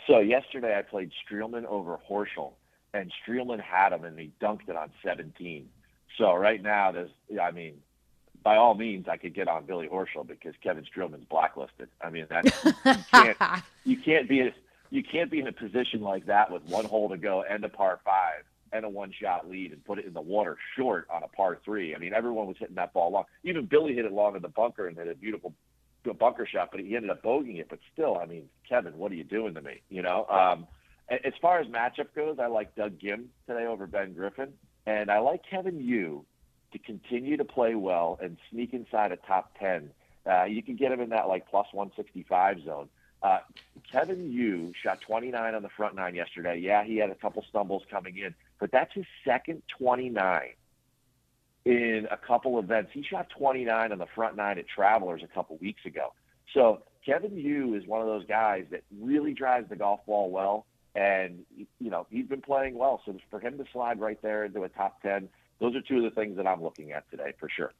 So 0.07 0.19
yesterday 0.19 0.77
I 0.77 0.83
played 0.83 1.11
Streelman 1.25 1.65
over 1.65 1.99
Horschel, 2.09 2.53
and 2.93 3.13
Streelman 3.25 3.61
had 3.61 3.93
him, 3.93 4.05
and 4.05 4.19
he 4.19 4.33
dunked 4.41 4.69
it 4.69 4.77
on 4.77 4.91
17. 5.05 5.69
So 6.19 6.35
right 6.35 6.63
now, 6.63 6.93
there's, 6.93 7.11
I 7.41 7.53
mean, 7.53 7.75
by 8.43 8.57
all 8.57 8.75
means, 8.75 9.07
I 9.09 9.17
could 9.17 9.35
get 9.35 9.49
on 9.49 9.65
Billy 9.65 9.89
Horschel 9.89 10.27
because 10.27 10.55
Kevin 10.63 10.85
Streelman's 10.85 11.25
blacklisted. 11.25 11.89
I 12.03 12.11
mean, 12.11 12.27
that 12.29 12.45
you 12.65 12.95
can't, 13.13 13.37
you 13.85 13.97
can't 13.97 14.29
be 14.29 14.53
you 14.91 15.05
can't 15.05 15.31
be 15.31 15.39
in 15.39 15.47
a 15.47 15.53
position 15.53 16.01
like 16.01 16.27
that 16.27 16.51
with 16.51 16.65
one 16.65 16.85
hole 16.85 17.09
to 17.11 17.17
go 17.17 17.45
and 17.49 17.65
a 17.65 17.69
par 17.69 18.01
five 18.05 18.43
and 18.73 18.85
a 18.85 18.89
one 18.89 19.13
shot 19.13 19.49
lead 19.49 19.73
and 19.73 19.85
put 19.85 19.99
it 19.99 20.05
in 20.07 20.13
the 20.13 20.21
water 20.21 20.57
short 20.77 21.07
on 21.13 21.23
a 21.23 21.29
par 21.29 21.59
three. 21.65 21.95
I 21.95 21.99
mean, 21.99 22.15
everyone 22.15 22.47
was 22.47 22.57
hitting 22.59 22.77
that 22.77 22.93
ball 22.93 23.11
long. 23.11 23.25
Even 23.45 23.67
Billy 23.67 23.95
hit 23.95 24.05
it 24.05 24.13
long 24.13 24.37
in 24.37 24.43
the 24.43 24.49
bunker 24.49 24.87
and 24.87 24.97
hit 24.97 25.09
a 25.09 25.15
beautiful 25.15 25.55
bunker 26.19 26.47
shot, 26.47 26.71
but 26.71 26.81
he 26.81 26.97
ended 26.97 27.11
up 27.11 27.23
bogeying 27.23 27.59
it. 27.59 27.69
But 27.69 27.81
still, 27.93 28.19
I 28.19 28.27
mean, 28.27 28.49
Kevin, 28.69 28.97
what 28.97 29.13
are 29.13 29.17
you 29.17 29.25
doing 29.25 29.55
to 29.55 29.63
me? 29.63 29.83
You 29.89 30.03
know, 30.03 30.27
um, 30.27 30.67
as 31.11 31.33
far 31.43 31.61
as 31.61 31.67
matchup 31.67 32.15
goes, 32.15 32.39
I 32.41 32.47
like 32.47 32.75
Doug 32.77 32.99
Ghim 32.99 33.27
today 33.47 33.67
over 33.67 33.87
Ben 33.87 34.13
Griffin, 34.13 34.53
and 34.87 35.11
I 35.11 35.19
like 35.19 35.43
Kevin 35.49 35.81
Yu 35.81 36.25
to 36.73 36.79
continue 36.79 37.37
to 37.37 37.45
play 37.45 37.75
well 37.75 38.19
and 38.23 38.37
sneak 38.51 38.73
inside 38.73 39.13
a 39.13 39.17
top 39.17 39.53
ten. 39.59 39.91
Uh, 40.25 40.45
you 40.45 40.63
can 40.63 40.77
get 40.77 40.93
him 40.93 41.01
in 41.01 41.09
that 41.11 41.29
like 41.29 41.49
plus 41.49 41.67
165 41.73 42.65
zone. 42.65 42.89
Uh, 43.23 43.39
Kevin 43.91 44.33
Yu 44.33 44.73
shot 44.83 45.01
29 45.01 45.55
on 45.55 45.63
the 45.63 45.69
front 45.69 45.95
nine 45.95 46.15
yesterday. 46.15 46.59
Yeah, 46.59 46.85
he 46.85 46.97
had 46.97 47.11
a 47.11 47.15
couple 47.15 47.45
stumbles 47.49 47.83
coming 47.91 48.17
in, 48.17 48.35
but 48.61 48.71
that's 48.71 48.93
his 48.95 49.07
second 49.25 49.63
29 49.79 50.51
in 51.65 52.07
a 52.11 52.17
couple 52.17 52.59
events. 52.59 52.91
He 52.93 53.03
shot 53.03 53.29
29 53.31 53.93
on 53.93 53.99
the 53.99 54.07
front 54.15 54.37
nine 54.37 54.59
at 54.59 54.67
Travelers 54.69 55.23
a 55.25 55.35
couple 55.35 55.57
weeks 55.59 55.85
ago. 55.87 56.13
So 56.55 56.83
Kevin 57.05 57.37
Yu 57.37 57.75
is 57.75 57.87
one 57.87 58.01
of 58.01 58.07
those 58.07 58.27
guys 58.27 58.67
that 58.71 58.83
really 59.01 59.33
drives 59.33 59.69
the 59.69 59.77
golf 59.77 60.01
ball 60.07 60.31
well. 60.31 60.67
And 60.95 61.45
you 61.79 61.89
know 61.89 62.07
he's 62.11 62.27
been 62.27 62.41
playing 62.41 62.77
well, 62.77 63.01
so 63.07 63.17
for 63.31 63.39
him 63.39 63.57
to 63.59 63.65
slide 63.73 64.01
right 64.01 64.21
there 64.23 64.45
into 64.45 64.65
a 64.65 64.69
top 64.69 65.01
ten, 65.03 65.29
those 65.61 65.77
are 65.77 65.81
two 65.81 65.99
of 65.99 66.03
the 66.03 66.11
things 66.11 66.37
that 66.37 66.49
I'm 66.49 66.61
looking 66.61 66.91
at 66.91 67.09
today 67.13 67.33
for 67.39 67.49
sure. 67.49 67.73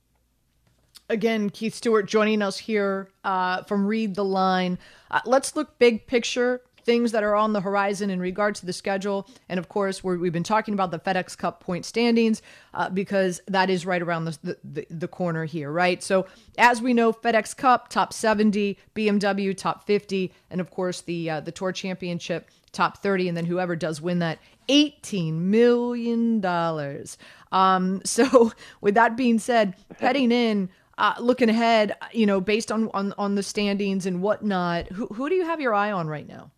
Again, 1.09 1.51
Keith 1.51 1.75
Stewart 1.75 2.07
joining 2.07 2.41
us 2.41 2.59
here 2.59 3.11
uh, 3.25 3.65
from 3.65 3.85
Read 3.85 4.15
the 4.15 4.25
Line. 4.25 4.79
Uh, 5.11 5.21
let's 5.27 5.57
look 5.57 5.77
big 5.81 6.07
picture 6.07 6.63
things 6.91 7.13
that 7.13 7.23
are 7.23 7.37
on 7.37 7.53
the 7.53 7.61
horizon 7.61 8.11
in 8.11 8.19
regard 8.19 8.57
to 8.57 8.67
the 8.67 8.73
schedule. 8.73 9.25
And 9.49 9.61
of 9.61 9.69
course, 9.69 10.03
we 10.03 10.27
have 10.27 10.33
been 10.33 10.43
talking 10.43 10.75
about 10.75 10.91
the 10.91 10.99
FedEx 10.99 11.39
Cup 11.39 11.61
point 11.61 11.85
standings 11.85 12.43
uh, 12.75 12.91
because 12.91 13.41
that 13.47 13.71
is 13.71 13.87
right 13.87 14.03
around 14.03 14.25
the, 14.25 14.57
the, 14.65 14.87
the, 14.91 15.07
corner 15.07 15.45
here, 15.45 15.71
right? 15.71 16.03
So, 16.03 16.27
as 16.59 16.83
we 16.83 16.93
know, 16.93 17.13
FedEx 17.13 17.57
Cup 17.57 17.91
top 17.91 18.13
70, 18.13 18.77
BMW 18.97 19.57
top 19.57 19.87
50, 19.87 20.33
and 20.51 20.61
of 20.61 20.73
course, 20.73 21.03
the, 21.03 21.31
uh, 21.31 21.39
the 21.39 21.53
Tour 21.53 21.71
Championship 21.71 22.51
top 22.73 22.99
30. 22.99 23.29
And 23.29 23.37
then 23.37 23.45
whoever 23.45 23.77
does 23.77 24.01
win 24.01 24.19
that, 24.19 24.41
$18 24.69 25.35
million. 25.35 26.45
Um, 27.53 28.03
so, 28.05 28.53
with 28.81 28.97
that 28.97 29.17
being 29.17 29.39
said, 29.39 29.77
heading 30.01 30.33
in, 30.33 30.71
uh, 30.99 31.15
looking 31.21 31.51
ahead, 31.51 31.97
you 32.13 32.27
know, 32.27 32.41
based 32.41 32.73
on, 32.73 32.91
on 32.93 33.15
on 33.17 33.37
the 33.37 33.45
standings 33.45 34.07
and 34.07 34.21
whatnot, 34.21 34.89
who 34.89 35.07
who 35.07 35.29
do 35.29 35.37
you 35.37 35.45
have 35.45 35.61
your 35.61 35.73
eye 35.73 35.93
on 35.93 36.09
right 36.09 36.27
now? 36.27 36.51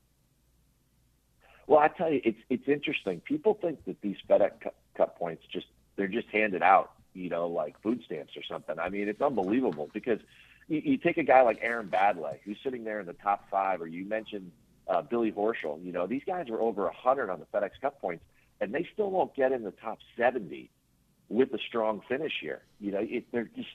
Well, 1.73 1.81
I 1.81 1.89
tell 1.89 2.13
you, 2.13 2.21
it's 2.23 2.39
it's 2.51 2.69
interesting. 2.69 3.21
People 3.21 3.55
think 3.55 3.83
that 3.87 3.99
these 4.03 4.19
FedEx 4.29 4.51
Cup 4.95 5.19
points 5.19 5.43
just 5.51 5.65
they're 5.97 6.07
just 6.07 6.29
handed 6.29 6.63
out, 6.63 6.93
you 7.15 7.31
know, 7.31 7.49
like 7.49 7.81
food 7.81 8.03
stamps 8.05 8.37
or 8.37 8.43
something. 8.43 8.79
I 8.79 8.91
mean, 8.91 9.09
it's 9.09 9.23
unbelievable 9.23 9.89
because 9.95 10.19
you, 10.69 10.83
you 10.85 10.97
take 10.99 11.17
a 11.17 11.23
guy 11.23 11.41
like 11.41 11.61
Aaron 11.63 11.89
Baddeley, 11.89 12.41
who's 12.45 12.59
sitting 12.63 12.85
there 12.85 13.01
in 13.01 13.07
the 13.07 13.15
top 13.15 13.49
five, 13.51 13.81
or 13.81 13.87
you 13.87 14.05
mentioned 14.05 14.53
uh, 14.87 15.01
Billy 15.01 15.33
Horschel. 15.33 15.83
You 15.83 15.93
know, 15.93 16.07
these 16.07 16.21
guys 16.27 16.51
are 16.51 16.61
over 16.61 16.89
a 16.89 16.95
hundred 16.95 17.31
on 17.31 17.41
the 17.41 17.47
FedEx 17.47 17.71
Cup 17.81 18.03
points, 18.03 18.23
and 18.61 18.75
they 18.75 18.87
still 18.93 19.11
won't 19.11 19.35
get 19.35 19.53
in 19.53 19.63
the 19.63 19.71
top 19.71 19.97
seventy 20.15 20.69
with 21.31 21.55
a 21.55 21.59
strong 21.69 22.03
finish 22.07 22.35
here. 22.39 22.61
You 22.81 22.93
know, 22.93 23.01
it, 23.01 23.25
they're 23.33 23.49
just. 23.57 23.71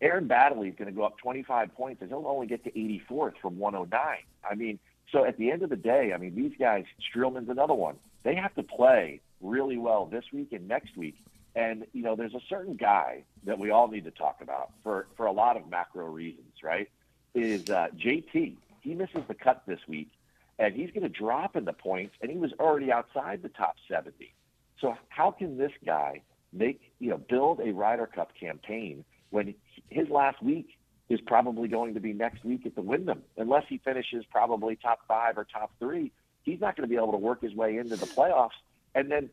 Aaron 0.00 0.28
Baddeley 0.28 0.68
is 0.68 0.76
going 0.76 0.86
to 0.86 0.94
go 0.94 1.02
up 1.02 1.18
25 1.18 1.74
points, 1.74 2.02
and 2.02 2.08
he'll 2.08 2.24
only 2.24 2.46
get 2.46 2.62
to 2.62 2.70
84th 2.70 3.32
from 3.42 3.58
109. 3.58 4.18
I 4.48 4.54
mean, 4.54 4.78
so 5.12 5.24
at 5.24 5.38
the 5.38 5.50
end 5.50 5.62
of 5.62 5.70
the 5.70 5.76
day, 5.76 6.12
I 6.14 6.18
mean, 6.18 6.34
these 6.34 6.52
guys, 6.58 6.84
Streelman's 7.00 7.48
another 7.48 7.74
one. 7.74 7.96
They 8.24 8.34
have 8.34 8.54
to 8.56 8.62
play 8.62 9.20
really 9.40 9.78
well 9.78 10.06
this 10.06 10.24
week 10.32 10.52
and 10.52 10.68
next 10.68 10.96
week. 10.96 11.16
And 11.54 11.86
you 11.92 12.02
know, 12.02 12.14
there's 12.14 12.34
a 12.34 12.40
certain 12.48 12.76
guy 12.76 13.24
that 13.44 13.58
we 13.58 13.70
all 13.70 13.88
need 13.88 14.04
to 14.04 14.10
talk 14.10 14.38
about 14.42 14.70
for 14.82 15.06
for 15.16 15.26
a 15.26 15.32
lot 15.32 15.56
of 15.56 15.68
macro 15.68 16.06
reasons, 16.06 16.52
right? 16.62 16.88
Is 17.34 17.68
uh, 17.70 17.88
JT? 17.96 18.56
He 18.80 18.94
misses 18.94 19.22
the 19.26 19.34
cut 19.34 19.62
this 19.66 19.80
week, 19.88 20.10
and 20.58 20.74
he's 20.74 20.90
going 20.90 21.02
to 21.02 21.08
drop 21.08 21.56
in 21.56 21.64
the 21.64 21.72
points, 21.72 22.14
and 22.20 22.30
he 22.30 22.38
was 22.38 22.52
already 22.60 22.92
outside 22.92 23.42
the 23.42 23.48
top 23.48 23.76
70. 23.88 24.32
So 24.80 24.96
how 25.08 25.30
can 25.30 25.58
this 25.58 25.72
guy 25.84 26.22
make 26.52 26.92
you 26.98 27.10
know 27.10 27.18
build 27.18 27.60
a 27.60 27.72
Ryder 27.72 28.06
Cup 28.06 28.32
campaign 28.38 29.04
when 29.30 29.54
his 29.88 30.08
last 30.08 30.42
week 30.42 30.77
is 31.08 31.20
probably 31.22 31.68
going 31.68 31.94
to 31.94 32.00
be 32.00 32.12
next 32.12 32.44
week 32.44 32.66
at 32.66 32.74
the 32.74 32.82
Wyndham. 32.82 33.22
Unless 33.36 33.64
he 33.68 33.78
finishes 33.78 34.24
probably 34.30 34.76
top 34.76 35.00
five 35.08 35.38
or 35.38 35.44
top 35.44 35.70
three, 35.78 36.12
he's 36.42 36.60
not 36.60 36.76
going 36.76 36.88
to 36.88 36.90
be 36.90 36.96
able 36.96 37.12
to 37.12 37.18
work 37.18 37.42
his 37.42 37.54
way 37.54 37.78
into 37.78 37.96
the 37.96 38.06
playoffs, 38.06 38.50
and 38.94 39.10
then 39.10 39.30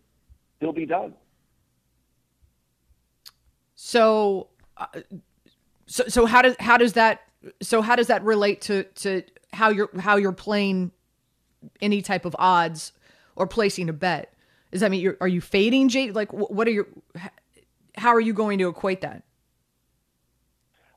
he'll 0.60 0.74
be 0.74 0.86
done. 0.86 1.14
So, 3.76 4.48
uh, 4.78 4.88
so, 5.86 6.06
so 6.08 6.26
how 6.26 6.42
does 6.42 6.56
how 6.60 6.78
does 6.78 6.94
that 6.94 7.22
so 7.62 7.82
how 7.82 7.96
does 7.96 8.08
that 8.08 8.24
relate 8.24 8.62
to 8.62 8.84
to 8.84 9.24
how 9.52 9.70
you're 9.70 9.90
how 10.00 10.16
you're 10.16 10.32
playing 10.32 10.92
any 11.82 12.02
type 12.02 12.26
of 12.26 12.36
odds 12.40 12.94
or 13.36 13.48
placing 13.48 13.90
a 13.90 13.94
bet? 13.94 14.34
Does 14.72 14.82
that 14.82 14.92
mean 14.92 15.02
you're 15.02 15.18
are 15.20 15.28
you 15.28 15.42
fading 15.42 15.90
Jay? 15.90 16.12
Like, 16.12 16.32
what 16.32 16.68
are 16.68 16.72
your 16.72 16.88
how 17.98 18.14
are 18.16 18.22
you 18.22 18.34
going 18.34 18.60
to 18.60 18.70
equate 18.70 19.02
that? 19.02 19.24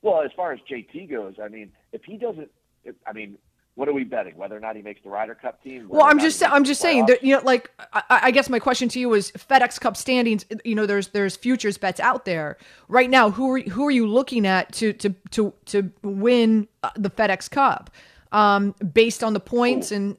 Well, 0.02 0.22
as 0.22 0.30
far 0.36 0.52
as 0.52 0.60
JT 0.70 1.10
goes, 1.10 1.34
I 1.42 1.48
mean, 1.48 1.72
if 1.92 2.04
he 2.04 2.16
doesn't, 2.16 2.50
if, 2.84 2.94
I 3.06 3.12
mean, 3.12 3.38
what 3.78 3.88
are 3.88 3.92
we 3.92 4.02
betting? 4.02 4.36
Whether 4.36 4.56
or 4.56 4.60
not 4.60 4.74
he 4.74 4.82
makes 4.82 5.00
the 5.04 5.08
Ryder 5.08 5.36
Cup 5.36 5.62
team? 5.62 5.88
Well, 5.88 6.04
I'm 6.04 6.18
just 6.18 6.42
I'm 6.42 6.64
just 6.64 6.80
saying 6.80 7.06
that 7.06 7.22
you 7.22 7.36
know, 7.36 7.42
like 7.44 7.70
I, 7.92 8.02
I, 8.08 8.30
guess 8.32 8.50
my 8.50 8.58
question 8.58 8.88
to 8.88 8.98
you 8.98 9.14
is 9.14 9.30
FedEx 9.30 9.80
Cup 9.80 9.96
standings. 9.96 10.44
You 10.64 10.74
know, 10.74 10.84
there's 10.84 11.08
there's 11.08 11.36
futures 11.36 11.78
bets 11.78 12.00
out 12.00 12.24
there 12.24 12.58
right 12.88 13.08
now. 13.08 13.30
Who 13.30 13.52
are 13.52 13.60
who 13.60 13.86
are 13.86 13.92
you 13.92 14.08
looking 14.08 14.46
at 14.46 14.72
to 14.74 14.92
to 14.94 15.14
to 15.30 15.54
to 15.66 15.92
win 16.02 16.66
uh, 16.82 16.90
the 16.96 17.08
FedEx 17.08 17.48
Cup 17.48 17.90
um, 18.32 18.74
based 18.92 19.22
on 19.22 19.32
the 19.32 19.40
points 19.40 19.92
Ooh. 19.92 19.94
and 19.94 20.16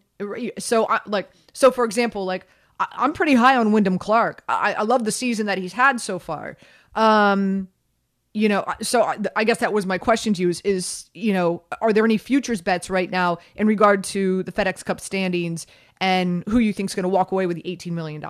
so 0.58 0.88
I, 0.88 1.02
like 1.06 1.30
so 1.52 1.70
for 1.70 1.84
example, 1.84 2.24
like 2.24 2.48
I, 2.80 3.04
am 3.04 3.12
pretty 3.12 3.34
high 3.34 3.58
on 3.58 3.74
Wyndham 3.74 3.98
Clark. 3.98 4.42
I, 4.48 4.74
I 4.74 4.82
love 4.84 5.04
the 5.04 5.12
season 5.12 5.48
that 5.48 5.58
he's 5.58 5.74
had 5.74 6.00
so 6.00 6.18
far. 6.18 6.56
Um, 6.96 7.68
you 8.34 8.48
know, 8.48 8.64
so 8.82 9.12
I 9.36 9.44
guess 9.44 9.58
that 9.60 9.74
was 9.74 9.86
my 9.86 9.98
question 9.98 10.34
to 10.36 10.42
you 10.42 10.50
is, 10.50 10.62
is, 10.62 11.10
you 11.14 11.34
know, 11.34 11.64
are 11.82 11.92
there 11.92 12.06
any 12.06 12.18
futures 12.18 12.62
bets 12.62 12.90
right 12.90 13.10
now 13.10 13.40
in 13.56 13.66
regard 13.66 14.04
to 14.06 14.44
the 14.44 14.52
FedEx 14.52 14.86
Cup 14.86 15.00
standings 15.00 15.66
and 16.00 16.44
who 16.48 16.60
you 16.60 16.72
think 16.72 16.92
is 16.92 16.96
going 16.96 17.04
to 17.04 17.10
walk 17.10 17.32
away 17.32 17.48
with 17.48 17.56
the 17.56 17.64
$18 17.64 17.92
million? 17.92 18.24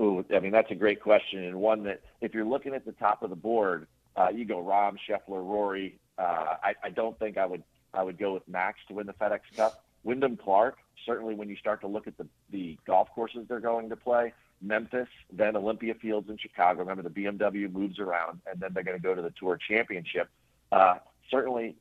Ooh, 0.00 0.24
I 0.34 0.40
mean, 0.40 0.50
that's 0.50 0.70
a 0.70 0.74
great 0.74 1.02
question. 1.02 1.44
And 1.44 1.56
one 1.60 1.84
that 1.84 2.00
if 2.20 2.32
you're 2.32 2.46
looking 2.46 2.74
at 2.74 2.86
the 2.86 2.92
top 2.92 3.22
of 3.22 3.30
the 3.30 3.36
board, 3.36 3.86
uh, 4.16 4.28
you 4.34 4.44
go 4.44 4.62
Rahm, 4.62 4.96
Scheffler, 5.08 5.44
Rory. 5.44 5.98
Uh, 6.18 6.56
I, 6.62 6.74
I 6.84 6.90
don't 6.90 7.18
think 7.18 7.36
I 7.36 7.44
would, 7.44 7.62
I 7.92 8.02
would 8.02 8.18
go 8.18 8.32
with 8.32 8.48
Max 8.48 8.78
to 8.88 8.94
win 8.94 9.06
the 9.06 9.12
FedEx 9.12 9.40
Cup. 9.56 9.84
Wyndham 10.04 10.36
Clark, 10.36 10.78
certainly 11.04 11.34
when 11.34 11.48
you 11.48 11.56
start 11.56 11.80
to 11.82 11.86
look 11.86 12.06
at 12.06 12.16
the, 12.16 12.26
the 12.50 12.78
golf 12.86 13.08
courses 13.14 13.46
they're 13.48 13.60
going 13.60 13.88
to 13.90 13.96
play, 13.96 14.32
Memphis, 14.64 15.08
then 15.32 15.56
Olympia 15.56 15.94
Fields 15.94 16.28
in 16.28 16.38
Chicago. 16.38 16.80
Remember, 16.80 17.02
the 17.02 17.10
BMW 17.10 17.70
moves 17.70 17.98
around, 17.98 18.40
and 18.50 18.60
then 18.60 18.70
they're 18.72 18.82
going 18.82 18.96
to 18.96 19.02
go 19.02 19.14
to 19.14 19.22
the 19.22 19.32
Tour 19.38 19.58
Championship. 19.68 20.28
Uh, 20.72 20.94
certainly, 21.30 21.76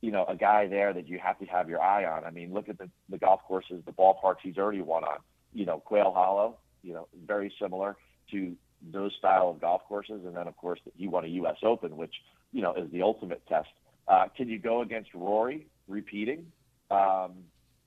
you 0.00 0.12
know, 0.12 0.24
a 0.26 0.36
guy 0.36 0.66
there 0.66 0.92
that 0.92 1.08
you 1.08 1.18
have 1.18 1.38
to 1.40 1.46
have 1.46 1.68
your 1.68 1.80
eye 1.80 2.04
on. 2.04 2.24
I 2.24 2.30
mean, 2.30 2.52
look 2.52 2.68
at 2.68 2.78
the, 2.78 2.88
the 3.08 3.18
golf 3.18 3.40
courses, 3.46 3.82
the 3.84 3.92
ballparks 3.92 4.36
he's 4.42 4.56
already 4.56 4.82
won 4.82 5.04
on. 5.04 5.18
You 5.52 5.66
know, 5.66 5.80
Quail 5.80 6.12
Hollow, 6.12 6.58
you 6.82 6.94
know, 6.94 7.08
very 7.26 7.52
similar 7.60 7.96
to 8.30 8.54
those 8.92 9.12
style 9.18 9.48
of 9.48 9.60
golf 9.60 9.82
courses. 9.88 10.22
And 10.24 10.36
then, 10.36 10.46
of 10.46 10.56
course, 10.56 10.80
he 10.96 11.08
won 11.08 11.24
a 11.24 11.28
U.S. 11.28 11.56
Open, 11.62 11.96
which, 11.96 12.14
you 12.52 12.62
know, 12.62 12.74
is 12.74 12.90
the 12.92 13.02
ultimate 13.02 13.42
test. 13.48 13.68
Uh, 14.06 14.26
can 14.36 14.48
you 14.48 14.58
go 14.58 14.82
against 14.82 15.12
Rory 15.14 15.66
repeating 15.88 16.46
um, 16.90 17.32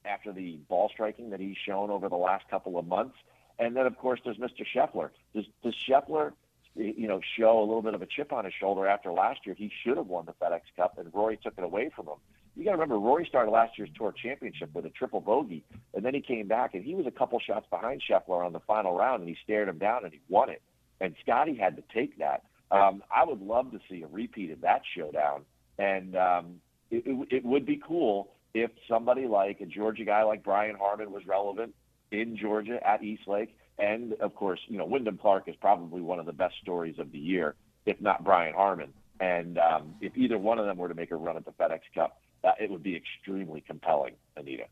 after 0.04 0.34
the 0.34 0.60
ball 0.68 0.90
striking 0.94 1.30
that 1.30 1.40
he's 1.40 1.56
shown 1.66 1.90
over 1.90 2.10
the 2.10 2.18
last 2.18 2.44
couple 2.50 2.78
of 2.78 2.86
months? 2.86 3.16
And 3.62 3.76
then, 3.76 3.86
of 3.86 3.96
course, 3.96 4.20
there's 4.26 4.38
Mr. 4.38 4.66
Scheffler. 4.76 5.12
Does, 5.36 5.46
does 5.64 5.76
Scheffler, 5.88 6.34
you 6.76 7.08
know, 7.08 7.22
show 7.38 7.60
a 7.60 7.62
little 7.62 7.84
bit 7.84 7.94
of 7.94 8.02
a 8.02 8.08
chip 8.08 8.34
on 8.34 8.44
his 8.44 8.56
shoulder 8.60 8.88
after 8.88 9.12
last 9.12 9.42
year? 9.46 9.54
He 9.56 9.72
should 9.84 9.98
have 9.98 10.08
won 10.08 10.26
the 10.26 10.34
FedEx 10.34 10.62
Cup, 10.76 10.98
and 10.98 11.14
Rory 11.14 11.38
took 11.38 11.54
it 11.60 11.64
away 11.64 11.92
from 11.96 12.08
him. 12.08 12.16
You 12.58 12.66
got 12.66 12.72
to 12.72 12.78
remember, 12.78 12.98
Rory 12.98 13.24
started 13.28 13.52
last 13.52 13.78
year's 13.78 13.92
Tour 13.96 14.12
Championship 14.12 14.72
with 14.74 14.86
a 14.88 14.90
triple 14.90 15.22
bogey, 15.22 15.64
and 15.94 16.04
then 16.04 16.16
he 16.16 16.22
came 16.22 16.48
back, 16.48 16.74
and 16.74 16.84
he 16.84 16.96
was 16.96 17.06
a 17.06 17.12
couple 17.12 17.40
shots 17.40 17.68
behind 17.70 18.02
Scheffler 18.02 18.44
on 18.44 18.52
the 18.52 18.60
final 18.62 18.98
round, 18.98 19.22
and 19.22 19.30
he 19.30 19.38
stared 19.44 19.70
him 19.70 19.78
down, 19.78 20.06
and 20.06 20.12
he 20.12 20.20
won 20.28 20.50
it. 20.50 20.64
And 21.00 21.16
Scotty 21.22 21.56
had 21.56 21.76
to 21.76 21.84
take 21.94 22.18
that. 22.18 22.44
Um, 22.72 23.04
I 23.16 23.24
would 23.26 23.42
love 23.42 23.72
to 23.72 23.80
see 23.88 24.02
a 24.02 24.08
repeat 24.08 24.50
of 24.50 24.62
that 24.62 24.82
showdown, 24.98 25.44
and 25.78 26.16
um, 26.16 26.62
it, 26.90 27.04
it, 27.06 27.28
it 27.30 27.46
would 27.46 27.68
be 27.68 27.80
cool 27.86 28.32
if 28.56 28.72
somebody 28.90 29.28
like 29.28 29.62
a 29.62 29.68
Georgia 29.68 30.04
guy 30.04 30.24
like 30.24 30.44
Brian 30.44 30.76
Harman 30.76 31.12
was 31.12 31.28
relevant 31.28 31.76
in 32.12 32.38
Georgia 32.38 32.80
at 32.88 33.04
East 33.04 33.28
Lake. 33.28 33.58
And 33.80 34.14
of 34.14 34.36
course, 34.36 34.60
you 34.68 34.78
know, 34.78 34.86
Wyndham 34.86 35.18
Clark 35.18 35.48
is 35.48 35.56
probably 35.56 36.02
one 36.02 36.20
of 36.20 36.26
the 36.26 36.34
best 36.34 36.56
stories 36.62 37.00
of 37.00 37.12
the 37.12 37.18
year, 37.18 37.56
if 37.86 38.00
not 38.00 38.24
Brian 38.24 38.54
Harman. 38.54 38.94
And 39.20 39.58
um, 39.58 39.96
if 40.02 40.16
either 40.18 40.38
one 40.38 40.60
of 40.60 40.66
them 40.66 40.78
were 40.78 40.88
to 40.88 40.94
make 40.94 41.12
a 41.12 41.16
run 41.16 41.38
at 41.38 41.46
the 41.46 41.52
FedEx 41.52 41.82
Cup, 41.94 42.20
uh, 42.44 42.52
it 42.60 42.70
would 42.70 42.84
be 42.84 42.96
extremely 42.96 43.62
compelling, 43.62 44.14
Anita. 44.36 44.66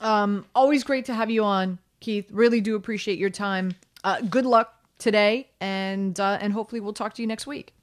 Um, 0.00 0.46
always 0.54 0.84
great 0.84 1.04
to 1.06 1.14
have 1.14 1.30
you 1.30 1.44
on, 1.44 1.78
Keith. 2.00 2.28
Really 2.30 2.60
do 2.60 2.76
appreciate 2.76 3.18
your 3.18 3.30
time. 3.30 3.74
Uh, 4.04 4.20
good 4.22 4.46
luck 4.46 4.74
today, 4.98 5.48
and 5.60 6.18
uh, 6.18 6.38
and 6.40 6.52
hopefully 6.52 6.80
we'll 6.80 6.92
talk 6.92 7.14
to 7.14 7.22
you 7.22 7.28
next 7.28 7.46
week. 7.46 7.74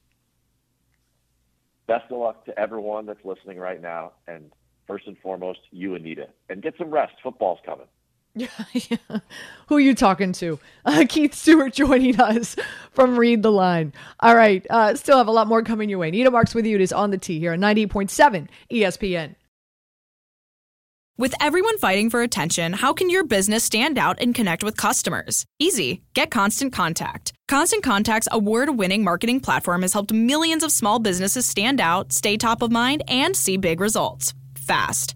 Best 1.87 2.11
of 2.11 2.17
luck 2.17 2.45
to 2.45 2.59
everyone 2.59 3.05
that's 3.05 3.23
listening 3.23 3.59
right 3.59 3.81
now, 3.81 4.13
and 4.27 4.51
first 4.87 5.07
and 5.07 5.17
foremost, 5.19 5.59
you, 5.71 5.95
Anita, 5.95 6.29
and 6.49 6.61
get 6.61 6.75
some 6.77 6.89
rest. 6.89 7.13
Football's 7.21 7.59
coming. 7.65 7.87
Yeah, 8.73 9.19
Who 9.67 9.77
are 9.77 9.79
you 9.79 9.95
talking 9.95 10.33
to? 10.33 10.59
Uh, 10.85 11.03
Keith 11.09 11.33
Stewart 11.33 11.73
joining 11.73 12.21
us 12.21 12.55
from 12.91 13.17
Read 13.17 13.41
the 13.41 13.51
Line. 13.51 13.91
All 14.19 14.35
right. 14.35 14.63
Uh, 14.69 14.93
still 14.93 15.17
have 15.17 15.27
a 15.27 15.31
lot 15.31 15.47
more 15.47 15.63
coming 15.63 15.89
your 15.89 15.97
way. 15.97 16.11
Nita 16.11 16.29
Marks 16.29 16.53
with 16.53 16.67
you. 16.67 16.75
It 16.75 16.81
is 16.81 16.93
on 16.93 17.09
the 17.09 17.17
Tee 17.17 17.39
here 17.39 17.53
on 17.53 17.59
98.7 17.59 18.47
ESPN. 18.71 19.33
With 21.17 21.33
everyone 21.41 21.79
fighting 21.79 22.11
for 22.11 22.21
attention, 22.21 22.73
how 22.73 22.93
can 22.93 23.09
your 23.09 23.23
business 23.23 23.63
stand 23.63 23.97
out 23.97 24.17
and 24.21 24.35
connect 24.35 24.63
with 24.63 24.77
customers? 24.77 25.45
Easy. 25.57 26.03
Get 26.13 26.29
Constant 26.29 26.71
Contact. 26.71 27.33
Constant 27.47 27.81
Contact's 27.83 28.27
award 28.31 28.77
winning 28.77 29.03
marketing 29.03 29.39
platform 29.39 29.81
has 29.81 29.93
helped 29.93 30.13
millions 30.13 30.61
of 30.61 30.71
small 30.71 30.99
businesses 30.99 31.47
stand 31.47 31.81
out, 31.81 32.13
stay 32.13 32.37
top 32.37 32.61
of 32.61 32.69
mind, 32.71 33.01
and 33.07 33.35
see 33.35 33.57
big 33.57 33.79
results 33.79 34.35
fast. 34.55 35.15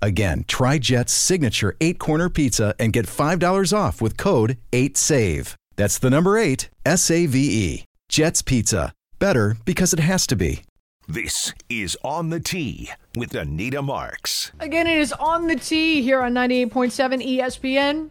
Again, 0.00 0.44
try 0.46 0.78
Jet's 0.78 1.12
signature 1.12 1.76
eight 1.80 1.98
corner 1.98 2.28
pizza 2.28 2.74
and 2.78 2.92
get 2.92 3.06
$5 3.06 3.76
off 3.76 4.00
with 4.00 4.16
code 4.16 4.56
8SAVE. 4.72 5.54
That's 5.76 5.98
the 5.98 6.10
number 6.10 6.36
eight, 6.38 6.70
S 6.84 7.10
A 7.10 7.26
V 7.26 7.38
E. 7.38 7.84
Jet's 8.08 8.42
Pizza. 8.42 8.92
Better 9.18 9.56
because 9.64 9.92
it 9.92 10.00
has 10.00 10.26
to 10.28 10.36
be. 10.36 10.62
This 11.06 11.54
is 11.68 11.96
On 12.04 12.30
the 12.30 12.40
Tee 12.40 12.90
with 13.16 13.34
Anita 13.34 13.80
Marks. 13.80 14.52
Again, 14.60 14.86
it 14.86 14.98
is 14.98 15.12
on 15.12 15.46
the 15.46 15.56
tee 15.56 16.02
here 16.02 16.20
on 16.20 16.34
98.7 16.34 17.38
ESPN. 17.38 18.10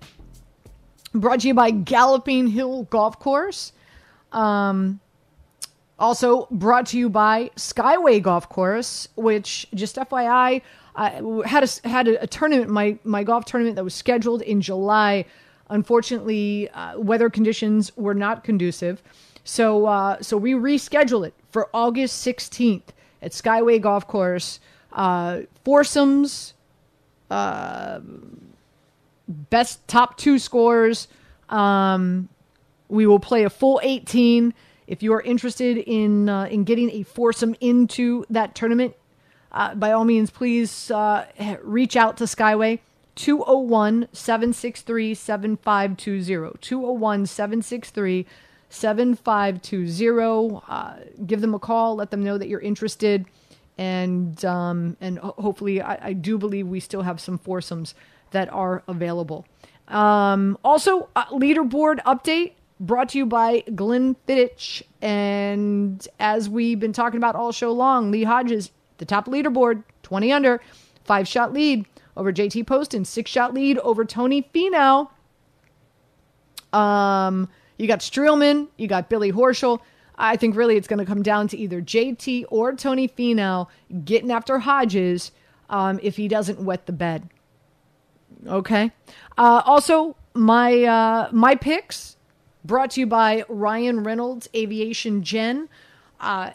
Brought 1.13 1.41
to 1.41 1.47
you 1.47 1.53
by 1.53 1.71
Galloping 1.71 2.47
Hill 2.47 2.83
Golf 2.83 3.19
Course. 3.19 3.71
Um, 4.31 4.99
also 5.99 6.47
brought 6.51 6.87
to 6.87 6.97
you 6.97 7.09
by 7.09 7.51
Skyway 7.55 8.21
Golf 8.21 8.49
Course, 8.49 9.07
which 9.15 9.67
just 9.73 9.95
FYI, 9.97 10.61
I 10.97 11.21
had 11.45 11.63
a, 11.63 11.87
had 11.87 12.07
a, 12.07 12.23
a 12.23 12.27
tournament, 12.27 12.71
my, 12.71 12.97
my 13.03 13.23
golf 13.23 13.45
tournament 13.45 13.75
that 13.75 13.83
was 13.83 13.93
scheduled 13.93 14.41
in 14.41 14.61
July. 14.61 15.25
Unfortunately, 15.69 16.69
uh, 16.71 16.99
weather 16.99 17.29
conditions 17.29 17.95
were 17.95 18.15
not 18.15 18.43
conducive. 18.43 19.03
So, 19.43 19.85
uh, 19.85 20.21
so 20.21 20.35
we 20.37 20.53
rescheduled 20.53 21.27
it 21.27 21.33
for 21.51 21.69
August 21.71 22.25
16th 22.25 22.81
at 23.21 23.31
Skyway 23.31 23.79
Golf 23.79 24.07
Course. 24.07 24.59
Uh, 24.91 25.41
foursomes, 25.63 26.55
uh, 27.29 27.99
best 29.27 29.87
top 29.87 30.17
two 30.17 30.39
scores. 30.39 31.07
Um, 31.49 32.27
we 32.89 33.05
will 33.05 33.19
play 33.19 33.43
a 33.43 33.49
full 33.49 33.79
18. 33.83 34.53
If 34.87 35.03
you 35.03 35.13
are 35.13 35.21
interested 35.21 35.77
in 35.77 36.29
uh, 36.29 36.45
in 36.45 36.63
getting 36.63 36.89
a 36.91 37.03
foursome 37.03 37.55
into 37.59 38.25
that 38.29 38.55
tournament, 38.55 38.95
uh, 39.57 39.73
by 39.73 39.91
all 39.91 40.05
means, 40.05 40.29
please 40.29 40.91
uh, 40.91 41.25
reach 41.63 41.95
out 41.95 42.15
to 42.17 42.25
Skyway 42.25 42.79
201 43.15 44.07
763 44.11 45.15
7520. 45.15 46.57
201 46.61 47.25
763 47.25 48.27
7520. 48.69 50.61
Uh, 50.67 50.93
Give 51.25 51.41
them 51.41 51.55
a 51.55 51.59
call, 51.59 51.95
let 51.95 52.11
them 52.11 52.23
know 52.23 52.37
that 52.37 52.47
you're 52.47 52.59
interested. 52.59 53.25
And 53.79 54.43
um, 54.45 54.95
and 55.01 55.17
hopefully, 55.19 55.81
I, 55.81 56.09
I 56.09 56.13
do 56.13 56.37
believe 56.37 56.67
we 56.67 56.79
still 56.79 57.01
have 57.01 57.19
some 57.19 57.39
foursomes 57.39 57.95
that 58.31 58.51
are 58.53 58.83
available. 58.87 59.45
Um, 59.87 60.57
also, 60.63 61.09
uh, 61.15 61.25
leaderboard 61.27 61.99
update 62.03 62.53
brought 62.79 63.09
to 63.09 63.17
you 63.17 63.25
by 63.25 63.63
Glenn 63.73 64.15
Fittich. 64.27 64.83
And 65.01 66.07
as 66.19 66.47
we've 66.49 66.79
been 66.79 66.93
talking 66.93 67.17
about 67.17 67.35
all 67.35 67.51
show 67.51 67.71
long, 67.71 68.11
Lee 68.11 68.23
Hodges, 68.23 68.71
the 68.97 69.05
top 69.05 69.27
leaderboard, 69.27 69.83
20 70.03 70.31
under, 70.31 70.61
five 71.03 71.27
shot 71.27 71.53
lead 71.53 71.85
over 72.15 72.31
JT 72.33 72.65
Poston, 72.67 73.05
six 73.05 73.29
shot 73.29 73.53
lead 73.53 73.77
over 73.79 74.03
Tony 74.05 74.49
Finau. 74.53 75.09
Um, 76.73 77.49
you 77.77 77.87
got 77.87 77.99
Streelman, 77.99 78.67
you 78.77 78.87
got 78.87 79.09
Billy 79.09 79.31
Horschel. 79.31 79.79
I 80.17 80.35
think 80.35 80.55
really 80.55 80.77
it's 80.77 80.87
going 80.87 80.99
to 80.99 81.05
come 81.05 81.21
down 81.21 81.47
to 81.49 81.57
either 81.57 81.81
JT 81.81 82.45
or 82.49 82.73
Tony 82.73 83.07
Finau 83.07 83.67
getting 84.03 84.31
after 84.31 84.59
Hodges 84.59 85.31
um, 85.69 85.99
if 86.01 86.17
he 86.17 86.27
doesn't 86.27 86.59
wet 86.59 86.87
the 86.87 86.91
bed. 86.91 87.29
Okay. 88.47 88.91
Uh, 89.37 89.61
also, 89.65 90.15
my 90.33 90.83
uh, 90.83 91.29
my 91.31 91.55
picks 91.55 92.17
brought 92.65 92.91
to 92.91 93.01
you 93.01 93.07
by 93.07 93.43
Ryan 93.47 94.03
Reynolds 94.03 94.49
Aviation 94.55 95.23
Gin. 95.23 95.69
Uh, 96.19 96.51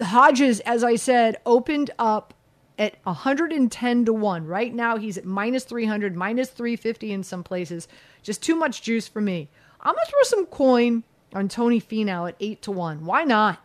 Hodges, 0.00 0.60
as 0.60 0.82
I 0.82 0.96
said, 0.96 1.36
opened 1.46 1.90
up 1.98 2.34
at 2.78 2.96
110 3.04 4.04
to 4.04 4.12
1. 4.12 4.46
Right 4.46 4.74
now, 4.74 4.96
he's 4.96 5.16
at 5.16 5.24
minus 5.24 5.64
300, 5.64 6.16
minus 6.16 6.50
350 6.50 7.12
in 7.12 7.22
some 7.22 7.44
places. 7.44 7.86
Just 8.22 8.42
too 8.42 8.56
much 8.56 8.82
juice 8.82 9.06
for 9.06 9.20
me. 9.20 9.48
I'm 9.80 9.94
going 9.94 10.04
to 10.04 10.10
throw 10.10 10.22
some 10.22 10.46
coin 10.46 11.04
on 11.34 11.48
Tony 11.48 11.80
Finau 11.80 12.28
at 12.28 12.36
8 12.40 12.62
to 12.62 12.72
1. 12.72 13.04
Why 13.04 13.24
not? 13.24 13.60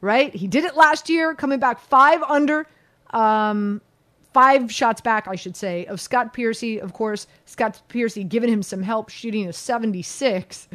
Right? 0.00 0.34
He 0.34 0.46
did 0.46 0.64
it 0.64 0.76
last 0.76 1.08
year, 1.08 1.34
coming 1.34 1.58
back 1.58 1.80
five 1.80 2.22
under. 2.22 2.66
Um, 3.10 3.80
five 4.32 4.70
shots 4.70 5.00
back, 5.00 5.28
I 5.28 5.36
should 5.36 5.56
say, 5.56 5.86
of 5.86 6.00
Scott 6.00 6.32
Piercy. 6.32 6.80
Of 6.80 6.92
course, 6.92 7.26
Scott 7.46 7.80
Piercy 7.88 8.24
giving 8.24 8.50
him 8.50 8.62
some 8.62 8.82
help, 8.82 9.08
shooting 9.08 9.48
a 9.48 9.52
76. 9.52 10.68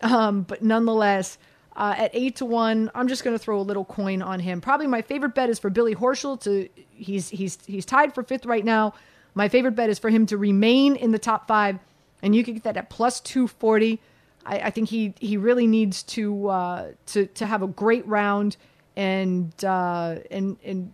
Um, 0.00 0.42
but 0.42 0.62
nonetheless, 0.62 1.38
uh, 1.76 1.94
at 1.96 2.10
eight 2.14 2.36
to 2.36 2.44
one, 2.44 2.90
I'm 2.94 3.08
just 3.08 3.24
going 3.24 3.36
to 3.36 3.42
throw 3.42 3.60
a 3.60 3.62
little 3.62 3.84
coin 3.84 4.22
on 4.22 4.40
him. 4.40 4.60
Probably 4.60 4.86
my 4.86 5.02
favorite 5.02 5.34
bet 5.34 5.50
is 5.50 5.58
for 5.58 5.70
Billy 5.70 5.94
Horschel 5.94 6.40
to 6.42 6.68
he's 6.90 7.28
he's 7.28 7.58
he's 7.66 7.84
tied 7.84 8.14
for 8.14 8.22
fifth 8.22 8.46
right 8.46 8.64
now. 8.64 8.94
My 9.34 9.48
favorite 9.48 9.72
bet 9.72 9.90
is 9.90 9.98
for 9.98 10.10
him 10.10 10.26
to 10.26 10.36
remain 10.36 10.94
in 10.96 11.10
the 11.10 11.18
top 11.18 11.48
five, 11.48 11.78
and 12.22 12.34
you 12.34 12.44
can 12.44 12.54
get 12.54 12.62
that 12.64 12.76
at 12.76 12.90
plus 12.90 13.20
two 13.20 13.48
forty. 13.48 14.00
I, 14.46 14.58
I 14.60 14.70
think 14.70 14.88
he 14.88 15.14
he 15.18 15.36
really 15.36 15.66
needs 15.66 16.02
to 16.04 16.48
uh, 16.48 16.92
to 17.06 17.26
to 17.26 17.46
have 17.46 17.62
a 17.62 17.66
great 17.66 18.06
round 18.06 18.56
and 18.96 19.52
uh, 19.64 20.16
and 20.30 20.56
and 20.64 20.92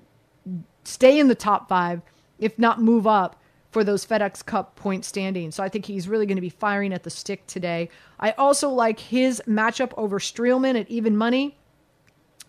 stay 0.85 1.19
in 1.19 1.29
the 1.29 1.35
top 1.35 1.69
five, 1.69 2.01
if 2.39 2.59
not 2.59 2.81
move 2.81 3.07
up 3.07 3.40
for 3.71 3.85
those 3.85 4.05
FedEx 4.05 4.45
Cup 4.45 4.77
point 4.77 5.05
standings. 5.05 5.55
So 5.55 5.63
I 5.63 5.69
think 5.69 5.87
he's 5.87 6.09
really 6.09 6.27
going 6.27 6.37
to 6.37 6.43
be 6.43 6.51
firing 6.51 6.93
at 6.93 7.05
the 7.05 7.11
stick 7.11 7.47
today. 7.47 7.89
I 8.19 8.33
also 8.33 8.69
like 8.69 8.99
his 8.99 9.43
matchup 9.47 9.93
over 9.97 10.19
Streelman 10.19 10.79
at 10.79 10.91
even 10.91 11.17
money. 11.17 11.57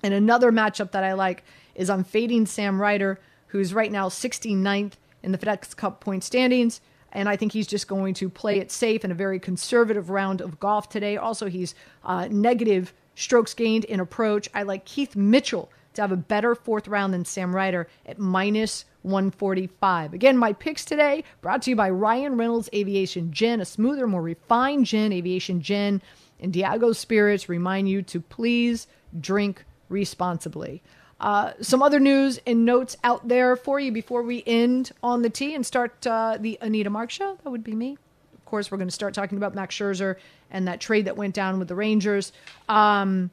And 0.04 0.14
another 0.14 0.52
matchup 0.52 0.92
that 0.92 1.04
I 1.04 1.14
like 1.14 1.44
is 1.76 1.90
I'm 1.90 2.04
fading 2.04 2.48
Sam 2.48 2.82
Ryder, 2.82 3.20
who's 3.48 3.74
right 3.74 3.92
now 3.92 4.10
69th 4.10 4.94
in 5.22 5.32
the 5.32 5.38
FedEx 5.38 5.76
Cup 5.76 6.02
point 6.02 6.24
standings. 6.24 6.82
And 7.14 7.30
I 7.30 7.36
think 7.36 7.52
he's 7.52 7.68
just 7.68 7.88
going 7.88 8.14
to 8.16 8.30
play 8.30 8.60
it 8.60 8.72
safe 8.72 9.06
in 9.06 9.12
a 9.12 9.16
very 9.16 9.40
conservative 9.40 10.10
round 10.10 10.42
of 10.42 10.60
golf 10.60 10.90
today. 10.90 11.18
Also, 11.18 11.48
he's 11.48 11.76
uh, 12.04 12.28
negative 12.32 12.94
strokes 13.16 13.54
gained 13.54 13.84
in 13.86 14.00
approach. 14.00 14.50
I 14.54 14.64
like 14.64 14.86
Keith 14.86 15.16
Mitchell 15.16 15.70
to 15.94 16.02
have 16.02 16.12
a 16.12 16.18
better 16.18 16.56
fourth 16.56 16.88
round 16.88 17.14
than 17.14 17.26
Sam 17.26 17.56
Ryder 17.56 17.88
at 18.06 18.20
minus 18.20 18.86
145. 19.04 20.14
Again, 20.14 20.38
my 20.38 20.54
picks 20.54 20.86
today 20.86 21.24
brought 21.42 21.62
to 21.64 21.72
you 21.72 21.76
by 21.76 21.90
Ryan 21.90 22.38
Reynolds 22.38 22.70
Aviation 22.74 23.32
Gin, 23.32 23.62
a 23.62 23.66
smoother, 23.66 24.08
more 24.08 24.22
refined 24.22 24.86
gin, 24.86 25.12
Aviation 25.12 25.62
Gin, 25.62 26.02
and 26.40 26.54
Diageo 26.54 26.96
Spirits 26.96 27.50
remind 27.50 27.90
you 27.90 28.02
to 28.04 28.20
please 28.20 28.88
drink 29.20 29.64
responsibly. 29.90 30.82
Uh, 31.20 31.54
some 31.62 31.84
other 31.84 32.00
news 32.00 32.40
and 32.48 32.66
notes 32.66 32.98
out 33.04 33.28
there 33.28 33.56
for 33.56 33.80
you 33.80 33.92
before 33.92 34.24
we 34.24 34.44
end 34.48 34.92
on 35.04 35.22
the 35.22 35.30
tee 35.30 35.54
and 35.54 35.64
start 35.64 36.06
uh, 36.08 36.36
the 36.40 36.58
Anita 36.62 36.90
Mark 36.90 37.12
show. 37.12 37.38
That 37.44 37.52
would 37.52 37.64
be 37.64 37.76
me. 37.76 37.98
Of 38.34 38.46
course, 38.46 38.72
we're 38.72 38.80
going 38.80 38.88
to 38.88 38.94
start 38.94 39.14
talking 39.14 39.38
about 39.38 39.54
Max 39.54 39.76
Scherzer 39.76 40.16
and 40.50 40.68
that 40.68 40.82
trade 40.82 41.06
that 41.06 41.16
went 41.16 41.36
down 41.36 41.60
with 41.60 41.68
the 41.68 41.76
Rangers. 41.76 42.34
Um, 42.68 43.30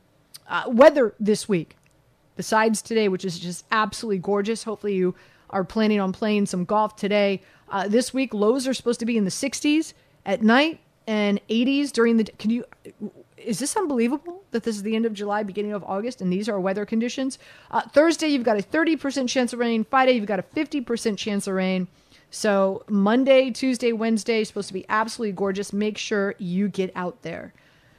uh, 0.49 0.65
weather 0.67 1.15
this 1.19 1.49
week. 1.49 1.77
The 2.39 2.43
sides 2.43 2.81
today, 2.81 3.09
which 3.09 3.25
is 3.25 3.39
just 3.39 3.67
absolutely 3.71 4.19
gorgeous. 4.19 4.63
Hopefully, 4.63 4.95
you 4.95 5.15
are 5.51 5.65
planning 5.65 6.01
on 6.01 6.13
playing 6.13 6.47
some 6.47 6.65
golf 6.65 6.97
today. 6.97 7.43
Uh, 7.69 7.89
this 7.89 8.15
week, 8.15 8.33
lows 8.33 8.67
are 8.67 8.73
supposed 8.73 9.01
to 9.01 9.07
be 9.07 9.19
in 9.19 9.25
the 9.25 9.31
60s 9.31 9.93
at 10.25 10.41
night 10.43 10.81
and 11.07 11.41
80s 11.49 11.91
during 11.91 12.17
the. 12.17 12.25
Can 12.25 12.51
you? 12.51 12.65
Is 13.37 13.59
this 13.59 13.77
unbelievable 13.77 14.45
that 14.53 14.63
this 14.63 14.77
is 14.77 14.83
the 14.85 14.95
end 14.95 15.05
of 15.05 15.13
July, 15.15 15.43
beginning 15.43 15.73
of 15.73 15.83
August, 15.83 16.21
and 16.21 16.33
these 16.33 16.49
are 16.49 16.61
weather 16.61 16.87
conditions? 16.87 17.39
Uh, 17.73 17.83
Thursday, 17.83 18.29
you've 18.29 18.45
got 18.45 18.59
a 18.59 18.63
30% 18.63 19.29
chance 19.29 19.53
of 19.53 19.59
rain. 19.59 19.85
Friday, 19.85 20.13
you've 20.13 20.27
got 20.27 20.39
a 20.39 20.43
50% 20.43 21.19
chance 21.19 21.47
of 21.47 21.55
rain. 21.55 21.89
So 22.31 22.85
Monday, 22.89 23.51
Tuesday, 23.51 23.93
Wednesday 23.93 24.45
supposed 24.45 24.69
to 24.69 24.75
be 24.75 24.85
absolutely 24.89 25.33
gorgeous. 25.33 25.73
Make 25.73 25.99
sure 25.99 26.35
you 26.39 26.69
get 26.69 26.93
out 26.95 27.23
there. 27.23 27.53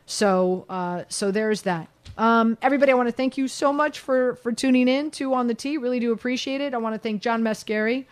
So, 0.10 0.66
uh, 0.70 1.04
so 1.08 1.30
there's 1.30 1.62
that. 1.62 1.88
Um, 2.18 2.58
everybody, 2.64 2.92
I 2.92 2.96
want 2.96 3.10
to 3.10 3.14
thank 3.14 3.38
you 3.38 3.48
so 3.48 3.72
much 3.72 4.00
for 4.00 4.36
for 4.38 4.52
tuning 4.52 4.88
in 4.88 5.12
to 5.12 5.36
On 5.36 5.46
the 5.46 5.54
Tee. 5.54 5.78
Really 5.78 6.00
do 6.00 6.12
appreciate 6.12 6.62
it. 6.62 6.74
I 6.74 6.78
want 6.78 6.96
to 6.96 7.00
thank 7.00 7.22
John 7.22 7.44
Mascari 7.44 8.06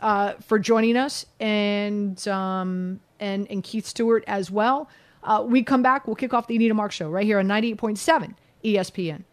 uh, 0.00 0.32
for 0.46 0.58
joining 0.58 0.96
us 0.96 1.26
and 1.38 2.26
um, 2.28 2.98
and 3.20 3.46
and 3.50 3.62
Keith 3.62 3.84
Stewart 3.84 4.24
as 4.26 4.50
well. 4.50 4.88
Uh, 5.22 5.44
we 5.46 5.62
come 5.62 5.82
back. 5.82 6.06
We'll 6.06 6.16
kick 6.16 6.32
off 6.32 6.46
the 6.46 6.56
Anita 6.56 6.72
Mark 6.72 6.92
Show 6.92 7.10
right 7.10 7.26
here 7.26 7.38
on 7.38 7.46
98.7 7.46 8.34
ESPN. 8.64 9.24